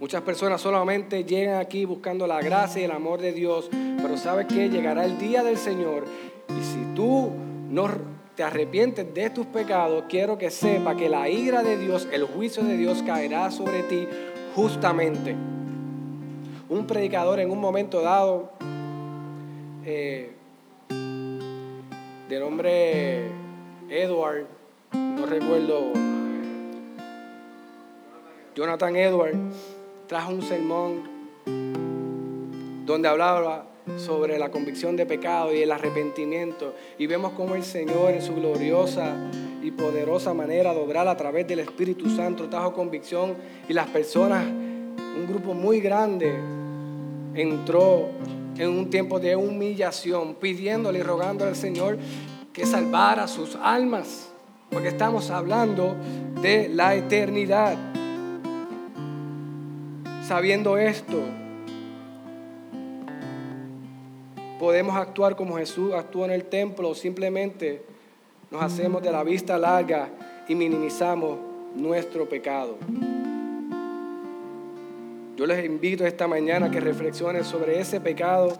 Muchas 0.00 0.22
personas 0.22 0.60
solamente 0.60 1.24
llegan 1.24 1.58
aquí 1.60 1.84
buscando 1.84 2.26
la 2.26 2.40
gracia 2.40 2.82
y 2.82 2.84
el 2.84 2.90
amor 2.92 3.20
de 3.20 3.32
Dios, 3.32 3.68
pero 3.70 4.16
sabes 4.16 4.46
que 4.46 4.68
llegará 4.68 5.04
el 5.04 5.18
día 5.18 5.42
del 5.42 5.56
Señor 5.56 6.04
y 6.48 6.62
si 6.62 6.94
tú 6.94 7.30
no 7.70 7.88
te 8.34 8.42
arrepientes 8.42 9.12
de 9.14 9.30
tus 9.30 9.46
pecados, 9.46 10.04
quiero 10.08 10.36
que 10.36 10.50
sepa 10.50 10.94
que 10.94 11.08
la 11.08 11.28
ira 11.28 11.62
de 11.62 11.78
Dios, 11.78 12.06
el 12.12 12.24
juicio 12.24 12.62
de 12.62 12.76
Dios 12.76 13.02
caerá 13.02 13.50
sobre 13.50 13.82
ti 13.84 14.06
justamente. 14.54 15.34
Un 16.68 16.86
predicador 16.86 17.40
en 17.40 17.50
un 17.50 17.60
momento 17.60 18.02
dado, 18.02 18.50
eh, 19.84 20.32
de 22.28 22.40
nombre 22.40 23.30
Edward, 23.88 24.46
no 24.92 25.26
recuerdo, 25.26 25.92
Jonathan 28.54 28.96
Edward, 28.96 29.36
trajo 30.06 30.32
un 30.32 30.42
sermón 30.42 31.16
donde 32.84 33.08
hablaba 33.08 33.66
sobre 33.96 34.38
la 34.38 34.50
convicción 34.50 34.96
de 34.96 35.06
pecado 35.06 35.54
y 35.54 35.62
el 35.62 35.70
arrepentimiento. 35.70 36.74
Y 36.98 37.06
vemos 37.06 37.32
cómo 37.32 37.54
el 37.54 37.62
Señor 37.62 38.12
en 38.12 38.22
su 38.22 38.34
gloriosa 38.34 39.14
y 39.62 39.70
poderosa 39.70 40.34
manera 40.34 40.74
de 40.74 40.80
obrar 40.80 41.08
a 41.08 41.16
través 41.16 41.46
del 41.46 41.60
Espíritu 41.60 42.10
Santo 42.10 42.48
trajo 42.48 42.72
convicción 42.72 43.34
y 43.68 43.72
las 43.72 43.88
personas, 43.88 44.44
un 44.46 45.26
grupo 45.26 45.54
muy 45.54 45.80
grande, 45.80 46.34
entró 47.34 48.08
en 48.58 48.68
un 48.70 48.90
tiempo 48.90 49.20
de 49.20 49.36
humillación, 49.36 50.34
pidiéndole 50.34 51.00
y 51.00 51.02
rogándole 51.02 51.50
al 51.50 51.56
Señor 51.56 51.98
que 52.52 52.66
salvara 52.66 53.28
sus 53.28 53.56
almas, 53.56 54.30
porque 54.70 54.88
estamos 54.88 55.30
hablando 55.30 55.94
de 56.40 56.68
la 56.68 56.94
eternidad. 56.94 57.76
Sabiendo 60.26 60.78
esto, 60.78 61.20
podemos 64.58 64.96
actuar 64.96 65.36
como 65.36 65.56
Jesús 65.56 65.92
actuó 65.94 66.24
en 66.24 66.30
el 66.30 66.44
templo 66.44 66.94
simplemente 66.94 67.82
nos 68.50 68.62
hacemos 68.62 69.02
de 69.02 69.10
la 69.10 69.24
vista 69.24 69.58
larga 69.58 70.08
y 70.48 70.54
minimizamos 70.54 71.38
nuestro 71.74 72.28
pecado. 72.28 72.76
Yo 75.36 75.46
les 75.46 75.64
invito 75.66 76.06
esta 76.06 76.26
mañana 76.26 76.66
a 76.66 76.70
que 76.70 76.80
reflexionen 76.80 77.44
sobre 77.44 77.80
ese 77.80 78.00
pecado 78.00 78.56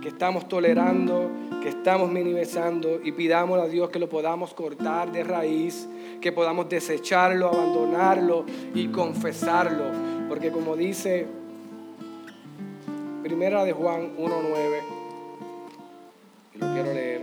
que 0.00 0.08
estamos 0.08 0.48
tolerando, 0.48 1.30
que 1.62 1.68
estamos 1.68 2.10
minimizando 2.10 3.00
y 3.04 3.12
pidamos 3.12 3.60
a 3.60 3.66
Dios 3.66 3.90
que 3.90 3.98
lo 3.98 4.08
podamos 4.08 4.54
cortar 4.54 5.12
de 5.12 5.22
raíz, 5.22 5.88
que 6.20 6.32
podamos 6.32 6.68
desecharlo, 6.68 7.48
abandonarlo 7.48 8.46
y 8.74 8.88
confesarlo. 8.88 9.84
Porque 10.28 10.50
como 10.50 10.76
dice 10.76 11.26
Primera 13.22 13.64
de 13.64 13.72
Juan 13.72 14.16
1.9, 14.18 14.80
y 16.54 16.58
lo 16.58 16.72
quiero 16.72 16.92
leer. 16.92 17.22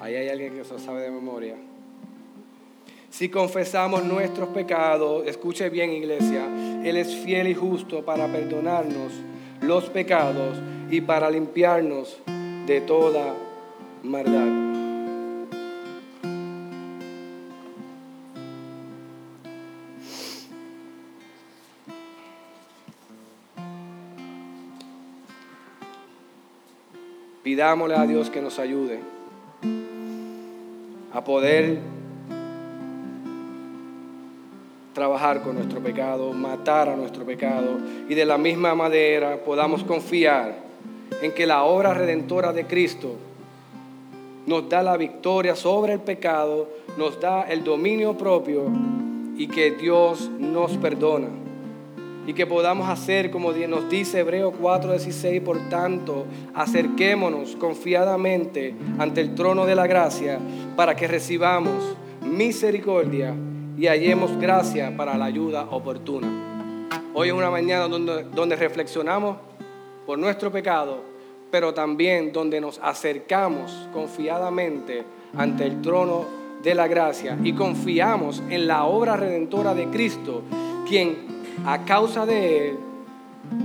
Ahí 0.00 0.14
hay 0.14 0.28
alguien 0.28 0.54
que 0.54 0.60
eso 0.60 0.78
sabe 0.78 1.02
de 1.02 1.10
memoria. 1.10 1.56
Si 3.10 3.28
confesamos 3.28 4.04
nuestros 4.04 4.50
pecados, 4.50 5.26
escuche 5.26 5.68
bien 5.68 5.90
iglesia, 5.90 6.46
Él 6.84 6.96
es 6.96 7.12
fiel 7.16 7.48
y 7.48 7.54
justo 7.54 8.04
para 8.04 8.28
perdonarnos 8.28 9.12
los 9.62 9.90
pecados 9.90 10.56
y 10.88 11.00
para 11.00 11.28
limpiarnos 11.28 12.18
de 12.66 12.80
toda 12.82 13.34
maldad. 14.04 14.67
Pidámosle 27.48 27.94
a 27.94 28.04
Dios 28.04 28.28
que 28.28 28.42
nos 28.42 28.58
ayude 28.58 29.00
a 31.14 31.24
poder 31.24 31.78
trabajar 34.92 35.40
con 35.40 35.54
nuestro 35.54 35.80
pecado, 35.80 36.34
matar 36.34 36.90
a 36.90 36.96
nuestro 36.96 37.24
pecado 37.24 37.78
y 38.06 38.14
de 38.14 38.26
la 38.26 38.36
misma 38.36 38.74
manera 38.74 39.38
podamos 39.42 39.82
confiar 39.82 40.56
en 41.22 41.32
que 41.32 41.46
la 41.46 41.62
obra 41.62 41.94
redentora 41.94 42.52
de 42.52 42.66
Cristo 42.66 43.16
nos 44.44 44.68
da 44.68 44.82
la 44.82 44.98
victoria 44.98 45.56
sobre 45.56 45.94
el 45.94 46.00
pecado, 46.00 46.68
nos 46.98 47.18
da 47.18 47.44
el 47.44 47.64
dominio 47.64 48.12
propio 48.18 48.64
y 49.38 49.48
que 49.48 49.70
Dios 49.70 50.28
nos 50.38 50.76
perdona 50.76 51.47
y 52.28 52.34
que 52.34 52.46
podamos 52.46 52.90
hacer 52.90 53.30
como 53.30 53.52
nos 53.52 53.88
dice 53.88 54.18
Hebreo 54.18 54.52
4:16, 54.52 55.40
por 55.40 55.70
tanto, 55.70 56.26
acerquémonos 56.52 57.56
confiadamente 57.56 58.74
ante 58.98 59.22
el 59.22 59.34
trono 59.34 59.64
de 59.64 59.74
la 59.74 59.86
gracia 59.86 60.38
para 60.76 60.94
que 60.94 61.08
recibamos 61.08 61.96
misericordia 62.20 63.34
y 63.78 63.86
hallemos 63.86 64.36
gracia 64.38 64.94
para 64.94 65.16
la 65.16 65.24
ayuda 65.24 65.68
oportuna. 65.70 66.28
Hoy 67.14 67.28
es 67.28 67.34
una 67.34 67.50
mañana 67.50 67.88
donde, 67.88 68.24
donde 68.24 68.56
reflexionamos 68.56 69.38
por 70.04 70.18
nuestro 70.18 70.52
pecado, 70.52 71.00
pero 71.50 71.72
también 71.72 72.30
donde 72.30 72.60
nos 72.60 72.78
acercamos 72.82 73.88
confiadamente 73.94 75.02
ante 75.34 75.64
el 75.64 75.80
trono 75.80 76.26
de 76.62 76.74
la 76.74 76.88
gracia 76.88 77.38
y 77.42 77.54
confiamos 77.54 78.42
en 78.50 78.66
la 78.66 78.84
obra 78.84 79.16
redentora 79.16 79.72
de 79.72 79.86
Cristo, 79.86 80.42
quien 80.86 81.37
a 81.66 81.84
causa 81.84 82.26
de 82.26 82.70
Él, 82.70 82.78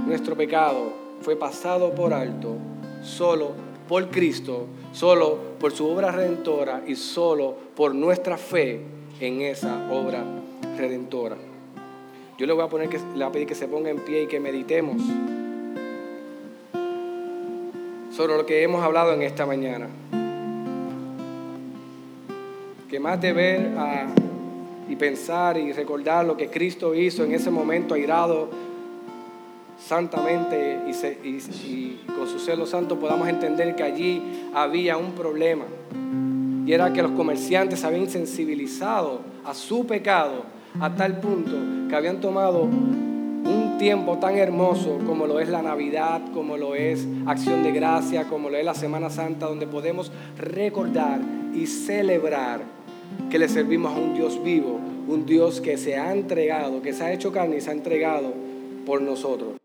nuestro 0.07 0.35
pecado 0.35 0.93
fue 1.21 1.35
pasado 1.35 1.93
por 1.93 2.13
alto 2.13 2.57
solo 3.01 3.51
por 3.87 4.09
Cristo, 4.09 4.67
solo 4.91 5.37
por 5.59 5.71
su 5.71 5.87
obra 5.87 6.11
redentora 6.11 6.83
y 6.87 6.95
solo 6.95 7.55
por 7.75 7.93
nuestra 7.93 8.37
fe 8.37 8.81
en 9.19 9.41
esa 9.41 9.89
obra 9.91 10.23
redentora. 10.77 11.35
Yo 12.37 12.47
le 12.47 12.53
voy 12.53 12.63
a, 12.63 12.67
poner 12.67 12.89
que, 12.89 12.97
le 12.97 13.03
voy 13.13 13.23
a 13.23 13.31
pedir 13.31 13.47
que 13.47 13.55
se 13.55 13.67
ponga 13.67 13.89
en 13.89 13.99
pie 13.99 14.23
y 14.23 14.27
que 14.27 14.39
meditemos 14.39 15.01
sobre 18.11 18.37
lo 18.37 18.45
que 18.45 18.63
hemos 18.63 18.83
hablado 18.83 19.13
en 19.13 19.21
esta 19.21 19.45
mañana. 19.45 19.87
Que 22.89 22.99
más 22.99 23.19
de 23.21 23.33
ver 23.33 23.77
a 23.77 24.07
y 24.89 24.95
pensar 24.95 25.57
y 25.57 25.71
recordar 25.71 26.25
lo 26.25 26.37
que 26.37 26.49
Cristo 26.49 26.93
hizo 26.95 27.23
en 27.23 27.33
ese 27.33 27.49
momento 27.49 27.93
airado 27.93 28.49
santamente 29.79 30.79
y, 30.87 31.99
con 32.07 32.27
su 32.27 32.39
celo 32.39 32.65
santo 32.65 32.99
podamos 32.99 33.27
entender 33.27 33.75
que 33.75 33.83
allí 33.83 34.21
había 34.53 34.97
un 34.97 35.11
problema. 35.13 35.65
Y 36.65 36.71
era 36.71 36.93
que 36.93 37.01
los 37.01 37.11
comerciantes 37.11 37.83
habían 37.83 38.09
sensibilizado 38.09 39.19
a 39.43 39.53
su 39.53 39.85
pecado 39.85 40.45
a 40.79 40.95
tal 40.95 41.19
punto 41.19 41.55
que 41.89 41.95
habían 41.95 42.21
tomado 42.21 42.63
un 42.63 43.75
tiempo 43.77 44.17
tan 44.17 44.37
hermoso 44.37 44.99
como 45.05 45.27
lo 45.27 45.39
es 45.39 45.49
la 45.49 45.61
Navidad, 45.61 46.21
como 46.33 46.55
lo 46.55 46.75
es 46.75 47.05
Acción 47.25 47.63
de 47.63 47.71
Gracia, 47.73 48.25
como 48.29 48.49
lo 48.49 48.57
es 48.57 48.63
la 48.63 48.73
Semana 48.73 49.09
Santa, 49.09 49.47
donde 49.47 49.67
podemos 49.67 50.11
recordar 50.37 51.19
y 51.53 51.67
celebrar 51.67 52.61
que 53.29 53.39
le 53.39 53.47
servimos 53.47 53.93
a 53.93 53.99
un 53.99 54.13
Dios 54.13 54.43
vivo, 54.43 54.79
un 55.07 55.25
Dios 55.25 55.61
que 55.61 55.77
se 55.77 55.97
ha 55.97 56.13
entregado, 56.13 56.81
que 56.81 56.93
se 56.93 57.03
ha 57.03 57.13
hecho 57.13 57.31
carne 57.31 57.57
y 57.57 57.61
se 57.61 57.71
ha 57.71 57.73
entregado 57.73 58.33
por 58.85 59.01
nosotros. 59.01 59.62